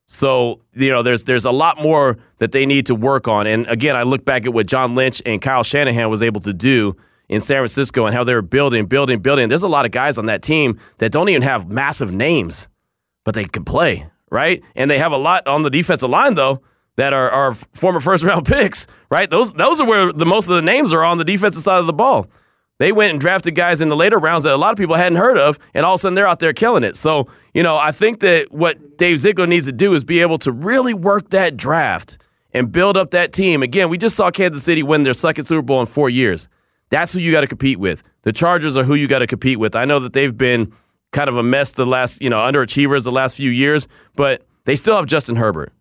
So, 0.08 0.62
you 0.74 0.90
know, 0.90 1.02
there's 1.04 1.24
there's 1.24 1.46
a 1.46 1.52
lot 1.52 1.82
more 1.82 2.18
that 2.38 2.52
they 2.52 2.66
need 2.66 2.88
to 2.88 2.96
work 2.96 3.28
on. 3.28 3.48
And 3.48 3.68
again, 3.68 3.96
I 3.96 4.04
look 4.04 4.26
back 4.26 4.46
at 4.46 4.54
what 4.54 4.68
John 4.68 4.96
Lynch 4.96 5.22
and 5.26 5.42
Kyle 5.42 5.64
Shanahan 5.64 6.10
was 6.10 6.22
able 6.22 6.42
to 6.42 6.54
do 6.54 6.96
in 7.28 7.42
San 7.42 7.58
Francisco 7.58 8.06
and 8.06 8.16
how 8.16 8.24
they 8.24 8.36
were 8.36 8.44
building, 8.44 8.86
building, 8.86 9.20
building. 9.20 9.50
There's 9.50 9.64
a 9.64 9.68
lot 9.68 9.86
of 9.86 9.92
guys 9.92 10.18
on 10.18 10.28
that 10.28 10.44
team 10.44 10.80
that 11.00 11.12
don't 11.12 11.30
even 11.30 11.42
have 11.42 11.72
massive 11.72 12.12
names, 12.12 12.68
but 13.24 13.34
they 13.34 13.46
can 13.46 13.66
play, 13.66 14.08
right? 14.30 14.64
And 14.76 14.92
they 14.92 15.00
have 15.00 15.12
a 15.12 15.18
lot 15.18 15.48
on 15.48 15.64
the 15.64 15.72
defensive 15.72 16.10
line 16.10 16.36
though 16.36 16.62
that 16.98 17.14
are, 17.14 17.30
are 17.30 17.54
former 17.54 18.00
first 18.00 18.24
round 18.24 18.46
picks, 18.48 18.86
right? 19.10 19.30
Those 19.30 19.54
those 19.54 19.80
are 19.80 19.88
where 19.88 20.14
the 20.14 20.26
most 20.26 20.48
of 20.48 20.56
the 20.56 20.62
names 20.62 20.94
are 20.94 21.04
on 21.04 21.18
the 21.18 21.26
defensive 21.26 21.64
side 21.64 21.80
of 21.80 21.88
the 21.88 21.94
ball. 21.94 22.28
They 22.78 22.92
went 22.92 23.12
and 23.12 23.22
drafted 23.22 23.56
guys 23.56 23.80
in 23.80 23.88
the 23.88 23.96
later 23.96 24.18
rounds 24.18 24.44
that 24.44 24.54
a 24.54 24.58
lot 24.58 24.72
of 24.72 24.78
people 24.78 24.96
hadn't 24.96 25.18
heard 25.18 25.38
of, 25.38 25.58
and 25.74 25.86
all 25.86 25.94
of 25.94 26.00
a 26.00 26.02
sudden 26.02 26.16
they're 26.16 26.28
out 26.28 26.40
there 26.40 26.52
killing 26.52 26.84
it. 26.84 26.96
So, 26.96 27.28
you 27.54 27.64
know, 27.64 27.78
I 27.78 27.92
think 27.92 28.20
that 28.20 28.52
what 28.52 28.98
Dave 28.98 29.20
Ziegler 29.20 29.48
needs 29.48 29.66
to 29.68 29.72
do 29.72 29.94
is 29.94 30.04
be 30.04 30.22
able 30.22 30.38
to 30.40 30.52
really 30.52 30.94
work 30.94 31.30
that 31.30 31.56
draft 31.56 32.18
and 32.54 32.72
build 32.72 32.98
up 32.98 33.12
that 33.12 33.32
team. 33.32 33.64
Again, 33.64 33.90
we 33.90 33.98
just 33.98 34.16
saw 34.16 34.30
Kansas 34.30 34.64
City 34.64 34.84
win 34.84 35.04
their 35.04 35.14
second 35.14 35.46
Super 35.46 35.62
Bowl 35.62 35.80
in 35.80 35.86
four 35.86 36.10
years. 36.10 36.50
That's 36.90 37.14
who 37.14 37.20
you 37.20 37.32
got 37.32 37.42
to 37.42 37.48
compete 37.48 37.80
with. 37.80 38.04
The 38.24 38.32
Chargers 38.32 38.78
are 38.78 38.84
who 38.84 38.96
you 38.96 39.08
got 39.08 39.20
to 39.20 39.28
compete 39.28 39.60
with. 39.60 39.76
I 39.76 39.86
know 39.86 40.00
that 40.00 40.14
they've 40.14 40.36
been 40.36 40.74
kind 41.12 41.30
of 41.30 41.38
a 41.38 41.44
mess 41.44 41.72
the 41.72 41.86
last, 41.86 42.22
you 42.22 42.30
know, 42.30 42.38
underachievers 42.38 43.04
the 43.04 43.12
last 43.12 43.38
few 43.38 43.50
years, 43.52 43.88
but 44.16 44.46
they 44.66 44.76
still 44.76 44.96
have 44.98 45.06
Justin 45.06 45.38
Herbert. 45.38 45.72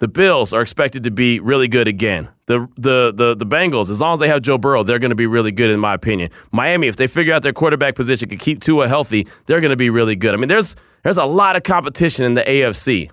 The 0.00 0.08
Bills 0.08 0.54
are 0.54 0.62
expected 0.62 1.04
to 1.04 1.10
be 1.10 1.40
really 1.40 1.68
good 1.68 1.86
again. 1.86 2.30
The 2.46 2.66
the 2.76 3.12
the 3.14 3.36
the 3.36 3.44
Bengals, 3.44 3.90
as 3.90 4.00
long 4.00 4.14
as 4.14 4.20
they 4.20 4.28
have 4.28 4.40
Joe 4.40 4.56
Burrow, 4.56 4.82
they're 4.82 4.98
going 4.98 5.10
to 5.10 5.14
be 5.16 5.26
really 5.26 5.52
good 5.52 5.70
in 5.70 5.78
my 5.78 5.92
opinion. 5.92 6.30
Miami, 6.52 6.86
if 6.86 6.96
they 6.96 7.06
figure 7.06 7.34
out 7.34 7.42
their 7.42 7.52
quarterback 7.52 7.96
position, 7.96 8.30
can 8.30 8.38
keep 8.38 8.62
Tua 8.62 8.88
healthy, 8.88 9.28
they're 9.44 9.60
going 9.60 9.70
to 9.70 9.76
be 9.76 9.90
really 9.90 10.16
good. 10.16 10.32
I 10.32 10.38
mean, 10.38 10.48
there's 10.48 10.74
there's 11.02 11.18
a 11.18 11.26
lot 11.26 11.54
of 11.54 11.64
competition 11.64 12.24
in 12.24 12.32
the 12.32 12.42
AFC. 12.42 13.10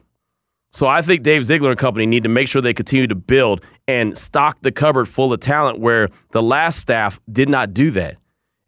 So 0.71 0.87
I 0.87 1.01
think 1.01 1.23
Dave 1.23 1.45
Ziegler 1.45 1.71
and 1.71 1.79
company 1.79 2.05
need 2.05 2.23
to 2.23 2.29
make 2.29 2.47
sure 2.47 2.61
they 2.61 2.73
continue 2.73 3.07
to 3.07 3.15
build 3.15 3.63
and 3.87 4.17
stock 4.17 4.59
the 4.61 4.71
cupboard 4.71 5.07
full 5.07 5.33
of 5.33 5.39
talent 5.41 5.79
where 5.79 6.07
the 6.31 6.41
last 6.41 6.79
staff 6.79 7.19
did 7.29 7.49
not 7.49 7.73
do 7.73 7.91
that. 7.91 8.15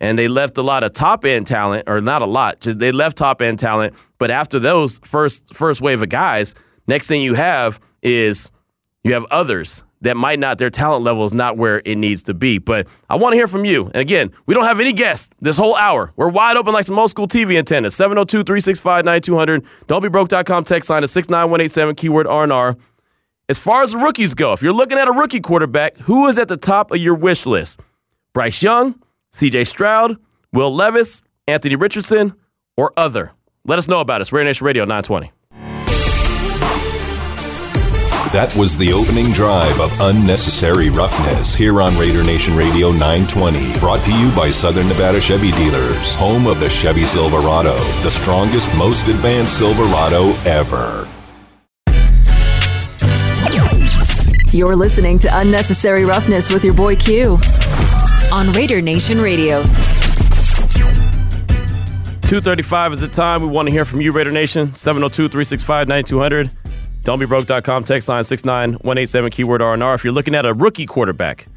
And 0.01 0.17
they 0.17 0.27
left 0.27 0.57
a 0.57 0.61
lot 0.61 0.83
of 0.83 0.93
top 0.93 1.23
end 1.23 1.47
talent, 1.47 1.85
or 1.87 2.01
not 2.01 2.21
a 2.21 2.25
lot. 2.25 2.61
They 2.61 2.91
left 2.91 3.17
top 3.17 3.41
end 3.41 3.59
talent, 3.59 3.93
but 4.17 4.29
after 4.29 4.59
those 4.59 4.99
first 5.05 5.53
first 5.53 5.81
wave 5.81 6.01
of 6.01 6.09
guys, 6.09 6.53
next 6.85 7.07
thing 7.07 7.21
you 7.21 7.33
have 7.35 7.79
is 8.01 8.51
you 9.03 9.13
have 9.13 9.25
others 9.31 9.83
that 10.01 10.15
might 10.15 10.39
not, 10.39 10.57
their 10.57 10.69
talent 10.69 11.03
level 11.03 11.25
is 11.25 11.33
not 11.33 11.57
where 11.57 11.81
it 11.83 11.97
needs 11.97 12.23
to 12.23 12.33
be. 12.33 12.57
But 12.57 12.87
I 13.09 13.15
want 13.15 13.33
to 13.33 13.37
hear 13.37 13.47
from 13.47 13.65
you. 13.65 13.85
And 13.87 13.97
again, 13.97 14.31
we 14.45 14.53
don't 14.53 14.63
have 14.63 14.79
any 14.79 14.93
guests 14.93 15.29
this 15.39 15.57
whole 15.57 15.75
hour. 15.75 16.13
We're 16.15 16.29
wide 16.29 16.57
open 16.57 16.73
like 16.73 16.85
some 16.85 16.97
old 16.97 17.09
school 17.09 17.27
TV 17.27 17.57
antennas. 17.57 17.95
702 17.95 18.43
365 18.43 19.05
9200. 19.05 19.65
Don'tBeBroke.com 19.87 20.63
text 20.63 20.89
line 20.89 21.03
is 21.03 21.11
69187, 21.11 21.95
keyword 21.95 22.27
R&R. 22.27 22.77
As 23.49 23.59
far 23.59 23.81
as 23.81 23.93
the 23.93 23.97
rookies 23.97 24.35
go, 24.35 24.53
if 24.53 24.61
you're 24.61 24.73
looking 24.73 24.97
at 24.97 25.07
a 25.07 25.11
rookie 25.11 25.39
quarterback, 25.39 25.97
who 25.97 26.27
is 26.27 26.37
at 26.37 26.47
the 26.47 26.57
top 26.57 26.91
of 26.91 26.97
your 26.97 27.15
wish 27.15 27.45
list? 27.45 27.81
Bryce 28.31 28.61
Young, 28.61 29.01
CJ 29.33 29.65
Stroud, 29.65 30.17
Will 30.53 30.73
Levis, 30.73 31.23
Anthony 31.47 31.75
Richardson, 31.75 32.35
or 32.77 32.93
other? 32.95 33.33
Let 33.65 33.79
us 33.79 33.87
know 33.87 34.01
about 34.01 34.21
us. 34.21 34.31
Raider 34.31 34.45
Nation 34.45 34.65
Radio 34.65 34.83
920. 34.83 35.31
That 38.31 38.55
was 38.55 38.77
the 38.77 38.93
opening 38.93 39.31
drive 39.31 39.81
of 39.81 39.91
Unnecessary 40.01 40.91
Roughness 40.91 41.55
here 41.55 41.81
on 41.81 41.97
Raider 41.97 42.23
Nation 42.23 42.55
Radio 42.55 42.91
920. 42.91 43.79
Brought 43.79 44.05
to 44.05 44.13
you 44.13 44.29
by 44.35 44.49
Southern 44.49 44.87
Nevada 44.87 45.19
Chevy 45.19 45.49
Dealers, 45.53 46.13
home 46.13 46.45
of 46.45 46.59
the 46.59 46.69
Chevy 46.69 47.05
Silverado, 47.05 47.75
the 48.03 48.11
strongest, 48.11 48.69
most 48.77 49.07
advanced 49.07 49.57
Silverado 49.57 50.33
ever. 50.45 51.07
You're 54.55 54.75
listening 54.75 55.17
to 55.19 55.37
Unnecessary 55.39 56.05
Roughness 56.05 56.53
with 56.53 56.63
your 56.63 56.75
boy 56.75 56.97
Q 56.97 57.39
on 58.31 58.51
Raider 58.51 58.79
Nation 58.79 59.19
Radio. 59.19 59.63
235 62.29 62.93
is 62.93 63.01
the 63.01 63.07
time. 63.07 63.41
We 63.41 63.47
want 63.47 63.69
to 63.69 63.71
hear 63.71 63.85
from 63.85 64.01
you, 64.01 64.11
Raider 64.11 64.31
Nation. 64.31 64.75
702 64.75 65.29
365 65.29 65.87
9200. 65.87 66.51
Don'tBeBroke.com, 67.01 67.85
text 67.85 68.09
line 68.09 68.23
69187, 68.23 69.31
keyword 69.31 69.61
R&R. 69.61 69.93
If 69.95 70.03
you're 70.03 70.13
looking 70.13 70.35
at 70.35 70.45
a 70.45 70.53
rookie 70.53 70.85
quarterback, 70.85 71.47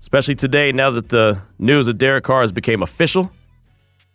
especially 0.00 0.34
today, 0.34 0.72
now 0.72 0.90
that 0.90 1.10
the 1.10 1.40
news 1.58 1.88
of 1.88 1.98
Derek 1.98 2.24
Carr 2.24 2.40
has 2.40 2.52
become 2.52 2.82
official, 2.82 3.30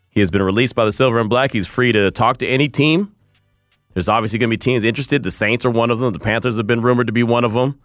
he 0.10 0.20
has 0.20 0.32
been 0.32 0.42
released 0.42 0.74
by 0.74 0.84
the 0.84 0.92
Silver 0.92 1.20
and 1.20 1.30
Black. 1.30 1.52
He's 1.52 1.68
free 1.68 1.92
to 1.92 2.10
talk 2.10 2.38
to 2.38 2.48
any 2.48 2.68
team. 2.68 3.14
There's 3.94 4.10
obviously 4.10 4.40
going 4.40 4.50
to 4.50 4.54
be 4.54 4.58
teams 4.58 4.84
interested. 4.84 5.22
The 5.22 5.32
Saints 5.32 5.64
are 5.64 5.70
one 5.70 5.92
of 5.92 6.00
them. 6.00 6.12
The 6.12 6.20
Panthers 6.20 6.58
have 6.58 6.68
been 6.68 6.82
rumored 6.82 7.08
to 7.08 7.14
be 7.14 7.24
one 7.24 7.44
of 7.44 7.54
them. 7.54 7.80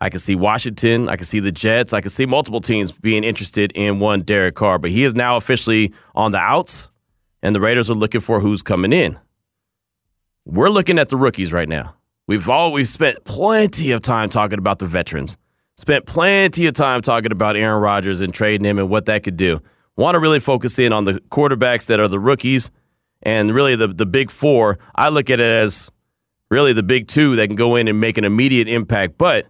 I 0.00 0.10
can 0.10 0.18
see 0.18 0.34
Washington. 0.34 1.08
I 1.08 1.16
can 1.16 1.24
see 1.24 1.40
the 1.40 1.52
Jets. 1.52 1.92
I 1.92 2.00
can 2.00 2.10
see 2.10 2.26
multiple 2.26 2.60
teams 2.60 2.90
being 2.90 3.22
interested 3.24 3.72
in 3.74 4.00
one 4.00 4.22
Derek 4.22 4.56
Carr. 4.56 4.78
But 4.78 4.90
he 4.90 5.04
is 5.04 5.14
now 5.14 5.36
officially 5.36 5.94
on 6.14 6.32
the 6.32 6.38
outs, 6.38 6.90
and 7.42 7.54
the 7.54 7.60
Raiders 7.60 7.88
are 7.88 7.94
looking 7.94 8.20
for 8.20 8.40
who's 8.40 8.62
coming 8.62 8.92
in. 8.92 9.18
We're 10.46 10.68
looking 10.68 10.98
at 10.98 11.08
the 11.08 11.16
rookies 11.16 11.52
right 11.52 11.68
now. 11.68 11.94
We've 12.26 12.48
all 12.48 12.72
we've 12.72 12.88
spent 12.88 13.24
plenty 13.24 13.92
of 13.92 14.02
time 14.02 14.28
talking 14.28 14.58
about 14.58 14.78
the 14.78 14.86
veterans. 14.86 15.38
Spent 15.76 16.06
plenty 16.06 16.66
of 16.66 16.74
time 16.74 17.00
talking 17.00 17.32
about 17.32 17.56
Aaron 17.56 17.80
Rodgers 17.82 18.20
and 18.20 18.32
trading 18.32 18.64
him 18.64 18.78
and 18.78 18.88
what 18.88 19.06
that 19.06 19.22
could 19.22 19.36
do. 19.36 19.60
Want 19.96 20.14
to 20.14 20.18
really 20.18 20.40
focus 20.40 20.78
in 20.78 20.92
on 20.92 21.04
the 21.04 21.14
quarterbacks 21.30 21.86
that 21.86 21.98
are 21.98 22.08
the 22.08 22.20
rookies 22.20 22.70
and 23.22 23.54
really 23.54 23.74
the 23.74 23.88
the 23.88 24.06
big 24.06 24.30
four. 24.30 24.78
I 24.94 25.08
look 25.08 25.30
at 25.30 25.40
it 25.40 25.44
as 25.44 25.90
really 26.50 26.72
the 26.72 26.82
big 26.82 27.08
two 27.08 27.36
that 27.36 27.46
can 27.46 27.56
go 27.56 27.76
in 27.76 27.88
and 27.88 27.98
make 27.98 28.18
an 28.18 28.24
immediate 28.24 28.68
impact. 28.68 29.16
But 29.16 29.46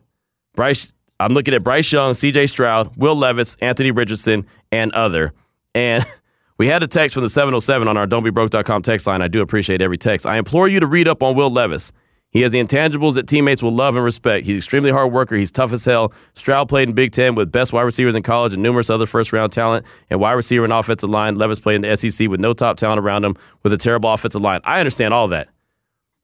Bryce, 0.54 0.94
I'm 1.18 1.35
looking 1.35 1.54
at 1.54 1.64
Bryce 1.64 1.92
Young, 1.92 2.14
C.J. 2.14 2.46
Stroud, 2.46 2.96
Will 2.96 3.16
Levis, 3.16 3.57
Anthony 3.57 3.90
Richardson, 3.90 4.46
and 4.70 4.92
other. 4.92 5.33
And 5.74 6.04
We 6.56 6.68
had 6.68 6.82
a 6.84 6.86
text 6.86 7.14
from 7.14 7.24
the 7.24 7.28
707 7.28 7.88
on 7.88 7.96
our 7.96 8.06
don'tbebroke.com 8.06 8.82
text 8.82 9.06
line. 9.08 9.22
I 9.22 9.28
do 9.28 9.42
appreciate 9.42 9.82
every 9.82 9.98
text. 9.98 10.26
I 10.26 10.36
implore 10.36 10.68
you 10.68 10.78
to 10.80 10.86
read 10.86 11.08
up 11.08 11.22
on 11.22 11.34
Will 11.34 11.50
Levis. 11.50 11.90
He 12.30 12.42
has 12.42 12.52
the 12.52 12.58
intangibles 12.62 13.14
that 13.14 13.28
teammates 13.28 13.62
will 13.62 13.72
love 13.72 13.94
and 13.96 14.04
respect. 14.04 14.44
He's 14.46 14.56
extremely 14.56 14.90
hard 14.90 15.12
worker. 15.12 15.36
He's 15.36 15.50
tough 15.52 15.72
as 15.72 15.84
hell. 15.84 16.12
Stroud 16.34 16.68
played 16.68 16.88
in 16.88 16.94
Big 16.94 17.12
Ten 17.12 17.34
with 17.34 17.52
best 17.52 17.72
wide 17.72 17.82
receivers 17.82 18.14
in 18.16 18.22
college 18.22 18.54
and 18.54 18.62
numerous 18.62 18.90
other 18.90 19.06
first 19.06 19.32
round 19.32 19.52
talent 19.52 19.86
and 20.10 20.20
wide 20.20 20.32
receiver 20.32 20.64
and 20.64 20.72
offensive 20.72 21.10
line. 21.10 21.36
Levis 21.36 21.60
played 21.60 21.76
in 21.76 21.82
the 21.82 21.96
SEC 21.96 22.28
with 22.28 22.40
no 22.40 22.52
top 22.52 22.76
talent 22.76 22.98
around 23.00 23.24
him 23.24 23.36
with 23.62 23.72
a 23.72 23.76
terrible 23.76 24.12
offensive 24.12 24.42
line. 24.42 24.60
I 24.64 24.80
understand 24.80 25.14
all 25.14 25.28
that. 25.28 25.48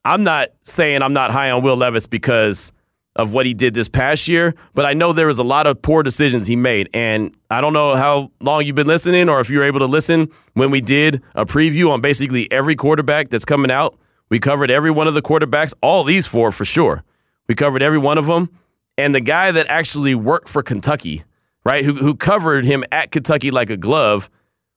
I'm 0.03 0.23
not 0.23 0.49
saying 0.61 1.01
I'm 1.01 1.13
not 1.13 1.31
high 1.31 1.51
on 1.51 1.61
Will 1.61 1.77
Levis 1.77 2.07
because 2.07 2.73
of 3.15 3.33
what 3.33 3.45
he 3.45 3.53
did 3.53 3.73
this 3.73 3.89
past 3.89 4.27
year, 4.27 4.55
but 4.73 4.85
I 4.85 4.93
know 4.93 5.11
there 5.11 5.27
was 5.27 5.39
a 5.39 5.43
lot 5.43 5.67
of 5.67 5.81
poor 5.81 6.01
decisions 6.01 6.47
he 6.47 6.55
made. 6.55 6.89
And 6.93 7.35
I 7.49 7.59
don't 7.59 7.73
know 7.73 7.95
how 7.95 8.31
long 8.39 8.65
you've 8.65 8.75
been 8.75 8.87
listening 8.87 9.27
or 9.27 9.39
if 9.39 9.49
you 9.49 9.59
were 9.59 9.65
able 9.65 9.79
to 9.79 9.85
listen 9.85 10.29
when 10.53 10.71
we 10.71 10.79
did 10.79 11.21
a 11.35 11.45
preview 11.45 11.89
on 11.89 12.01
basically 12.01 12.49
every 12.51 12.75
quarterback 12.75 13.29
that's 13.29 13.45
coming 13.45 13.71
out. 13.71 13.97
We 14.29 14.39
covered 14.39 14.71
every 14.71 14.91
one 14.91 15.07
of 15.07 15.13
the 15.13 15.21
quarterbacks, 15.21 15.73
all 15.81 16.05
these 16.05 16.25
four 16.25 16.51
for 16.51 16.63
sure. 16.63 17.03
We 17.49 17.55
covered 17.55 17.81
every 17.81 17.97
one 17.97 18.17
of 18.17 18.27
them. 18.27 18.49
And 18.97 19.13
the 19.13 19.19
guy 19.19 19.51
that 19.51 19.67
actually 19.67 20.15
worked 20.15 20.47
for 20.47 20.63
Kentucky, 20.63 21.23
right, 21.65 21.83
who, 21.83 21.95
who 21.95 22.15
covered 22.15 22.63
him 22.63 22.83
at 22.93 23.11
Kentucky 23.11 23.51
like 23.51 23.69
a 23.69 23.77
glove, 23.77 24.29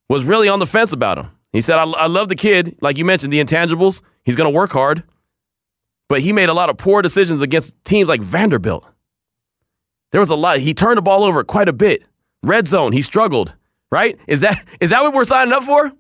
was 0.08 0.24
really 0.24 0.48
on 0.48 0.58
the 0.58 0.66
fence 0.66 0.92
about 0.92 1.18
him. 1.18 1.30
He 1.52 1.60
said, 1.60 1.78
I, 1.78 1.84
I 1.84 2.06
love 2.08 2.28
the 2.28 2.34
kid. 2.34 2.76
Like 2.80 2.98
you 2.98 3.04
mentioned, 3.04 3.32
the 3.32 3.38
intangibles. 3.38 4.02
He's 4.24 4.34
going 4.34 4.52
to 4.52 4.56
work 4.56 4.72
hard 4.72 5.04
but 6.08 6.20
he 6.20 6.32
made 6.32 6.48
a 6.48 6.54
lot 6.54 6.70
of 6.70 6.76
poor 6.76 7.02
decisions 7.02 7.42
against 7.42 7.82
teams 7.84 8.08
like 8.08 8.20
Vanderbilt. 8.20 8.84
There 10.12 10.20
was 10.20 10.30
a 10.30 10.36
lot. 10.36 10.58
He 10.58 10.74
turned 10.74 10.98
the 10.98 11.02
ball 11.02 11.24
over 11.24 11.42
quite 11.42 11.68
a 11.68 11.72
bit. 11.72 12.04
Red 12.42 12.68
zone, 12.68 12.92
he 12.92 13.02
struggled. 13.02 13.56
Right? 13.90 14.18
Is 14.26 14.40
that 14.40 14.64
is 14.80 14.90
that 14.90 15.02
what 15.02 15.14
we're 15.14 15.24
signing 15.24 15.52
up 15.52 15.62
for? 15.62 15.92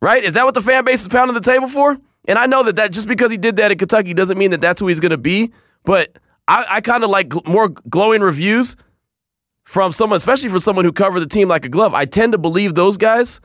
Right? 0.00 0.24
Is 0.24 0.34
that 0.34 0.44
what 0.44 0.54
the 0.54 0.60
fan 0.60 0.84
base 0.84 1.02
is 1.02 1.08
pounding 1.08 1.34
the 1.34 1.40
table 1.40 1.68
for? 1.68 1.98
And 2.28 2.38
I 2.38 2.46
know 2.46 2.62
that 2.64 2.76
that 2.76 2.92
just 2.92 3.08
because 3.08 3.30
he 3.30 3.36
did 3.36 3.56
that 3.56 3.70
in 3.70 3.78
Kentucky 3.78 4.14
doesn't 4.14 4.38
mean 4.38 4.50
that 4.50 4.60
that's 4.60 4.80
who 4.80 4.88
he's 4.88 5.00
going 5.00 5.10
to 5.10 5.18
be. 5.18 5.52
But 5.84 6.18
I, 6.48 6.66
I 6.68 6.80
kind 6.80 7.04
of 7.04 7.10
like 7.10 7.28
gl- 7.28 7.46
more 7.46 7.68
glowing 7.68 8.20
reviews 8.20 8.76
from 9.64 9.92
someone, 9.92 10.16
especially 10.16 10.48
from 10.48 10.60
someone 10.60 10.84
who 10.84 10.92
covered 10.92 11.20
the 11.20 11.26
team 11.26 11.48
like 11.48 11.64
a 11.64 11.68
glove. 11.68 11.94
I 11.94 12.04
tend 12.04 12.32
to 12.32 12.38
believe 12.38 12.74
those 12.74 12.96
guys 12.96 13.40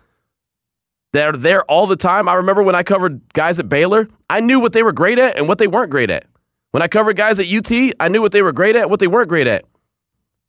that 1.13 1.27
are 1.27 1.37
there 1.37 1.63
all 1.63 1.87
the 1.87 1.95
time. 1.95 2.27
I 2.27 2.35
remember 2.35 2.63
when 2.63 2.75
I 2.75 2.83
covered 2.83 3.21
guys 3.33 3.59
at 3.59 3.67
Baylor, 3.69 4.07
I 4.31 4.39
knew 4.39 4.61
what 4.61 4.71
they 4.71 4.81
were 4.81 4.93
great 4.93 5.19
at 5.19 5.37
and 5.37 5.49
what 5.49 5.57
they 5.57 5.67
weren't 5.67 5.91
great 5.91 6.09
at. 6.09 6.25
When 6.71 6.81
I 6.81 6.87
covered 6.87 7.17
guys 7.17 7.37
at 7.37 7.51
UT, 7.51 7.69
I 7.99 8.07
knew 8.07 8.21
what 8.21 8.31
they 8.31 8.41
were 8.41 8.53
great 8.53 8.77
at, 8.77 8.89
what 8.89 9.01
they 9.01 9.07
weren't 9.07 9.27
great 9.27 9.45
at. 9.45 9.65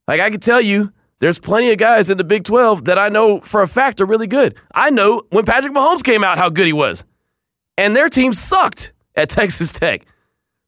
Like 0.06 0.20
I 0.20 0.30
could 0.30 0.40
tell 0.40 0.60
you, 0.60 0.92
there's 1.18 1.40
plenty 1.40 1.72
of 1.72 1.78
guys 1.78 2.08
in 2.08 2.16
the 2.16 2.22
Big 2.22 2.44
12 2.44 2.84
that 2.84 2.96
I 2.96 3.08
know 3.08 3.40
for 3.40 3.60
a 3.60 3.66
fact 3.66 4.00
are 4.00 4.06
really 4.06 4.28
good. 4.28 4.56
I 4.72 4.90
know 4.90 5.22
when 5.30 5.44
Patrick 5.44 5.72
Mahomes 5.72 6.04
came 6.04 6.22
out 6.22 6.38
how 6.38 6.48
good 6.48 6.66
he 6.66 6.72
was. 6.72 7.04
And 7.76 7.96
their 7.96 8.08
team 8.08 8.32
sucked 8.32 8.92
at 9.16 9.28
Texas 9.30 9.72
Tech. 9.72 10.06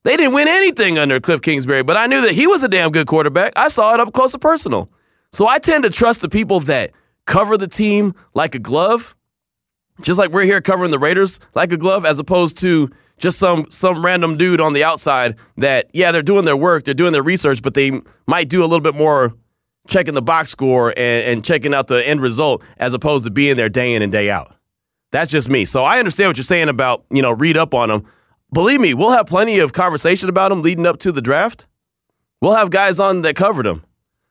They 0.02 0.16
didn't 0.16 0.34
win 0.34 0.48
anything 0.48 0.98
under 0.98 1.20
Cliff 1.20 1.40
Kingsbury, 1.40 1.84
but 1.84 1.96
I 1.96 2.06
knew 2.06 2.20
that 2.22 2.32
he 2.32 2.48
was 2.48 2.64
a 2.64 2.68
damn 2.68 2.90
good 2.90 3.06
quarterback. 3.06 3.52
I 3.54 3.68
saw 3.68 3.94
it 3.94 4.00
up 4.00 4.12
close 4.12 4.34
and 4.34 4.42
personal. 4.42 4.90
So 5.30 5.46
I 5.46 5.60
tend 5.60 5.84
to 5.84 5.90
trust 5.90 6.20
the 6.20 6.28
people 6.28 6.58
that 6.60 6.90
cover 7.26 7.56
the 7.56 7.68
team 7.68 8.14
like 8.34 8.56
a 8.56 8.58
glove 8.58 9.14
just 10.02 10.18
like 10.18 10.30
we're 10.30 10.42
here 10.42 10.60
covering 10.60 10.90
the 10.90 10.98
Raiders 10.98 11.40
like 11.54 11.72
a 11.72 11.76
glove, 11.76 12.04
as 12.04 12.18
opposed 12.18 12.58
to 12.58 12.90
just 13.18 13.38
some 13.38 13.66
some 13.70 14.04
random 14.04 14.36
dude 14.36 14.60
on 14.60 14.72
the 14.72 14.84
outside 14.84 15.36
that 15.56 15.88
yeah 15.92 16.12
they're 16.12 16.22
doing 16.22 16.44
their 16.44 16.56
work, 16.56 16.84
they're 16.84 16.94
doing 16.94 17.12
their 17.12 17.22
research, 17.22 17.62
but 17.62 17.74
they 17.74 18.00
might 18.26 18.48
do 18.48 18.60
a 18.60 18.66
little 18.66 18.80
bit 18.80 18.94
more 18.94 19.34
checking 19.86 20.14
the 20.14 20.22
box 20.22 20.50
score 20.50 20.90
and, 20.90 20.98
and 21.26 21.44
checking 21.44 21.74
out 21.74 21.88
the 21.88 22.06
end 22.06 22.20
result 22.20 22.62
as 22.78 22.94
opposed 22.94 23.24
to 23.24 23.30
being 23.30 23.56
there 23.56 23.68
day 23.68 23.94
in 23.94 24.02
and 24.02 24.10
day 24.10 24.30
out. 24.30 24.54
That's 25.10 25.30
just 25.30 25.48
me. 25.48 25.64
So 25.64 25.84
I 25.84 25.98
understand 25.98 26.30
what 26.30 26.36
you're 26.36 26.44
saying 26.44 26.68
about 26.68 27.04
you 27.10 27.22
know 27.22 27.32
read 27.32 27.56
up 27.56 27.74
on 27.74 27.88
them. 27.88 28.04
Believe 28.52 28.80
me, 28.80 28.94
we'll 28.94 29.10
have 29.10 29.26
plenty 29.26 29.58
of 29.58 29.72
conversation 29.72 30.28
about 30.28 30.50
them 30.50 30.62
leading 30.62 30.86
up 30.86 30.98
to 30.98 31.12
the 31.12 31.22
draft. 31.22 31.66
We'll 32.40 32.54
have 32.54 32.70
guys 32.70 33.00
on 33.00 33.22
that 33.22 33.36
covered 33.36 33.66
them, 33.66 33.84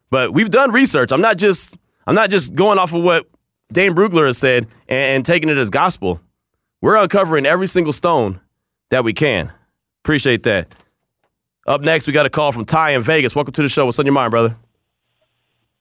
but 0.09 0.33
we've 0.33 0.49
done 0.49 0.71
research. 0.71 1.11
I'm 1.11 1.21
not 1.21 1.37
just 1.37 1.77
I'm 2.05 2.15
not 2.15 2.29
just 2.29 2.55
going 2.55 2.79
off 2.79 2.93
of 2.93 3.01
what 3.01 3.27
Dane 3.71 3.95
Brugler 3.95 4.25
has 4.25 4.37
said 4.37 4.67
and, 4.87 5.17
and 5.17 5.25
taking 5.25 5.49
it 5.49 5.57
as 5.57 5.69
gospel. 5.69 6.21
We're 6.81 6.97
uncovering 6.97 7.45
every 7.45 7.67
single 7.67 7.93
stone 7.93 8.41
that 8.89 9.03
we 9.03 9.13
can. 9.13 9.51
Appreciate 10.03 10.43
that. 10.43 10.73
Up 11.65 11.81
next, 11.81 12.07
we 12.07 12.13
got 12.13 12.25
a 12.25 12.29
call 12.29 12.51
from 12.51 12.65
Ty 12.65 12.91
in 12.91 13.01
Vegas. 13.01 13.35
Welcome 13.35 13.53
to 13.53 13.61
the 13.61 13.69
show. 13.69 13.85
What's 13.85 13.99
on 13.99 14.05
your 14.05 14.13
mind, 14.13 14.31
brother? 14.31 14.57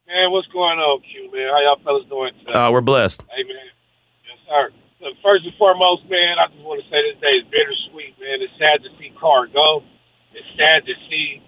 Man, 0.07 0.30
what's 0.30 0.46
going 0.48 0.78
on, 0.78 1.00
Q, 1.03 1.30
man? 1.32 1.48
How 1.50 1.61
y'all 1.62 1.80
fellas 1.82 2.07
doing 2.09 2.32
today? 2.38 2.53
Uh, 2.53 2.70
we're 2.70 2.80
blessed. 2.80 3.22
Hey, 3.34 3.42
man. 3.42 3.66
Yes, 4.28 4.38
sir. 4.46 4.70
Look, 5.00 5.16
first 5.24 5.44
and 5.44 5.55
foremost, 5.59 6.07
man, 6.07 6.38
I 6.38 6.46
just 6.53 6.62
want 6.62 6.78
to 6.78 6.86
say 6.86 7.03
this 7.11 7.18
day 7.18 7.42
is 7.42 7.46
bittersweet, 7.50 8.14
man. 8.22 8.38
It's 8.38 8.55
sad 8.55 8.86
to 8.86 8.90
see 9.00 9.11
Carr 9.18 9.48
go. 9.48 9.82
It's 10.34 10.46
sad 10.55 10.86
to 10.86 10.94
see 11.11 11.42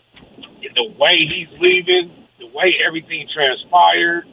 the 0.75 0.91
way 0.99 1.15
he's 1.15 1.53
leaving, 1.61 2.27
the 2.41 2.51
way 2.51 2.75
everything 2.83 3.29
transpired. 3.31 4.27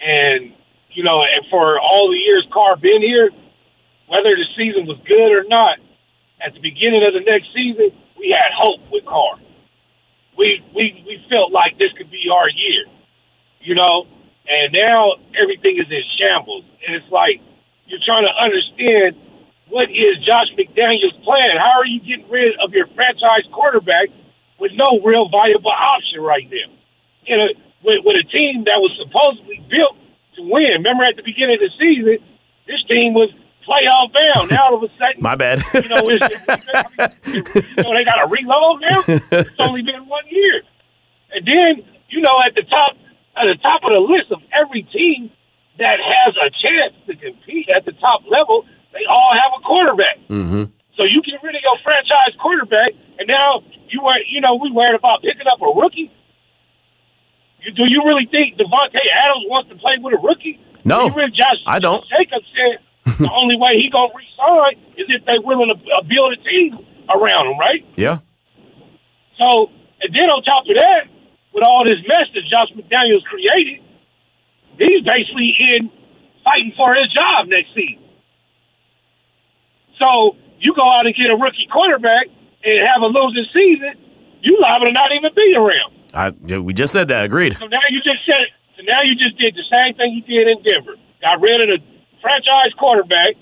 And, 0.00 0.56
you 0.96 1.04
know, 1.04 1.20
and 1.20 1.44
for 1.50 1.78
all 1.78 2.08
the 2.08 2.16
years 2.16 2.48
Carr 2.52 2.76
been 2.76 3.02
here, 3.02 3.28
whether 4.08 4.32
the 4.32 4.48
season 4.56 4.86
was 4.86 4.96
good 5.04 5.32
or 5.32 5.44
not, 5.44 5.78
at 6.44 6.54
the 6.54 6.60
beginning 6.60 7.02
of 7.06 7.14
the 7.14 7.24
next 7.24 7.48
season, 7.54 7.90
we 8.18 8.36
had 8.36 8.52
hope 8.52 8.80
with 8.92 9.04
Carr. 9.04 9.40
We 10.36 10.62
we 10.74 11.02
we 11.06 11.24
felt 11.30 11.52
like 11.52 11.78
this 11.78 11.92
could 11.96 12.10
be 12.10 12.28
our 12.32 12.48
year, 12.50 12.84
you 13.60 13.74
know. 13.74 14.06
And 14.44 14.76
now 14.76 15.16
everything 15.40 15.80
is 15.80 15.88
in 15.88 16.04
shambles, 16.20 16.64
and 16.84 16.94
it's 16.96 17.08
like 17.10 17.40
you're 17.86 18.02
trying 18.04 18.28
to 18.28 18.34
understand 18.36 19.16
what 19.68 19.88
is 19.88 20.20
Josh 20.20 20.52
McDaniels' 20.52 21.16
plan. 21.24 21.56
How 21.56 21.80
are 21.80 21.86
you 21.86 22.00
getting 22.00 22.28
rid 22.28 22.52
of 22.60 22.72
your 22.72 22.86
franchise 22.92 23.48
quarterback 23.52 24.12
with 24.60 24.72
no 24.76 25.00
real 25.00 25.28
valuable 25.32 25.72
option 25.72 26.20
right 26.20 26.44
now? 26.44 26.68
You 27.24 27.36
know, 27.38 27.48
with, 27.82 28.04
with 28.04 28.16
a 28.20 28.26
team 28.28 28.64
that 28.68 28.76
was 28.84 28.92
supposedly 29.00 29.64
built 29.70 29.96
to 30.36 30.42
win. 30.42 30.84
Remember 30.84 31.04
at 31.04 31.16
the 31.16 31.24
beginning 31.24 31.56
of 31.56 31.64
the 31.64 31.72
season, 31.80 32.20
this 32.66 32.84
team 32.84 33.14
was 33.14 33.32
playoff 33.66 34.12
bound. 34.12 34.50
Now 34.50 34.64
all 34.68 34.76
of 34.76 34.82
a 34.82 34.92
sudden, 34.98 35.20
My 35.20 35.34
bad. 35.34 35.62
you 35.74 35.88
know, 35.88 36.08
it's, 36.08 36.46
you 37.26 37.82
know, 37.82 37.92
they 37.92 38.04
got 38.04 38.20
to 38.22 38.28
reload 38.28 38.80
now. 38.80 39.02
It's 39.08 39.56
only 39.58 39.82
been 39.82 40.06
one 40.06 40.24
year, 40.30 40.62
and 41.32 41.46
then 41.46 41.94
you 42.14 42.20
know, 42.22 42.38
at 42.46 42.54
the 42.54 42.62
top, 42.62 42.96
at 43.36 43.46
the 43.50 43.58
top 43.60 43.82
of 43.82 43.90
the 43.90 44.00
list 44.00 44.30
of 44.30 44.40
every 44.54 44.82
team 44.82 45.30
that 45.78 45.98
has 45.98 46.32
a 46.38 46.48
chance 46.54 46.94
to 47.06 47.16
compete 47.16 47.68
at 47.68 47.84
the 47.84 47.92
top 47.92 48.22
level, 48.30 48.64
they 48.92 49.02
all 49.10 49.32
have 49.34 49.50
a 49.58 49.60
quarterback. 49.66 50.18
Mm-hmm. 50.30 50.64
So 50.94 51.02
you 51.02 51.22
get 51.26 51.42
rid 51.42 51.56
of 51.56 51.62
your 51.62 51.78
franchise 51.82 52.38
quarterback, 52.38 52.94
and 53.18 53.26
now 53.26 53.66
you 53.90 54.00
were, 54.02 54.14
you 54.30 54.40
know, 54.40 54.54
we 54.54 54.70
worried 54.70 54.94
about 54.94 55.22
picking 55.22 55.50
up 55.50 55.60
a 55.60 55.66
rookie. 55.66 56.12
You, 57.62 57.72
do 57.72 57.82
you 57.90 58.06
really 58.06 58.26
think 58.30 58.54
Davante 58.56 59.02
Adams 59.18 59.44
wants 59.50 59.70
to 59.70 59.76
play 59.76 59.98
with 59.98 60.14
a 60.14 60.22
rookie? 60.22 60.60
No, 60.84 61.08
really, 61.10 61.30
Josh, 61.30 61.64
I 61.66 61.80
don't. 61.80 62.04
Jacobs 62.06 62.46
said 62.54 62.78
the 63.18 63.30
only 63.30 63.56
way 63.56 63.76
he 63.76 63.92
gonna 63.92 64.12
resign 64.16 64.80
is 64.96 65.06
if 65.08 65.24
they 65.24 65.38
willing 65.38 65.68
to 65.68 65.78
uh, 65.92 66.02
build 66.08 66.32
a 66.32 66.40
team 66.40 66.78
around 67.08 67.52
him, 67.52 67.58
right? 67.58 67.84
Yeah. 67.96 68.18
So, 69.36 69.68
and 70.00 70.10
then 70.14 70.28
on 70.32 70.42
top 70.42 70.64
of 70.64 70.76
that, 70.78 71.10
with 71.52 71.64
all 71.64 71.84
this 71.84 72.00
mess 72.08 72.26
that 72.32 72.44
Josh 72.48 72.72
McDaniels 72.72 73.24
created, 73.24 73.84
he's 74.78 75.04
basically 75.04 75.54
in 75.58 75.90
fighting 76.42 76.72
for 76.76 76.94
his 76.94 77.12
job 77.12 77.46
next 77.46 77.74
season. 77.74 78.02
So 80.00 80.36
you 80.58 80.74
go 80.74 80.82
out 80.82 81.06
and 81.06 81.14
get 81.14 81.32
a 81.32 81.36
rookie 81.36 81.68
quarterback 81.70 82.26
and 82.64 82.78
have 82.82 83.02
a 83.02 83.10
losing 83.12 83.46
season, 83.52 83.94
you 84.40 84.58
liable 84.60 84.86
to 84.86 84.92
not 84.92 85.12
even 85.12 85.30
be 85.34 85.54
around. 85.56 85.92
I, 86.14 86.58
we 86.58 86.72
just 86.72 86.92
said 86.92 87.08
that. 87.08 87.24
Agreed. 87.24 87.56
So 87.58 87.66
now 87.66 87.84
you 87.90 87.98
just 88.00 88.24
said, 88.24 88.48
so 88.76 88.82
now 88.82 89.02
you 89.02 89.14
just 89.14 89.38
did 89.38 89.54
the 89.54 89.66
same 89.70 89.94
thing 89.94 90.12
you 90.14 90.22
did 90.22 90.48
in 90.48 90.62
Denver. 90.62 90.96
Got 91.20 91.40
rid 91.40 91.68
of 91.68 91.68
the 91.68 91.93
franchise 92.24 92.72
quarterback, 92.78 93.36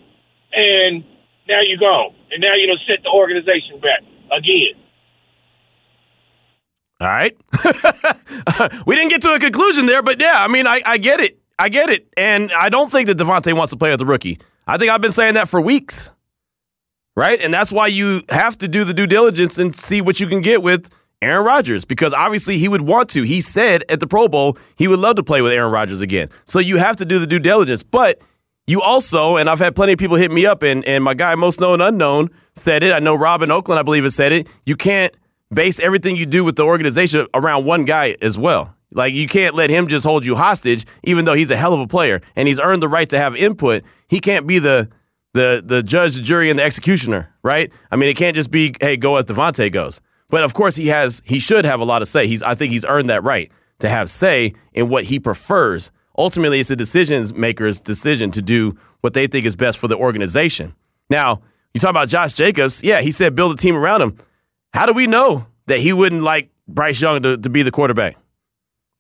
and 0.53 1.05
now 1.47 1.63
you 1.63 1.79
go, 1.79 2.11
and 2.33 2.41
now 2.41 2.53
you 2.57 2.67
don't 2.67 2.83
set 2.91 3.03
the 3.03 3.11
organization 3.11 3.79
back 3.79 4.03
again. 4.35 4.75
All 7.01 7.09
right. 7.09 7.37
we 8.87 8.97
didn't 8.97 9.11
get 9.11 9.23
to 9.23 9.35
a 9.35 9.39
conclusion 9.39 9.87
there, 9.87 10.03
but 10.03 10.21
yeah, 10.21 10.35
I 10.37 10.49
mean, 10.49 10.67
I, 10.67 10.81
I 10.85 10.99
get 10.99 11.21
it. 11.21 11.39
I 11.59 11.69
get 11.69 11.91
it. 11.91 12.09
And 12.17 12.53
I 12.53 12.69
don't 12.69 12.91
think 12.91 13.07
that 13.09 13.19
Davante 13.19 13.53
wants 13.55 13.73
to 13.73 13.79
play 13.79 13.91
with 13.91 13.99
the 13.99 14.07
rookie. 14.07 14.39
I 14.67 14.79
think 14.79 14.91
I've 14.91 15.01
been 15.01 15.13
saying 15.13 15.35
that 15.35 15.49
for 15.49 15.61
weeks. 15.61 16.11
Right? 17.15 17.41
And 17.41 17.53
that's 17.53 17.73
why 17.73 17.89
you 17.89 18.23
have 18.31 18.57
to 18.59 18.69
do 18.69 18.85
the 18.85 18.95
due 18.95 19.07
diligence 19.07 19.59
and 19.59 19.77
see 19.77 20.01
what 20.01 20.19
you 20.19 20.27
can 20.27 20.41
get 20.41 20.63
with 20.63 20.89
Aaron 21.21 21.45
Rodgers 21.45 21.85
because 21.85 22.15
obviously 22.15 22.57
he 22.57 22.69
would 22.69 22.83
want 22.83 23.11
to. 23.11 23.23
He 23.23 23.41
said 23.41 23.85
at 23.89 24.01
the 24.01 24.07
Pro 24.07 24.29
Bowl 24.29 24.57
he 24.77 24.89
would 24.89 24.99
love 24.99 25.17
to 25.17 25.23
play 25.23 25.43
with 25.43 25.53
Aaron 25.53 25.73
Rodgers 25.73 26.01
again. 26.01 26.31
So 26.45 26.59
you 26.59 26.79
have 26.79 26.97
to 26.97 27.05
do 27.05 27.19
the 27.19 27.27
due 27.27 27.39
diligence. 27.39 27.83
But 27.83 28.21
you 28.67 28.81
also, 28.81 29.37
and 29.37 29.49
I've 29.49 29.59
had 29.59 29.75
plenty 29.75 29.93
of 29.93 29.99
people 29.99 30.17
hit 30.17 30.31
me 30.31 30.47
up, 30.47 30.63
and, 30.63 30.85
and 30.85 31.03
my 31.03 31.15
guy, 31.15 31.35
Most 31.35 31.61
Known 31.61 31.81
Unknown, 31.81 32.31
said 32.55 32.83
it. 32.83 32.93
I 32.93 33.01
know 33.01 33.15
Rob 33.15 33.43
in 33.43 33.51
Oakland, 33.51 33.79
I 33.79 33.83
believe, 33.83 34.05
has 34.05 34.15
said 34.15 34.33
it. 34.33 34.49
You 34.65 34.77
can't 34.77 35.15
base 35.53 35.81
everything 35.81 36.17
you 36.17 36.27
do 36.27 36.45
with 36.45 36.57
the 36.57 36.65
organization 36.65 37.27
around 37.35 37.65
one 37.65 37.85
guy 37.85 38.17
as 38.23 38.39
well. 38.39 38.77
Like 38.95 39.15
you 39.15 39.27
can't 39.27 39.55
let 39.55 39.71
him 39.71 39.89
just 39.89 40.05
hold 40.05 40.25
you 40.25 40.37
hostage, 40.37 40.85
even 41.03 41.25
though 41.25 41.35
he's 41.35 41.51
a 41.51 41.57
hell 41.57 41.73
of 41.73 41.81
a 41.81 41.87
player 41.87 42.21
and 42.37 42.47
he's 42.47 42.61
earned 42.61 42.83
the 42.83 42.89
right 42.89 43.09
to 43.09 43.19
have 43.19 43.35
input. 43.35 43.83
He 44.09 44.21
can't 44.21 44.47
be 44.47 44.59
the 44.59 44.91
the 45.35 45.63
the 45.65 45.83
judge, 45.83 46.17
the 46.17 46.23
jury, 46.23 46.51
and 46.51 46.59
the 46.59 46.63
executioner, 46.63 47.35
right? 47.43 47.73
I 47.91 47.97
mean, 47.97 48.11
it 48.11 48.17
can't 48.17 48.37
just 48.37 48.51
be, 48.51 48.75
hey, 48.81 48.97
go 48.97 49.17
as 49.17 49.25
Davante 49.25 49.73
goes. 49.73 50.01
But 50.29 50.45
of 50.45 50.55
course, 50.55 50.77
he 50.77 50.89
has 50.89 51.23
he 51.25 51.39
should 51.39 51.65
have 51.65 51.81
a 51.81 51.85
lot 51.85 52.03
of 52.03 52.09
say. 52.09 52.27
He's 52.27 52.43
I 52.43 52.55
think 52.55 52.73
he's 52.73 52.85
earned 52.85 53.11
that 53.11 53.23
right 53.23 53.51
to 53.81 53.89
have 53.89 54.11
say 54.11 54.53
in 54.73 54.89
what 54.89 55.05
he 55.05 55.19
prefers. 55.19 55.91
Ultimately, 56.17 56.61
it's 56.61 56.69
the 56.69 56.77
decision 56.77 57.25
maker's 57.35 57.81
decision 57.81 58.31
to 58.33 58.43
do 58.43 58.77
what 59.01 59.15
they 59.15 59.27
think 59.27 59.47
is 59.47 59.57
best 59.57 59.79
for 59.79 59.89
the 59.89 59.97
organization. 59.97 60.75
Now, 61.11 61.43
you 61.75 61.81
talk 61.81 61.91
about 61.91 62.09
Josh 62.09 62.35
Jacobs. 62.35 62.83
Yeah, 62.85 63.01
he 63.01 63.11
said 63.11 63.35
build 63.35 63.53
a 63.53 63.57
team 63.57 63.75
around 63.75 64.03
him. 64.03 64.19
How 64.73 64.87
do 64.87 64.93
we 64.93 65.07
know 65.07 65.47
that 65.67 65.81
he 65.81 65.93
wouldn't 65.93 66.23
like 66.23 66.51
Bryce 66.69 67.01
Young 67.01 67.23
to, 67.23 67.37
to 67.39 67.51
be 67.51 67.63
the 67.63 67.71
quarterback? 67.71 68.17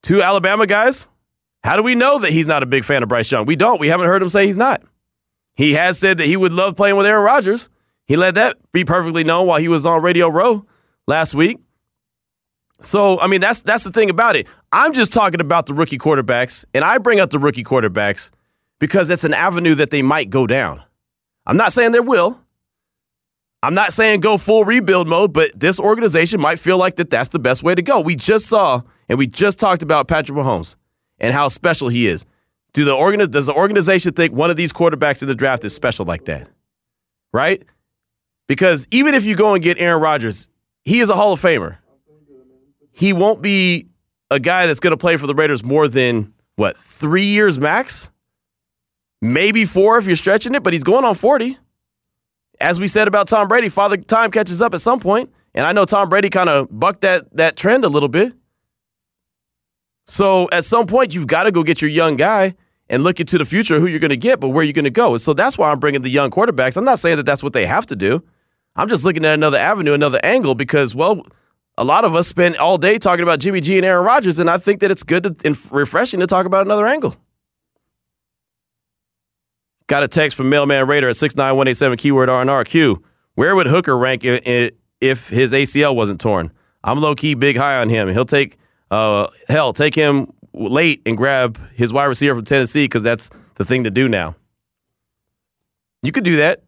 Two 0.02 0.22
Alabama 0.22 0.66
guys? 0.66 1.08
How 1.62 1.76
do 1.76 1.82
we 1.82 1.94
know 1.94 2.18
that 2.18 2.32
he's 2.32 2.46
not 2.46 2.62
a 2.62 2.66
big 2.66 2.84
fan 2.84 3.02
of 3.02 3.08
Bryce 3.08 3.30
Young? 3.30 3.46
We 3.46 3.56
don't. 3.56 3.80
We 3.80 3.88
haven't 3.88 4.08
heard 4.08 4.22
him 4.22 4.28
say 4.28 4.46
he's 4.46 4.56
not. 4.56 4.82
He 5.54 5.74
has 5.74 5.98
said 5.98 6.18
that 6.18 6.26
he 6.26 6.36
would 6.36 6.52
love 6.52 6.76
playing 6.76 6.96
with 6.96 7.06
Aaron 7.06 7.24
Rodgers. 7.24 7.68
He 8.06 8.16
let 8.16 8.34
that 8.34 8.56
be 8.72 8.84
perfectly 8.84 9.22
known 9.22 9.46
while 9.46 9.60
he 9.60 9.68
was 9.68 9.86
on 9.86 10.02
Radio 10.02 10.28
Row 10.28 10.66
last 11.06 11.34
week. 11.34 11.58
So, 12.82 13.20
I 13.20 13.26
mean, 13.26 13.40
that's 13.40 13.60
that's 13.62 13.84
the 13.84 13.90
thing 13.90 14.10
about 14.10 14.36
it. 14.36 14.46
I'm 14.72 14.92
just 14.92 15.12
talking 15.12 15.40
about 15.40 15.66
the 15.66 15.74
rookie 15.74 15.98
quarterbacks, 15.98 16.64
and 16.74 16.84
I 16.84 16.98
bring 16.98 17.20
up 17.20 17.30
the 17.30 17.38
rookie 17.38 17.64
quarterbacks 17.64 18.30
because 18.78 19.10
it's 19.10 19.24
an 19.24 19.34
avenue 19.34 19.74
that 19.76 19.90
they 19.90 20.02
might 20.02 20.30
go 20.30 20.46
down. 20.46 20.82
I'm 21.46 21.56
not 21.56 21.72
saying 21.72 21.92
there 21.92 22.02
will. 22.02 22.40
I'm 23.62 23.74
not 23.74 23.92
saying 23.92 24.20
go 24.20 24.38
full 24.38 24.64
rebuild 24.64 25.08
mode, 25.08 25.32
but 25.32 25.52
this 25.58 25.78
organization 25.78 26.40
might 26.40 26.58
feel 26.58 26.78
like 26.78 26.96
that 26.96 27.10
that's 27.10 27.28
the 27.28 27.38
best 27.38 27.62
way 27.62 27.76
to 27.76 27.82
go. 27.82 28.00
We 28.00 28.16
just 28.16 28.46
saw 28.46 28.82
and 29.08 29.18
we 29.18 29.28
just 29.28 29.60
talked 29.60 29.84
about 29.84 30.08
Patrick 30.08 30.36
Mahomes 30.36 30.74
and 31.18 31.32
how 31.32 31.46
special 31.48 31.88
he 31.88 32.08
is. 32.08 32.26
Do 32.72 32.84
the 32.84 32.92
organi- 32.92 33.30
does 33.30 33.46
the 33.46 33.54
organization 33.54 34.12
think 34.12 34.32
one 34.32 34.50
of 34.50 34.56
these 34.56 34.72
quarterbacks 34.72 35.22
in 35.22 35.28
the 35.28 35.34
draft 35.34 35.64
is 35.64 35.74
special 35.74 36.04
like 36.04 36.24
that? 36.24 36.48
Right? 37.32 37.62
Because 38.48 38.88
even 38.90 39.14
if 39.14 39.24
you 39.24 39.36
go 39.36 39.54
and 39.54 39.62
get 39.62 39.78
Aaron 39.78 40.02
Rodgers, 40.02 40.48
he 40.84 40.98
is 40.98 41.08
a 41.08 41.14
Hall 41.14 41.32
of 41.32 41.40
Famer. 41.40 41.76
He 42.92 43.12
won't 43.12 43.42
be 43.42 43.88
a 44.30 44.38
guy 44.38 44.66
that's 44.66 44.80
going 44.80 44.92
to 44.92 44.96
play 44.96 45.16
for 45.16 45.26
the 45.26 45.34
Raiders 45.34 45.64
more 45.64 45.88
than 45.88 46.32
what, 46.56 46.76
3 46.76 47.24
years 47.24 47.58
max? 47.58 48.10
Maybe 49.20 49.64
4 49.64 49.98
if 49.98 50.06
you're 50.06 50.16
stretching 50.16 50.54
it, 50.54 50.62
but 50.62 50.72
he's 50.72 50.84
going 50.84 51.04
on 51.04 51.14
40 51.14 51.56
as 52.62 52.78
we 52.80 52.88
said 52.88 53.08
about 53.08 53.28
Tom 53.28 53.48
Brady, 53.48 53.68
Father 53.68 53.96
Time 53.96 54.30
catches 54.30 54.62
up 54.62 54.72
at 54.72 54.80
some 54.80 55.00
point, 55.00 55.30
and 55.52 55.66
I 55.66 55.72
know 55.72 55.84
Tom 55.84 56.08
Brady 56.08 56.30
kind 56.30 56.48
of 56.48 56.68
bucked 56.70 57.02
that 57.02 57.36
that 57.36 57.56
trend 57.56 57.84
a 57.84 57.88
little 57.88 58.08
bit. 58.08 58.32
So 60.06 60.48
at 60.52 60.64
some 60.64 60.86
point, 60.86 61.14
you've 61.14 61.26
got 61.26 61.44
to 61.44 61.52
go 61.52 61.62
get 61.62 61.82
your 61.82 61.90
young 61.90 62.16
guy 62.16 62.54
and 62.88 63.04
look 63.04 63.20
into 63.20 63.38
the 63.38 63.44
future, 63.44 63.80
who 63.80 63.86
you're 63.86 64.00
going 64.00 64.10
to 64.10 64.16
get, 64.16 64.40
but 64.40 64.48
where 64.48 64.64
you're 64.64 64.72
going 64.72 64.84
to 64.84 64.90
go. 64.90 65.16
So 65.16 65.32
that's 65.32 65.58
why 65.58 65.70
I'm 65.70 65.78
bringing 65.78 66.02
the 66.02 66.10
young 66.10 66.30
quarterbacks. 66.30 66.76
I'm 66.76 66.84
not 66.84 66.98
saying 66.98 67.16
that 67.16 67.26
that's 67.26 67.42
what 67.42 67.52
they 67.52 67.66
have 67.66 67.86
to 67.86 67.96
do. 67.96 68.22
I'm 68.74 68.88
just 68.88 69.04
looking 69.04 69.24
at 69.24 69.34
another 69.34 69.58
avenue, 69.58 69.92
another 69.92 70.20
angle, 70.22 70.54
because 70.54 70.94
well, 70.94 71.26
a 71.78 71.84
lot 71.84 72.04
of 72.04 72.14
us 72.14 72.28
spend 72.28 72.56
all 72.56 72.78
day 72.78 72.98
talking 72.98 73.22
about 73.22 73.40
Jimmy 73.40 73.60
G 73.60 73.76
and 73.76 73.86
Aaron 73.86 74.04
Rodgers, 74.04 74.38
and 74.38 74.50
I 74.50 74.58
think 74.58 74.80
that 74.80 74.90
it's 74.90 75.02
good 75.02 75.22
to, 75.22 75.36
and 75.44 75.56
refreshing 75.72 76.20
to 76.20 76.26
talk 76.26 76.46
about 76.46 76.66
another 76.66 76.86
angle. 76.86 77.16
Got 79.86 80.02
a 80.02 80.08
text 80.08 80.36
from 80.36 80.48
Mailman 80.48 80.86
Raider 80.86 81.08
at 81.08 81.16
69187 81.16 81.98
keyword 81.98 82.28
RNRQ. 82.28 83.02
Where 83.34 83.54
would 83.54 83.66
Hooker 83.66 83.96
rank 83.96 84.22
if, 84.24 85.28
his 85.28 85.52
ACL 85.52 85.94
wasn't 85.94 86.20
torn? 86.20 86.52
I'm 86.84 86.98
low 86.98 87.14
key 87.14 87.34
big 87.34 87.56
high 87.56 87.80
on 87.80 87.88
him. 87.88 88.08
He'll 88.08 88.24
take, 88.24 88.58
uh, 88.90 89.28
hell, 89.48 89.72
take 89.72 89.94
him 89.94 90.32
late 90.52 91.02
and 91.06 91.16
grab 91.16 91.58
his 91.74 91.92
wide 91.92 92.06
receiver 92.06 92.34
from 92.34 92.44
Tennessee 92.44 92.84
because 92.84 93.02
that's 93.02 93.30
the 93.54 93.64
thing 93.64 93.84
to 93.84 93.90
do 93.90 94.08
now. 94.08 94.36
You 96.02 96.12
could 96.12 96.24
do 96.24 96.36
that. 96.36 96.62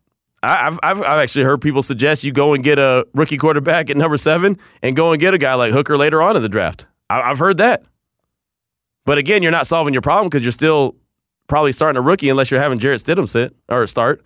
I've, 0.45 0.79
I've, 0.83 0.99
I've 0.99 1.19
actually 1.23 1.45
heard 1.45 1.61
people 1.61 1.83
suggest 1.83 2.23
you 2.25 2.33
go 2.33 2.53
and 2.53 2.63
get 2.63 2.79
a 2.79 3.07
rookie 3.15 3.39
quarterback 3.39 3.89
at 3.91 3.97
number 3.97 4.17
seven 4.17 4.59
and 4.83 4.95
go 4.95 5.13
and 5.13 5.21
get 5.21 5.33
a 5.33 5.39
guy 5.39 5.55
like 5.55 5.73
Hooker 5.73 5.97
later 5.97 6.21
on 6.21 6.37
in 6.37 6.43
the 6.43 6.49
draft. 6.49 6.87
I, 7.09 7.23
I've 7.23 7.39
heard 7.39 7.57
that. 7.59 7.85
But 9.07 9.19
again, 9.19 9.43
you're 9.43 9.53
not 9.53 9.67
solving 9.67 9.93
your 9.93 10.03
problem 10.03 10.29
because 10.29 10.43
you're 10.43 10.53
still 10.53 10.97
probably 11.47 11.73
starting 11.73 11.99
a 11.99 12.03
rookie 12.03 12.29
unless 12.29 12.51
you're 12.51 12.61
having 12.61 12.79
Jarrett 12.79 13.03
Stidham 13.03 13.29
sit 13.29 13.55
or 13.69 13.87
start. 13.87 14.25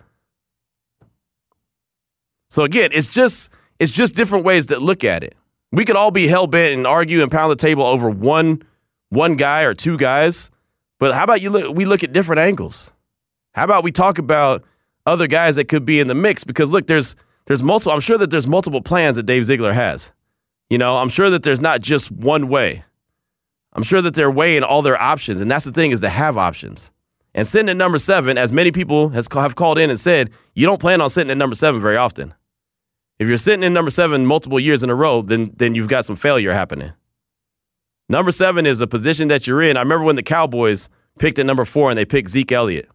So 2.49 2.63
again, 2.63 2.89
it's 2.93 3.07
just 3.07 3.49
it's 3.79 3.91
just 3.91 4.15
different 4.15 4.45
ways 4.45 4.67
that 4.67 4.81
look 4.81 5.03
at 5.03 5.23
it. 5.23 5.35
We 5.71 5.85
could 5.85 5.95
all 5.95 6.11
be 6.11 6.27
hell 6.27 6.47
bent 6.47 6.73
and 6.73 6.87
argue 6.87 7.21
and 7.21 7.31
pound 7.31 7.51
the 7.51 7.55
table 7.55 7.85
over 7.85 8.09
one 8.09 8.63
one 9.09 9.35
guy 9.35 9.63
or 9.63 9.73
two 9.73 9.97
guys, 9.97 10.49
but 10.99 11.13
how 11.13 11.23
about 11.23 11.41
you 11.41 11.49
look 11.49 11.75
we 11.75 11.85
look 11.85 12.03
at 12.03 12.13
different 12.13 12.39
angles? 12.39 12.91
How 13.53 13.63
about 13.63 13.83
we 13.83 13.91
talk 13.91 14.17
about 14.17 14.63
other 15.05 15.27
guys 15.27 15.55
that 15.55 15.67
could 15.67 15.85
be 15.85 15.99
in 15.99 16.07
the 16.07 16.15
mix 16.15 16.43
because 16.43 16.71
look, 16.71 16.87
there's 16.87 17.15
there's 17.45 17.63
multiple 17.63 17.93
I'm 17.93 17.99
sure 17.99 18.17
that 18.17 18.29
there's 18.31 18.47
multiple 18.47 18.81
plans 18.81 19.15
that 19.15 19.23
Dave 19.23 19.45
Ziegler 19.45 19.73
has. 19.73 20.11
You 20.69 20.77
know, 20.77 20.97
I'm 20.97 21.09
sure 21.09 21.29
that 21.29 21.43
there's 21.43 21.61
not 21.61 21.81
just 21.81 22.11
one 22.11 22.47
way. 22.47 22.83
I'm 23.73 23.83
sure 23.83 24.01
that 24.01 24.13
they're 24.13 24.31
weighing 24.31 24.63
all 24.63 24.81
their 24.81 25.01
options, 25.01 25.41
and 25.41 25.49
that's 25.49 25.65
the 25.65 25.71
thing 25.71 25.91
is 25.91 26.01
to 26.01 26.09
have 26.09 26.37
options. 26.37 26.91
And 27.33 27.45
sitting 27.45 27.69
at 27.69 27.77
number 27.77 27.97
seven, 27.97 28.37
as 28.37 28.51
many 28.51 28.71
people 28.71 29.09
has, 29.09 29.27
have 29.33 29.55
called 29.55 29.77
in 29.77 29.89
and 29.89 29.99
said, 29.99 30.31
you 30.55 30.65
don't 30.65 30.81
plan 30.81 30.99
on 30.99 31.09
sitting 31.09 31.29
at 31.29 31.37
number 31.37 31.55
seven 31.55 31.79
very 31.79 31.95
often. 31.95 32.33
If 33.19 33.27
you're 33.27 33.37
sitting 33.37 33.63
in 33.63 33.73
number 33.73 33.91
seven 33.91 34.25
multiple 34.25 34.59
years 34.59 34.81
in 34.81 34.89
a 34.89 34.95
row, 34.95 35.21
then 35.21 35.53
then 35.57 35.75
you've 35.75 35.89
got 35.89 36.05
some 36.05 36.15
failure 36.15 36.53
happening. 36.53 36.93
Number 38.07 38.31
seven 38.31 38.65
is 38.65 38.81
a 38.81 38.87
position 38.87 39.27
that 39.27 39.45
you're 39.45 39.61
in. 39.61 39.77
I 39.77 39.81
remember 39.81 40.05
when 40.05 40.15
the 40.15 40.23
Cowboys 40.23 40.89
picked 41.19 41.37
at 41.37 41.45
number 41.45 41.65
four 41.65 41.89
and 41.89 41.97
they 41.97 42.05
picked 42.05 42.29
Zeke 42.29 42.51
Elliott. 42.51 42.89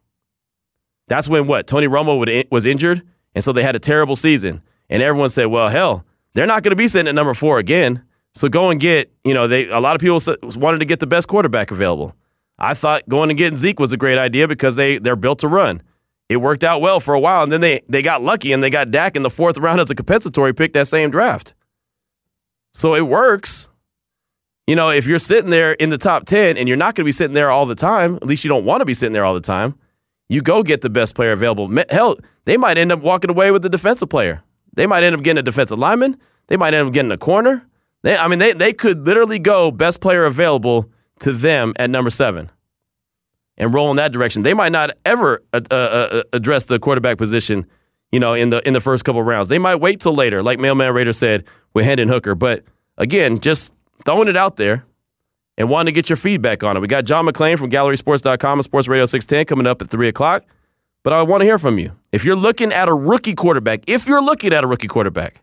That's 1.08 1.28
when 1.28 1.46
what 1.46 1.66
Tony 1.66 1.86
Romo 1.86 2.44
was 2.50 2.66
injured, 2.66 3.02
and 3.34 3.44
so 3.44 3.52
they 3.52 3.62
had 3.62 3.76
a 3.76 3.80
terrible 3.80 4.16
season. 4.16 4.62
And 4.88 5.02
everyone 5.02 5.30
said, 5.30 5.46
"Well, 5.46 5.68
hell, 5.68 6.04
they're 6.34 6.46
not 6.46 6.62
going 6.62 6.72
to 6.72 6.76
be 6.76 6.86
sitting 6.86 7.08
at 7.08 7.14
number 7.14 7.34
four 7.34 7.58
again. 7.58 8.04
So 8.34 8.48
go 8.48 8.70
and 8.70 8.80
get, 8.80 9.12
you 9.24 9.32
know, 9.32 9.46
they 9.46 9.68
a 9.68 9.80
lot 9.80 9.94
of 9.94 10.00
people 10.00 10.20
wanted 10.60 10.78
to 10.78 10.84
get 10.84 11.00
the 11.00 11.06
best 11.06 11.28
quarterback 11.28 11.70
available. 11.70 12.14
I 12.58 12.74
thought 12.74 13.08
going 13.08 13.30
and 13.30 13.38
getting 13.38 13.58
Zeke 13.58 13.80
was 13.80 13.92
a 13.92 13.96
great 13.96 14.18
idea 14.18 14.48
because 14.48 14.76
they 14.76 14.98
they're 14.98 15.16
built 15.16 15.40
to 15.40 15.48
run. 15.48 15.82
It 16.28 16.38
worked 16.38 16.64
out 16.64 16.80
well 16.80 17.00
for 17.00 17.14
a 17.14 17.20
while, 17.20 17.42
and 17.42 17.52
then 17.52 17.60
they 17.60 17.82
they 17.88 18.02
got 18.02 18.22
lucky 18.22 18.52
and 18.52 18.62
they 18.62 18.70
got 18.70 18.90
Dak 18.90 19.16
in 19.16 19.22
the 19.22 19.30
fourth 19.30 19.58
round 19.58 19.80
as 19.80 19.90
a 19.90 19.94
compensatory 19.94 20.52
pick 20.52 20.72
that 20.72 20.88
same 20.88 21.10
draft. 21.10 21.54
So 22.72 22.94
it 22.94 23.06
works. 23.06 23.68
You 24.66 24.74
know, 24.74 24.88
if 24.88 25.06
you're 25.06 25.18
sitting 25.18 25.50
there 25.50 25.72
in 25.72 25.90
the 25.90 25.98
top 25.98 26.24
10 26.24 26.56
and 26.56 26.66
you're 26.66 26.78
not 26.78 26.94
going 26.94 27.04
to 27.04 27.04
be 27.04 27.12
sitting 27.12 27.34
there 27.34 27.50
all 27.50 27.66
the 27.66 27.74
time, 27.74 28.16
at 28.16 28.24
least 28.24 28.44
you 28.44 28.48
don't 28.48 28.64
want 28.64 28.80
to 28.80 28.86
be 28.86 28.94
sitting 28.94 29.12
there 29.12 29.24
all 29.24 29.34
the 29.34 29.40
time, 29.42 29.74
you 30.28 30.40
go 30.40 30.62
get 30.62 30.80
the 30.80 30.90
best 30.90 31.14
player 31.14 31.32
available. 31.32 31.70
Hell, 31.90 32.16
they 32.44 32.56
might 32.56 32.78
end 32.78 32.92
up 32.92 33.00
walking 33.00 33.30
away 33.30 33.50
with 33.50 33.62
the 33.62 33.68
defensive 33.68 34.08
player. 34.08 34.42
They 34.74 34.86
might 34.86 35.02
end 35.02 35.14
up 35.14 35.22
getting 35.22 35.38
a 35.38 35.42
defensive 35.42 35.78
lineman. 35.78 36.18
They 36.48 36.56
might 36.56 36.74
end 36.74 36.88
up 36.88 36.92
getting 36.92 37.12
a 37.12 37.18
corner. 37.18 37.66
They, 38.02 38.16
I 38.16 38.28
mean, 38.28 38.38
they, 38.38 38.52
they 38.52 38.72
could 38.72 39.06
literally 39.06 39.38
go 39.38 39.70
best 39.70 40.00
player 40.00 40.24
available 40.24 40.90
to 41.20 41.32
them 41.32 41.72
at 41.76 41.90
number 41.90 42.10
seven 42.10 42.50
and 43.56 43.72
roll 43.72 43.90
in 43.90 43.96
that 43.96 44.12
direction. 44.12 44.42
They 44.42 44.54
might 44.54 44.72
not 44.72 44.90
ever 45.04 45.42
uh, 45.52 45.60
uh, 45.70 45.74
uh, 45.74 46.22
address 46.32 46.64
the 46.66 46.78
quarterback 46.78 47.18
position, 47.18 47.66
you 48.10 48.20
know, 48.20 48.34
in 48.34 48.48
the 48.48 48.66
in 48.66 48.74
the 48.74 48.80
first 48.80 49.04
couple 49.04 49.22
rounds. 49.22 49.48
They 49.48 49.58
might 49.58 49.76
wait 49.76 50.00
till 50.00 50.14
later, 50.14 50.42
like 50.42 50.58
Mailman 50.58 50.92
Raider 50.92 51.12
said 51.12 51.44
with 51.72 51.84
Hendon 51.84 52.08
Hooker. 52.08 52.34
But 52.34 52.64
again, 52.98 53.40
just 53.40 53.74
throwing 54.04 54.28
it 54.28 54.36
out 54.36 54.56
there 54.56 54.84
and 55.56 55.68
wanting 55.68 55.92
to 55.92 55.92
get 55.92 56.08
your 56.08 56.16
feedback 56.16 56.64
on 56.64 56.76
it. 56.76 56.80
We 56.80 56.88
got 56.88 57.04
John 57.04 57.26
McClain 57.26 57.58
from 57.58 57.70
GallerySports.com 57.70 58.58
and 58.58 58.64
Sports 58.64 58.88
Radio 58.88 59.06
610 59.06 59.46
coming 59.46 59.66
up 59.66 59.80
at 59.82 59.88
3 59.88 60.08
o'clock. 60.08 60.44
But 61.02 61.12
I 61.12 61.22
want 61.22 61.42
to 61.42 61.44
hear 61.44 61.58
from 61.58 61.78
you. 61.78 61.92
If 62.12 62.24
you're 62.24 62.36
looking 62.36 62.72
at 62.72 62.88
a 62.88 62.94
rookie 62.94 63.34
quarterback, 63.34 63.84
if 63.86 64.06
you're 64.08 64.22
looking 64.22 64.52
at 64.52 64.64
a 64.64 64.66
rookie 64.66 64.88
quarterback, 64.88 65.42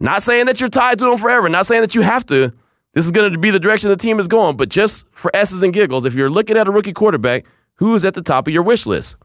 not 0.00 0.22
saying 0.22 0.46
that 0.46 0.60
you're 0.60 0.68
tied 0.68 0.98
to 0.98 1.10
him 1.10 1.18
forever, 1.18 1.48
not 1.48 1.66
saying 1.66 1.82
that 1.82 1.94
you 1.94 2.02
have 2.02 2.24
to. 2.26 2.52
This 2.92 3.04
is 3.04 3.10
going 3.10 3.32
to 3.32 3.38
be 3.38 3.50
the 3.50 3.60
direction 3.60 3.88
the 3.90 3.96
team 3.96 4.18
is 4.18 4.28
going, 4.28 4.56
but 4.56 4.68
just 4.68 5.06
for 5.12 5.30
S's 5.34 5.62
and 5.62 5.72
giggles, 5.72 6.04
if 6.04 6.14
you're 6.14 6.30
looking 6.30 6.56
at 6.56 6.66
a 6.66 6.70
rookie 6.70 6.92
quarterback, 6.92 7.44
who 7.76 7.94
is 7.94 8.04
at 8.04 8.14
the 8.14 8.22
top 8.22 8.46
of 8.48 8.52
your 8.52 8.62
wish 8.62 8.86
list? 8.86 9.16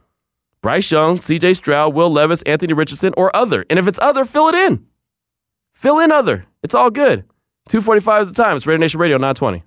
Bryce 0.62 0.92
Young, 0.92 1.18
CJ 1.18 1.56
Stroud, 1.58 1.94
Will 1.94 2.10
Levis, 2.10 2.42
Anthony 2.44 2.74
Richardson, 2.74 3.14
or 3.18 3.36
other. 3.36 3.66
And 3.70 3.78
if 3.78 3.88
it's 3.88 4.00
other, 4.02 4.26
fill 4.26 4.48
it 4.50 4.56
in. 4.56 4.86
Fill 5.74 6.00
in 6.00 6.12
other. 6.12 6.46
It's 6.64 6.74
all 6.74 6.90
good. 6.90 7.26
245 7.70 8.22
is 8.22 8.32
the 8.32 8.44
time. 8.44 8.56
It's 8.56 8.66
Raider 8.66 8.78
Nation 8.78 9.00
Radio 9.00 9.18
920. 9.18 9.64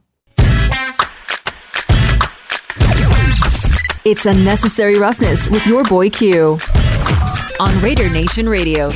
It's 4.08 4.24
Unnecessary 4.24 4.98
Roughness 4.98 5.50
with 5.50 5.66
your 5.66 5.84
boy 5.84 6.08
Q 6.08 6.58
on 7.60 7.78
Raider 7.82 8.08
Nation 8.08 8.48
Radio. 8.48 8.88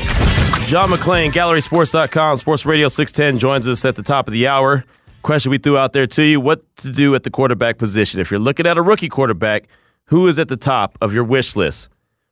John 0.65 0.89
McClain, 0.89 1.31
GallerySports.com, 1.31 2.39
Sports 2.39 2.65
Radio 2.65 2.89
610 2.89 3.39
joins 3.39 3.69
us 3.69 3.85
at 3.85 3.95
the 3.95 4.03
top 4.03 4.27
of 4.27 4.33
the 4.33 4.47
hour. 4.47 4.87
Question 5.21 5.51
we 5.51 5.59
threw 5.59 5.77
out 5.77 5.93
there 5.93 6.07
to 6.07 6.23
you 6.23 6.41
what 6.41 6.65
to 6.77 6.91
do 6.91 7.15
at 7.15 7.25
the 7.25 7.31
quarterback 7.31 7.77
position. 7.77 8.23
If 8.23 8.31
you're 8.31 8.41
looking 8.41 8.67
at 8.67 8.79
a 8.79 8.83
rookie 8.83 9.11
quarterback, 9.11 9.69
who 10.07 10.27
is 10.29 10.39
at 10.39 10.49
the 10.49 10.57
top 10.57 10.97
of 11.03 11.13
your 11.13 11.25
wish 11.25 11.57
list? 11.57 11.91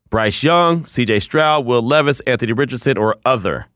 Bryce 0.09 0.43
Young, 0.43 0.85
CJ 0.85 1.21
Stroud, 1.21 1.67
Will 1.67 1.83
Levis, 1.83 2.21
Anthony 2.21 2.55
Richardson, 2.55 2.97
or 2.97 3.15
other? 3.27 3.67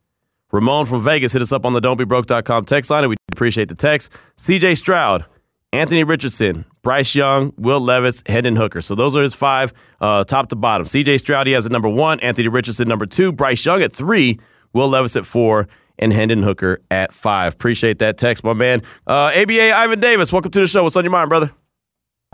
Ramon 0.51 0.87
from 0.87 1.05
Vegas 1.05 1.35
hit 1.35 1.43
us 1.43 1.53
up 1.53 1.67
on 1.67 1.75
the 1.75 1.81
don'tbebroke.com 1.83 2.65
text 2.65 2.91
line, 2.91 3.05
and 3.05 3.11
we 3.11 3.17
appreciate 3.31 3.69
the 3.69 3.75
text. 3.75 4.11
CJ 4.39 4.79
Stroud, 4.79 5.27
Anthony 5.75 6.05
Richardson, 6.05 6.65
Bryce 6.85 7.15
Young, 7.17 7.53
Will 7.57 7.81
Levis, 7.81 8.23
Hendon 8.27 8.55
Hooker. 8.55 8.81
So 8.81 8.95
those 8.95 9.17
are 9.17 9.23
his 9.23 9.35
five, 9.35 9.73
uh, 10.01 10.23
top 10.23 10.49
to 10.51 10.57
bottom. 10.57 10.85
CJ 10.85 11.19
Stroud, 11.19 11.49
he 11.49 11.55
has 11.55 11.67
at 11.67 11.73
number 11.73 11.89
one, 11.89 12.21
Anthony 12.21 12.47
Richardson, 12.47 12.87
number 12.87 13.07
two, 13.07 13.33
Bryce 13.33 13.65
Young 13.67 13.83
at 13.83 13.91
three, 13.91 14.39
Will 14.73 14.89
Levis 14.89 15.17
at 15.17 15.27
four, 15.27 15.67
and 15.99 16.13
Hendon 16.13 16.43
Hooker 16.43 16.81
at 16.91 17.13
five. 17.13 17.55
Appreciate 17.55 17.99
that 17.99 18.19
text, 18.19 18.45
my 18.45 18.53
man. 18.53 18.83
Uh, 19.07 19.33
ABA 19.35 19.73
Ivan 19.75 19.99
Davis, 19.99 20.33
welcome 20.33 20.51
to 20.53 20.61
the 20.61 20.67
show. 20.67 20.85
What's 20.85 20.97
on 20.97 21.05
your 21.05 21.11
mind, 21.11 21.29
brother? 21.31 21.51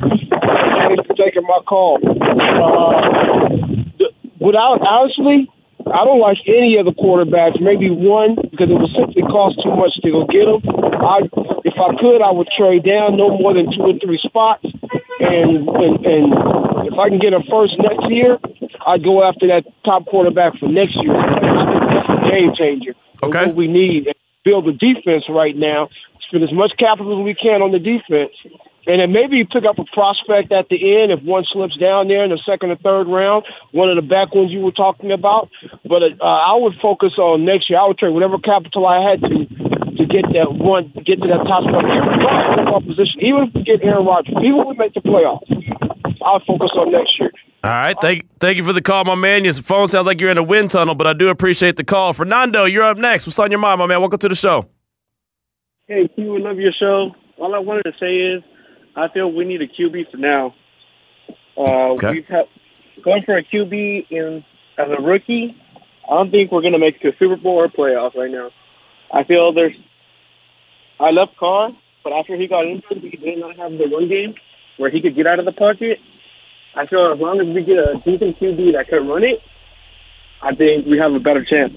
Thanks 0.01 1.07
for 1.07 1.15
taking 1.15 1.43
my 1.43 1.61
call. 1.69 1.99
Uh, 2.05 3.49
without 4.41 4.81
honestly, 4.87 5.49
I 5.89 6.05
don't 6.05 6.21
like 6.21 6.39
any 6.47 6.77
of 6.77 6.85
the 6.85 6.93
quarterbacks. 6.93 7.61
Maybe 7.61 7.89
one 7.89 8.37
because 8.37 8.69
it 8.69 8.77
would 8.77 8.93
simply 8.93 9.23
cost 9.23 9.61
too 9.63 9.73
much 9.73 9.97
to 10.03 10.09
go 10.11 10.27
get 10.29 10.45
them. 10.45 10.61
I, 11.01 11.25
if 11.65 11.77
I 11.81 11.91
could, 11.97 12.21
I 12.21 12.31
would 12.31 12.49
trade 12.53 12.85
down 12.85 13.17
no 13.17 13.33
more 13.33 13.55
than 13.55 13.73
two 13.73 13.89
or 13.89 13.97
three 13.97 14.21
spots, 14.21 14.65
and 15.21 15.65
and, 15.69 15.95
and 16.05 16.27
if 16.87 16.97
I 16.99 17.09
can 17.09 17.19
get 17.19 17.33
a 17.33 17.41
first 17.49 17.75
next 17.81 18.05
year, 18.13 18.39
I'd 18.87 19.03
go 19.03 19.25
after 19.25 19.49
that 19.49 19.65
top 19.85 20.07
quarterback 20.07 20.59
for 20.61 20.69
next 20.69 20.97
year. 21.01 21.17
That's 21.17 22.09
a 22.13 22.19
game 22.29 22.53
changer. 22.57 22.95
Okay, 23.23 23.47
what 23.47 23.57
we 23.57 23.67
need 23.67 24.09
build 24.45 24.69
a 24.69 24.73
defense 24.73 25.25
right 25.29 25.57
now. 25.57 25.89
Spend 26.29 26.45
as 26.45 26.53
much 26.53 26.73
capital 26.79 27.21
as 27.21 27.25
we 27.25 27.35
can 27.35 27.63
on 27.63 27.73
the 27.73 27.79
defense, 27.79 28.33
and 28.87 29.01
then 29.01 29.13
maybe 29.13 29.37
you 29.37 29.47
pick 29.47 29.65
up 29.65 29.79
a 29.79 29.85
prospect 29.93 30.53
at 30.53 30.69
the 30.69 30.79
end 30.81 31.13
if 31.13 31.23
one 31.23 31.45
slips 31.53 31.77
down 31.77 32.09
there 32.09 32.25
in 32.25 32.31
the 32.31 32.41
second 32.45 32.71
or 32.71 32.77
third 32.77 33.09
round, 33.09 33.45
one 33.73 33.91
of 33.91 33.97
the 33.97 34.07
back 34.07 34.35
ones 34.35 34.51
you 34.51 34.61
were 34.61 34.73
talking 34.73 35.13
about. 35.13 35.51
But 35.85 36.03
uh, 36.03 36.25
I 36.25 36.57
would 36.57 36.75
focus 36.81 37.13
on 37.19 37.45
next 37.45 37.69
year. 37.69 37.79
I 37.79 37.87
would 37.87 37.99
trade 37.99 38.15
whatever 38.15 38.39
capital 38.39 38.87
I 38.87 39.11
had 39.11 39.21
to 39.21 39.47
to 40.01 40.07
get 40.07 40.25
that 40.33 40.49
one, 40.57 40.93
get 41.05 41.21
to 41.21 41.29
that 41.29 41.45
top 41.45 41.65
spot. 41.69 41.85
Even 41.85 42.89
position, 42.89 43.21
even 43.21 43.49
if 43.49 43.55
we 43.55 43.63
get 43.63 43.85
Aaron 43.85 44.07
Rodgers, 44.07 44.35
even 44.41 44.61
if 44.61 44.67
we 44.67 44.75
make 44.77 44.95
the 44.95 45.01
playoffs, 45.01 45.45
I'll 46.23 46.41
focus 46.41 46.71
on 46.77 46.93
next 46.93 47.19
year. 47.21 47.31
All 47.63 47.71
right, 47.71 47.97
thank 48.01 48.27
thank 48.41 48.57
you 48.57 48.65
for 48.65 48.73
the 48.73 48.81
call, 48.81 49.05
my 49.05 49.15
man. 49.15 49.45
Your 49.45 49.53
phone 49.53 49.89
sounds 49.89 50.07
like 50.07 50.21
you're 50.21 50.31
in 50.31 50.39
a 50.39 50.43
wind 50.43 50.71
tunnel, 50.71 50.95
but 50.95 51.07
I 51.07 51.13
do 51.13 51.29
appreciate 51.29 51.77
the 51.77 51.85
call. 51.85 52.15
Fernando, 52.15 52.65
you're 52.65 52.85
up 52.85 52.97
next. 52.97 53.27
What's 53.27 53.39
on 53.39 53.51
your 53.51 53.61
mind, 53.61 53.79
my 53.81 53.87
man? 53.87 54.01
Welcome 54.01 54.19
to 54.21 54.29
the 54.29 54.35
show. 54.35 54.71
Hey, 55.87 56.09
Q, 56.15 56.37
I 56.37 56.41
love 56.41 56.59
your 56.59 56.73
show. 56.73 57.15
All 57.37 57.55
I 57.55 57.59
wanted 57.59 57.83
to 57.83 57.93
say 58.01 58.17
is 58.17 58.43
I 59.01 59.09
feel 59.09 59.33
we 59.33 59.45
need 59.45 59.63
a 59.63 59.67
QB 59.67 60.11
for 60.11 60.19
now. 60.19 60.55
Uh, 61.57 61.93
okay. 61.93 62.13
We've 62.13 62.29
had, 62.29 62.47
going 63.03 63.23
for 63.23 63.37
a 63.37 63.43
QB 63.43 64.11
in 64.11 64.45
as 64.77 64.89
a 64.91 65.01
rookie. 65.01 65.57
I 66.05 66.15
don't 66.15 66.31
think 66.31 66.53
we're 66.53 66.61
going 66.61 66.75
to 66.75 66.79
make 66.79 66.97
it 66.97 67.03
to 67.03 67.09
a 67.09 67.19
Super 67.19 67.37
Bowl 67.37 67.57
or 67.57 67.69
playoffs 67.69 68.15
right 68.15 68.31
now. 68.31 68.51
I 69.13 69.25
feel 69.25 69.53
there's. 69.55 69.75
I 70.99 71.11
love 71.13 71.29
Carr, 71.39 71.71
but 72.05 72.13
after 72.13 72.37
he 72.37 72.47
got 72.47 72.67
injured, 72.67 73.03
he 73.03 73.17
did 73.17 73.39
not 73.39 73.57
have 73.57 73.73
the 73.73 73.89
one 73.89 74.09
game 74.09 74.35
where 74.77 74.91
he 74.91 75.01
could 75.01 75.17
get 75.17 75.27
out 75.27 75.39
of 75.39 75.47
the 75.47 75.53
pocket. 75.53 75.99
I 76.77 76.87
feel 76.87 77.11
as 77.13 77.19
long 77.19 77.41
as 77.41 77.47
we 77.47 77.65
get 77.65 77.79
a 77.79 77.95
decent 78.05 78.39
QB 78.39 78.75
that 78.75 78.89
can 78.89 79.09
run 79.09 79.25
it, 79.25 79.41
I 80.43 80.55
think 80.55 80.87
we 80.87 80.99
have 80.99 81.13
a 81.13 81.21
better 81.21 81.45
chance. 81.45 81.73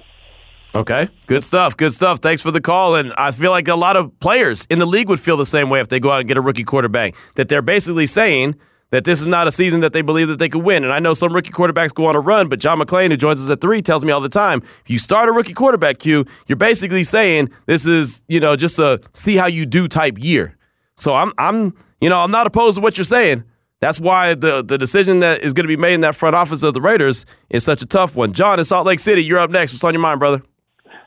Okay, 0.76 1.07
good 1.28 1.43
stuff. 1.43 1.78
Good 1.78 1.93
stuff. 1.93 2.19
Thanks 2.19 2.41
for 2.41 2.49
the 2.49 2.61
call. 2.61 2.95
And 2.95 3.13
I 3.15 3.30
feel 3.30 3.51
like 3.51 3.67
a 3.67 3.76
lot 3.76 3.95
of 3.95 4.19
players 4.19 4.65
in 4.71 4.80
the 4.80 4.88
league 4.88 5.07
would 5.07 5.19
feel 5.19 5.38
the 5.38 5.45
same 5.45 5.69
way 5.69 5.80
if 5.80 5.88
they 5.88 5.99
go 5.99 6.09
out 6.09 6.19
and 6.19 6.28
get 6.28 6.36
a 6.36 6.41
rookie 6.41 6.63
quarterback. 6.63 7.13
That 7.36 7.47
they're 7.47 7.61
basically 7.61 8.07
saying 8.07 8.55
that 8.89 9.05
this 9.05 9.21
is 9.21 9.28
not 9.28 9.47
a 9.47 9.51
season 9.51 9.82
that 9.82 9.93
they 9.93 10.01
believe 10.01 10.30
that 10.30 10.39
they 10.39 10.49
could 10.49 10.63
win. 10.63 10.84
And 10.84 10.91
I 10.91 10.97
know 10.97 11.13
some 11.13 11.32
rookie 11.32 11.51
quarterbacks 11.51 11.93
go 11.93 12.05
on 12.05 12.15
a 12.15 12.19
run, 12.19 12.49
but 12.49 12.59
John 12.59 12.80
McClain, 12.80 13.09
who 13.09 13.17
joins 13.17 13.43
us 13.43 13.51
at 13.51 13.61
three, 13.61 13.84
tells 13.84 14.03
me 14.03 14.11
all 14.11 14.21
the 14.21 14.30
time 14.30 14.61
if 14.63 14.89
you 14.89 14.97
start 14.97 15.30
a 15.30 15.32
rookie 15.32 15.53
quarterback 15.53 15.99
Q, 15.99 16.26
you're 16.47 16.55
basically 16.55 17.03
saying 17.03 17.51
this 17.67 17.86
is 17.86 18.24
you 18.28 18.39
know 18.39 18.55
just 18.55 18.80
a 18.80 18.99
see 19.13 19.36
how 19.36 19.47
you 19.47 19.67
do 19.67 19.88
type 19.88 20.17
year. 20.17 20.57
So 20.95 21.13
I'm 21.13 21.34
I'm 21.38 21.76
you 22.01 22.09
know 22.09 22.19
I'm 22.19 22.32
not 22.32 22.47
opposed 22.47 22.78
to 22.78 22.82
what 22.82 22.97
you're 22.97 23.05
saying. 23.05 23.43
That's 23.80 23.99
why 23.99 24.34
the 24.34 24.63
the 24.63 24.80
decision 24.80 25.19
that 25.19 25.43
is 25.43 25.53
going 25.53 25.65
to 25.65 25.76
be 25.76 25.78
made 25.78 25.93
in 25.93 26.01
that 26.01 26.15
front 26.15 26.36
office 26.36 26.63
of 26.63 26.74
the 26.74 26.82
Raiders 26.82 27.28
is 27.51 27.63
such 27.63 27.84
a 27.84 27.86
tough 27.86 28.15
one. 28.15 28.32
John 28.32 28.57
in 28.57 28.65
Salt 28.65 28.88
Lake 28.88 28.99
City, 28.99 29.24
you're 29.24 29.39
up 29.39 29.51
next. 29.51 29.74
What's 29.74 29.84
on 29.84 29.93
your 29.93 30.01
mind, 30.01 30.19
brother? 30.19 30.41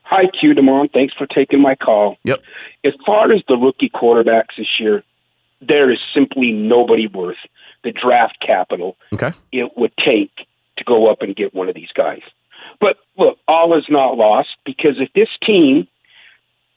Hi, 0.09 0.27
Q 0.29 0.55
Demond. 0.55 0.93
Thanks 0.93 1.15
for 1.15 1.27
taking 1.27 1.61
my 1.61 1.75
call. 1.75 2.17
Yep. 2.23 2.41
As 2.85 2.93
far 3.05 3.33
as 3.33 3.43
the 3.49 3.57
rookie 3.57 3.91
quarterbacks 3.91 4.57
this 4.57 4.79
year, 4.79 5.03
there 5.61 5.91
is 5.91 6.01
simply 6.15 6.53
nobody 6.53 7.09
worth 7.09 7.39
the 7.83 7.91
draft 7.91 8.39
capital 8.45 8.97
okay. 9.15 9.33
it 9.53 9.77
would 9.77 9.93
take 9.97 10.31
to 10.77 10.85
go 10.85 11.11
up 11.11 11.23
and 11.23 11.35
get 11.35 11.55
one 11.55 11.69
of 11.69 11.75
these 11.75 11.91
guys. 11.95 12.23
But 12.81 12.99
look, 13.19 13.39
all 13.49 13.77
is 13.77 13.87
not 13.89 14.17
lost 14.17 14.51
because 14.65 15.01
if 15.01 15.13
this 15.13 15.29
team 15.45 15.89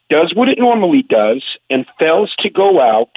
does 0.09 0.33
what 0.33 0.49
it 0.49 0.57
normally 0.57 1.03
does 1.07 1.43
and 1.69 1.85
fails 1.99 2.33
to 2.39 2.49
go 2.49 2.81
out 2.81 3.11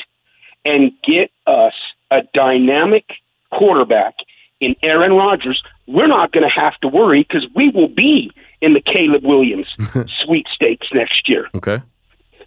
and 0.65 0.93
get 1.03 1.31
us 1.47 1.75
a 2.11 2.21
dynamic 2.35 3.05
quarterback 3.51 4.15
in 4.61 4.77
Aaron 4.83 5.13
Rodgers, 5.13 5.63
we're 5.87 6.07
not 6.07 6.33
going 6.33 6.45
to 6.45 6.61
have 6.61 6.79
to 6.81 6.89
worry 6.89 7.27
because 7.27 7.47
we 7.55 7.71
will 7.71 7.89
be 7.89 8.31
in 8.63 8.73
the 8.73 8.81
Caleb 8.81 9.25
Williams 9.25 9.67
sweepstakes 10.25 10.87
next 10.95 11.29
year. 11.29 11.49
Okay. 11.55 11.83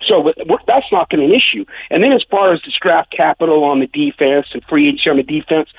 So 0.07 0.33
that's 0.65 0.85
not 0.91 1.09
going 1.09 1.21
to 1.21 1.27
be 1.27 1.33
an 1.33 1.39
issue. 1.39 1.65
And 1.89 2.03
then 2.03 2.11
as 2.13 2.23
far 2.31 2.53
as 2.53 2.61
the 2.61 2.71
draft 2.81 3.11
capital 3.15 3.63
on 3.63 3.79
the 3.79 3.87
defense 3.87 4.47
and 4.53 4.63
free 4.65 4.87
agency 4.87 5.09
on 5.09 5.17
the 5.17 5.23
defense, 5.23 5.69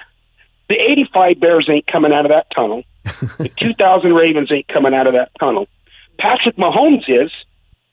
the 0.68 0.74
85 0.74 1.40
Bears 1.40 1.68
ain't 1.70 1.86
coming 1.86 2.12
out 2.12 2.26
of 2.26 2.30
that 2.30 2.46
tunnel. 2.54 2.82
the 3.38 3.50
2000 3.58 4.12
Ravens 4.12 4.52
ain't 4.52 4.68
coming 4.68 4.94
out 4.94 5.06
of 5.06 5.14
that 5.14 5.30
tunnel. 5.40 5.68
Patrick 6.18 6.56
Mahomes 6.56 7.08
is, 7.08 7.30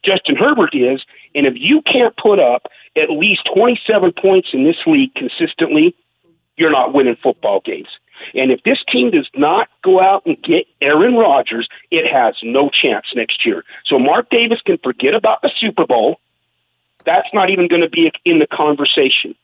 Justin 0.03 0.35
Herbert 0.35 0.73
is, 0.73 1.03
and 1.35 1.45
if 1.45 1.53
you 1.55 1.81
can't 1.81 2.15
put 2.17 2.39
up 2.39 2.67
at 2.97 3.09
least 3.09 3.47
27 3.53 4.13
points 4.19 4.49
in 4.53 4.63
this 4.63 4.77
league 4.85 5.13
consistently, 5.15 5.95
you're 6.57 6.71
not 6.71 6.93
winning 6.93 7.17
football 7.21 7.61
games. 7.63 7.87
And 8.33 8.51
if 8.51 8.63
this 8.63 8.79
team 8.91 9.11
does 9.11 9.29
not 9.35 9.67
go 9.83 10.01
out 10.01 10.25
and 10.25 10.41
get 10.41 10.65
Aaron 10.81 11.15
Rodgers, 11.15 11.67
it 11.91 12.11
has 12.11 12.35
no 12.43 12.69
chance 12.69 13.05
next 13.15 13.45
year. 13.45 13.63
So 13.85 13.99
Mark 13.99 14.29
Davis 14.29 14.61
can 14.65 14.77
forget 14.77 15.13
about 15.13 15.41
the 15.41 15.51
Super 15.59 15.85
Bowl. 15.85 16.19
That's 17.05 17.27
not 17.33 17.49
even 17.49 17.67
going 17.67 17.81
to 17.81 17.89
be 17.89 18.11
in 18.25 18.39
the 18.39 18.47
conversation. 18.47 19.35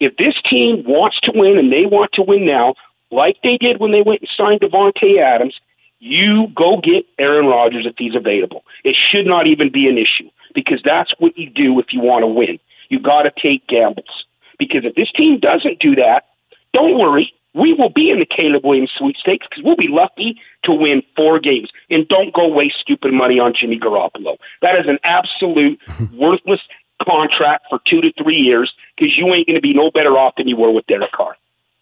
If 0.00 0.16
this 0.16 0.34
team 0.48 0.84
wants 0.84 1.20
to 1.20 1.32
win 1.34 1.58
and 1.58 1.70
they 1.70 1.86
want 1.86 2.12
to 2.14 2.22
win 2.22 2.46
now, 2.46 2.74
like 3.10 3.36
they 3.42 3.58
did 3.58 3.78
when 3.78 3.92
they 3.92 4.02
went 4.02 4.22
and 4.22 4.30
signed 4.36 4.60
Davante 4.60 5.20
Adams, 5.20 5.54
you 5.98 6.48
go 6.56 6.80
get 6.82 7.06
Aaron 7.18 7.46
Rodgers 7.46 7.86
if 7.86 7.94
he's 7.96 8.16
available. 8.16 8.64
It 8.82 8.96
should 8.96 9.26
not 9.26 9.46
even 9.46 9.70
be 9.70 9.86
an 9.86 9.98
issue 9.98 10.30
because 10.54 10.80
that's 10.84 11.12
what 11.18 11.38
you 11.38 11.48
do 11.48 11.78
if 11.78 11.92
you 11.92 12.00
want 12.00 12.22
to 12.24 12.26
win. 12.26 12.58
You 12.88 12.98
got 12.98 13.22
to 13.22 13.30
take 13.30 13.66
gambles 13.68 14.24
because 14.58 14.84
if 14.84 14.94
this 14.96 15.12
team 15.12 15.38
doesn't 15.38 15.78
do 15.78 15.94
that, 15.94 16.26
don't 16.72 16.98
worry 16.98 17.32
we 17.54 17.74
will 17.74 17.90
be 17.90 18.10
in 18.10 18.18
the 18.18 18.26
Caleb 18.26 18.64
Williams 18.64 18.90
sweepstakes 18.96 19.46
because 19.48 19.64
we'll 19.64 19.76
be 19.76 19.88
lucky 19.88 20.40
to 20.64 20.72
win 20.72 21.02
four 21.16 21.38
games. 21.38 21.70
And 21.90 22.08
don't 22.08 22.32
go 22.32 22.48
waste 22.48 22.76
stupid 22.80 23.12
money 23.12 23.38
on 23.38 23.52
Jimmy 23.58 23.78
Garoppolo. 23.78 24.36
That 24.62 24.76
is 24.80 24.86
an 24.86 24.98
absolute 25.04 25.78
worthless 26.14 26.60
contract 27.02 27.66
for 27.68 27.80
two 27.86 28.00
to 28.00 28.12
three 28.22 28.36
years 28.36 28.72
because 28.96 29.12
you 29.16 29.26
ain't 29.34 29.46
going 29.46 29.56
to 29.56 29.60
be 29.60 29.74
no 29.74 29.90
better 29.90 30.16
off 30.16 30.34
than 30.36 30.48
you 30.48 30.56
were 30.56 30.70
with 30.70 30.86
Derek 30.86 31.12
Carr. 31.12 31.36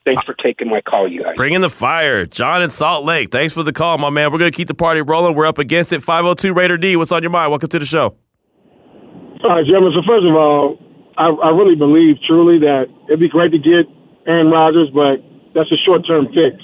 Thanks 0.05 0.25
for 0.25 0.35
taking 0.35 0.69
my 0.69 0.81
call, 0.81 1.07
you 1.07 1.23
guys. 1.23 1.37
Bring 1.37 1.53
in 1.53 1.61
the 1.61 1.69
fire. 1.69 2.25
John 2.25 2.63
in 2.63 2.71
Salt 2.71 3.05
Lake. 3.05 3.31
Thanks 3.31 3.53
for 3.53 3.63
the 3.63 3.73
call, 3.73 3.99
my 3.99 4.09
man. 4.09 4.33
We're 4.33 4.39
going 4.39 4.51
to 4.51 4.57
keep 4.57 4.67
the 4.67 4.75
party 4.75 5.03
rolling. 5.03 5.37
We're 5.37 5.47
up 5.47 5.59
against 5.59 5.93
it. 5.93 6.01
502 6.01 6.55
Raider 6.55 6.79
D. 6.79 6.97
What's 6.97 7.13
on 7.13 7.23
your 7.23 7.31
mind? 7.31 7.51
Welcome 7.51 7.69
to 7.69 7.79
the 7.79 7.85
show. 7.85 8.17
All 9.45 9.51
right, 9.51 9.65
gentlemen. 9.65 9.93
So, 9.95 10.01
first 10.09 10.25
of 10.25 10.35
all, 10.35 10.79
I, 11.19 11.29
I 11.29 11.51
really 11.51 11.77
believe 11.77 12.17
truly 12.27 12.59
that 12.61 12.87
it'd 13.09 13.21
be 13.21 13.29
great 13.29 13.53
to 13.53 13.59
get 13.59 13.85
Aaron 14.27 14.49
Rodgers, 14.49 14.89
but 14.95 15.21
that's 15.55 15.71
a 15.73 15.81
short 15.85 16.07
term 16.07 16.29
fix. 16.31 16.57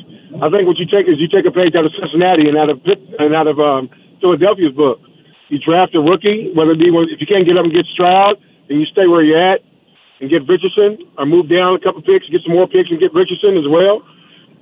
I 0.43 0.51
think 0.51 0.67
what 0.69 0.79
you 0.79 0.87
take 0.87 1.09
is 1.09 1.19
you 1.19 1.29
take 1.29 1.47
a 1.47 1.55
page 1.55 1.75
out 1.75 1.87
of 1.87 1.93
Cincinnati 1.97 2.49
and 2.49 2.59
out 2.59 2.71
of 2.71 2.81
and 2.85 3.35
out 3.35 3.47
of 3.47 3.59
um, 3.59 3.89
Philadelphia's 4.21 4.75
book. 4.75 5.01
You 5.49 5.59
draft 5.59 5.95
a 5.95 6.03
rookie, 6.03 6.51
whether 6.55 6.75
it 6.75 6.83
be 6.83 6.91
if 6.91 7.21
you 7.23 7.27
can't 7.27 7.47
get 7.47 7.57
up 7.57 7.65
and 7.65 7.73
get 7.73 7.87
Stroud, 7.95 8.37
then 8.69 8.83
you 8.83 8.87
stay 8.87 9.07
where 9.07 9.23
you're 9.23 9.39
at 9.39 9.63
and 10.21 10.31
get 10.31 10.49
Richardson, 10.49 10.99
or 11.19 11.27
move 11.27 11.49
down 11.49 11.77
a 11.77 11.81
couple 11.81 12.03
picks, 12.03 12.27
get 12.29 12.43
some 12.43 12.57
more 12.57 12.67
picks, 12.67 12.91
and 12.91 12.99
get 12.99 13.13
Richardson 13.15 13.57
as 13.57 13.69
well, 13.69 14.03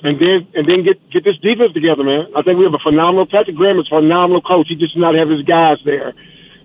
and 0.02 0.20
then 0.20 0.46
and 0.54 0.68
then 0.68 0.84
get 0.84 1.00
get 1.10 1.24
this 1.24 1.38
defense 1.40 1.72
together, 1.72 2.04
man. 2.04 2.28
I 2.36 2.42
think 2.42 2.58
we 2.58 2.64
have 2.64 2.74
a 2.76 2.84
phenomenal. 2.84 3.26
Patrick 3.26 3.56
Graham 3.56 3.78
is 3.80 3.88
a 3.90 3.96
phenomenal 4.00 4.42
coach. 4.42 4.68
He 4.68 4.76
just 4.76 4.96
not 4.96 5.14
have 5.14 5.30
his 5.30 5.42
guys 5.42 5.78
there 5.84 6.12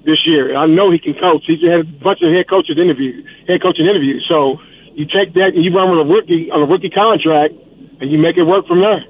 this 0.05 0.26
year. 0.26 0.55
I 0.55 0.68
know 0.68 0.91
he 0.91 0.99
can 0.99 1.14
coach. 1.14 1.43
He's 1.47 1.62
had 1.64 1.82
a 1.82 1.89
bunch 2.03 2.20
of 2.22 2.32
head 2.34 2.49
coaches 2.49 2.78
interviews, 2.78 3.24
head 3.47 3.62
coaching 3.62 3.88
interviews. 3.88 4.26
So 4.28 4.60
you 4.95 5.05
take 5.05 5.33
that 5.33 5.51
and 5.55 5.63
you 5.63 5.73
run 5.75 5.89
with 5.89 6.07
a 6.07 6.09
rookie 6.09 6.49
on 6.51 6.61
a 6.61 6.65
rookie 6.65 6.89
contract, 6.89 7.53
and 8.01 8.11
you 8.11 8.17
make 8.17 8.37
it 8.37 8.43
work 8.43 8.67
from 8.67 8.79
there. 8.79 9.03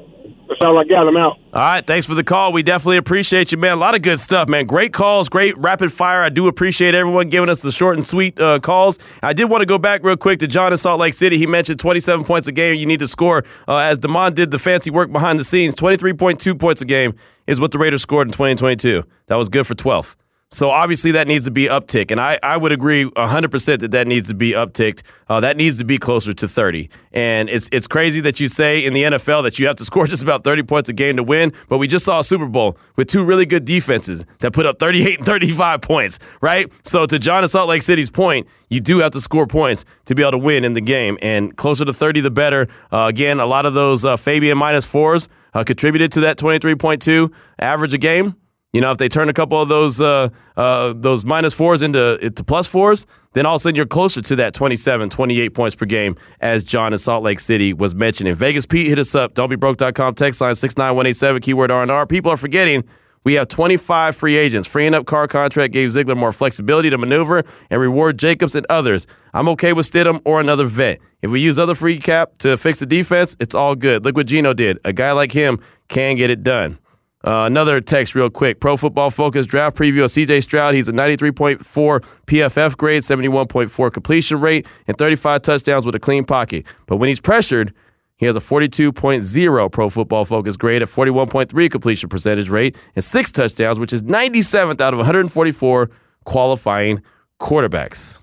That's 0.49 0.61
all 0.61 0.79
I 0.79 0.83
got. 0.83 1.07
I'm 1.07 1.15
out. 1.15 1.37
All 1.53 1.61
right. 1.61 1.85
Thanks 1.85 2.07
for 2.07 2.15
the 2.15 2.23
call. 2.23 2.51
We 2.51 2.63
definitely 2.63 2.97
appreciate 2.97 3.51
you, 3.51 3.59
man. 3.59 3.73
A 3.73 3.75
lot 3.75 3.93
of 3.93 4.01
good 4.01 4.19
stuff, 4.19 4.49
man. 4.49 4.65
Great 4.65 4.93
calls, 4.93 5.29
great 5.29 5.55
rapid 5.59 5.93
fire. 5.93 6.23
I 6.23 6.29
do 6.29 6.47
appreciate 6.47 6.95
everyone 6.95 7.29
giving 7.29 7.49
us 7.49 7.61
the 7.61 7.71
short 7.71 7.97
and 7.97 8.05
sweet 8.05 8.39
uh, 8.41 8.59
calls. 8.59 8.97
I 9.21 9.33
did 9.33 9.47
want 9.47 9.61
to 9.61 9.67
go 9.67 9.77
back 9.77 10.03
real 10.03 10.17
quick 10.17 10.39
to 10.39 10.47
John 10.47 10.71
in 10.71 10.77
Salt 10.79 10.99
Lake 10.99 11.13
City. 11.13 11.37
He 11.37 11.45
mentioned 11.45 11.79
27 11.79 12.25
points 12.25 12.47
a 12.47 12.51
game 12.51 12.75
you 12.75 12.87
need 12.87 12.99
to 12.99 13.07
score. 13.07 13.43
Uh, 13.67 13.77
as 13.77 13.99
Damon 13.99 14.33
did 14.33 14.49
the 14.49 14.57
fancy 14.57 14.89
work 14.89 15.11
behind 15.11 15.39
the 15.39 15.43
scenes, 15.43 15.75
23.2 15.75 16.59
points 16.59 16.81
a 16.81 16.85
game 16.85 17.13
is 17.45 17.61
what 17.61 17.69
the 17.69 17.77
Raiders 17.77 18.01
scored 18.01 18.27
in 18.27 18.31
2022. 18.31 19.03
That 19.27 19.35
was 19.35 19.49
good 19.49 19.67
for 19.67 19.75
12th. 19.75 20.15
So 20.51 20.71
obviously 20.71 21.11
that 21.11 21.27
needs 21.27 21.45
to 21.45 21.51
be 21.51 21.67
uptick, 21.67 22.09
and 22.09 22.19
I, 22.19 22.39
I 22.41 22.57
would 22.57 22.71
agree 22.71 23.05
100% 23.05 23.79
that 23.81 23.91
that 23.91 24.07
needs 24.07 24.29
to 24.29 24.33
be 24.33 24.53
upticked. 24.53 25.03
Uh, 25.27 25.39
that 25.41 25.57
needs 25.57 25.77
to 25.77 25.85
be 25.85 25.99
closer 25.99 26.33
to 26.33 26.47
30. 26.47 26.89
And 27.13 27.49
it's 27.49 27.69
it's 27.71 27.85
crazy 27.85 28.19
that 28.21 28.39
you 28.39 28.47
say 28.47 28.83
in 28.83 28.93
the 28.93 29.03
NFL 29.03 29.43
that 29.43 29.59
you 29.59 29.67
have 29.67 29.75
to 29.75 29.85
score 29.89 30.07
just 30.07 30.23
about 30.23 30.43
30 30.43 30.63
points 30.63 30.89
a 30.89 30.93
game 30.93 31.17
to 31.17 31.23
win, 31.23 31.53
but 31.67 31.77
we 31.77 31.85
just 31.87 32.03
saw 32.03 32.19
a 32.19 32.23
Super 32.23 32.47
Bowl 32.47 32.79
with 32.95 33.07
two 33.07 33.23
really 33.23 33.45
good 33.45 33.63
defenses 33.63 34.25
that 34.39 34.51
put 34.51 34.65
up 34.65 34.79
38 34.79 35.19
and 35.19 35.25
35 35.25 35.81
points, 35.81 36.17
right? 36.41 36.67
So 36.83 37.05
to 37.05 37.19
John 37.19 37.43
in 37.43 37.49
Salt 37.49 37.69
Lake 37.69 37.83
City's 37.83 38.09
point, 38.09 38.47
you 38.69 38.79
do 38.79 38.99
have 38.99 39.11
to 39.11 39.21
score 39.21 39.45
points 39.45 39.85
to 40.05 40.15
be 40.15 40.23
able 40.23 40.31
to 40.31 40.39
win 40.39 40.65
in 40.65 40.73
the 40.73 40.81
game, 40.81 41.19
and 41.21 41.55
closer 41.55 41.85
to 41.85 41.93
30 41.93 42.21
the 42.21 42.31
better. 42.31 42.67
Uh, 42.91 43.05
again, 43.07 43.39
a 43.39 43.45
lot 43.45 43.67
of 43.67 43.75
those 43.75 44.03
uh, 44.03 44.17
Fabian 44.17 44.57
minus 44.57 44.87
fours 44.87 45.29
uh, 45.53 45.63
contributed 45.63 46.11
to 46.13 46.21
that 46.21 46.39
23.2 46.39 47.31
average 47.59 47.93
a 47.93 47.99
game. 47.99 48.35
You 48.73 48.81
know, 48.81 48.91
if 48.91 48.99
they 48.99 49.09
turn 49.09 49.29
a 49.29 49.33
couple 49.33 49.59
of 49.59 49.67
those 49.67 49.99
uh, 49.99 50.29
uh, 50.55 50.93
those 50.95 51.25
minus 51.25 51.55
fours 51.55 51.81
into, 51.81 52.23
into 52.23 52.43
plus 52.43 52.67
fours, 52.67 53.07
then 53.33 53.45
all 53.45 53.55
of 53.55 53.59
a 53.59 53.63
sudden 53.63 53.75
you're 53.75 53.87
closer 53.87 54.21
to 54.21 54.35
that 54.35 54.53
27, 54.53 55.09
28 55.09 55.49
points 55.55 55.75
per 55.75 55.85
game, 55.85 56.15
as 56.39 56.63
John 56.63 56.93
in 56.93 56.99
Salt 56.99 57.23
Lake 57.23 57.39
City 57.39 57.73
was 57.73 57.95
mentioning. 57.95 58.35
Vegas 58.35 58.67
Pete, 58.67 58.87
hit 58.87 58.99
us 58.99 59.15
up. 59.15 59.33
Don'tbebroke.com, 59.33 60.13
text 60.13 60.41
line 60.41 60.53
69187, 60.53 61.41
keyword 61.41 61.71
R&R. 61.71 62.05
People 62.05 62.31
are 62.31 62.37
forgetting 62.37 62.83
we 63.23 63.33
have 63.33 63.47
25 63.47 64.15
free 64.15 64.37
agents. 64.37 64.67
Freeing 64.67 64.93
up 64.93 65.05
Carr 65.05 65.27
contract 65.27 65.73
gave 65.73 65.91
Ziegler 65.91 66.15
more 66.15 66.31
flexibility 66.31 66.89
to 66.89 66.97
maneuver 66.97 67.43
and 67.69 67.81
reward 67.81 68.17
Jacobs 68.17 68.55
and 68.55 68.65
others. 68.69 69.07
I'm 69.33 69.49
okay 69.49 69.73
with 69.73 69.89
Stidham 69.91 70.21
or 70.23 70.39
another 70.39 70.65
vet. 70.65 70.99
If 71.21 71.31
we 71.31 71.41
use 71.41 71.59
other 71.59 71.75
free 71.75 71.99
cap 71.99 72.37
to 72.39 72.55
fix 72.55 72.79
the 72.79 72.85
defense, 72.85 73.35
it's 73.39 73.53
all 73.53 73.75
good. 73.75 74.05
Look 74.05 74.15
what 74.15 74.27
Geno 74.27 74.53
did. 74.53 74.79
A 74.85 74.93
guy 74.93 75.11
like 75.11 75.33
him 75.33 75.59
can 75.89 76.15
get 76.15 76.29
it 76.29 76.43
done. 76.43 76.79
Uh, 77.25 77.43
another 77.45 77.81
text, 77.81 78.15
real 78.15 78.29
quick. 78.29 78.59
Pro 78.61 78.77
Football 78.77 79.09
Focus 79.09 79.45
draft 79.45 79.75
preview 79.75 80.03
of 80.03 80.09
CJ 80.09 80.41
Stroud. 80.41 80.73
He's 80.73 80.87
a 80.87 80.93
93.4 80.93 81.59
PFF 82.25 82.77
grade, 82.77 83.01
71.4 83.01 83.91
completion 83.91 84.39
rate, 84.39 84.65
and 84.87 84.97
35 84.97 85.41
touchdowns 85.41 85.85
with 85.85 85.95
a 85.95 85.99
clean 85.99 86.23
pocket. 86.23 86.65
But 86.85 86.97
when 86.97 87.09
he's 87.09 87.19
pressured, 87.19 87.73
he 88.15 88.25
has 88.25 88.35
a 88.35 88.39
42.0 88.39 89.71
Pro 89.71 89.89
Football 89.89 90.25
Focus 90.25 90.55
grade, 90.55 90.81
a 90.81 90.85
41.3 90.85 91.71
completion 91.71 92.09
percentage 92.09 92.49
rate, 92.49 92.77
and 92.95 93.03
six 93.03 93.31
touchdowns, 93.31 93.79
which 93.79 93.93
is 93.93 94.03
97th 94.03 94.79
out 94.79 94.93
of 94.93 94.97
144 94.99 95.89
qualifying 96.25 97.01
quarterbacks. 97.39 98.21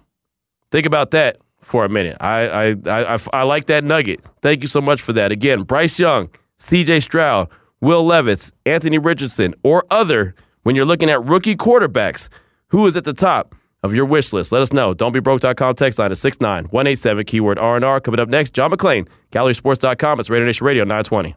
Think 0.70 0.86
about 0.86 1.10
that 1.12 1.38
for 1.60 1.84
a 1.84 1.88
minute. 1.88 2.16
I 2.20 2.48
I 2.48 2.76
I, 2.86 3.14
I, 3.14 3.18
I 3.32 3.42
like 3.42 3.66
that 3.66 3.84
nugget. 3.84 4.20
Thank 4.42 4.62
you 4.62 4.68
so 4.68 4.80
much 4.80 5.00
for 5.02 5.12
that. 5.14 5.32
Again, 5.32 5.62
Bryce 5.62 5.98
Young, 5.98 6.28
CJ 6.58 7.02
Stroud. 7.02 7.48
Will 7.86 8.04
Levis, 8.04 8.50
Anthony 8.64 8.98
Richardson, 8.98 9.54
or 9.62 9.84
other 9.92 10.34
when 10.64 10.74
you're 10.74 10.84
looking 10.84 11.08
at 11.08 11.24
rookie 11.24 11.54
quarterbacks? 11.54 12.28
Who 12.70 12.84
is 12.84 12.96
at 12.96 13.04
the 13.04 13.12
top 13.12 13.54
of 13.84 13.94
your 13.94 14.04
wish 14.06 14.32
list? 14.32 14.50
Let 14.50 14.60
us 14.60 14.72
know. 14.72 14.92
Don'tBeBroke.com 14.92 15.74
text 15.76 15.96
line 16.00 16.10
is 16.10 16.20
69187, 16.20 17.24
keyword 17.26 17.60
R&R. 17.60 18.00
Coming 18.00 18.18
up 18.18 18.28
next, 18.28 18.54
John 18.54 18.72
McClain, 18.72 19.08
GallerySports.com. 19.30 20.18
It's 20.18 20.28
Raider 20.28 20.44
Nation 20.44 20.66
Radio 20.66 20.82
920. 20.82 21.36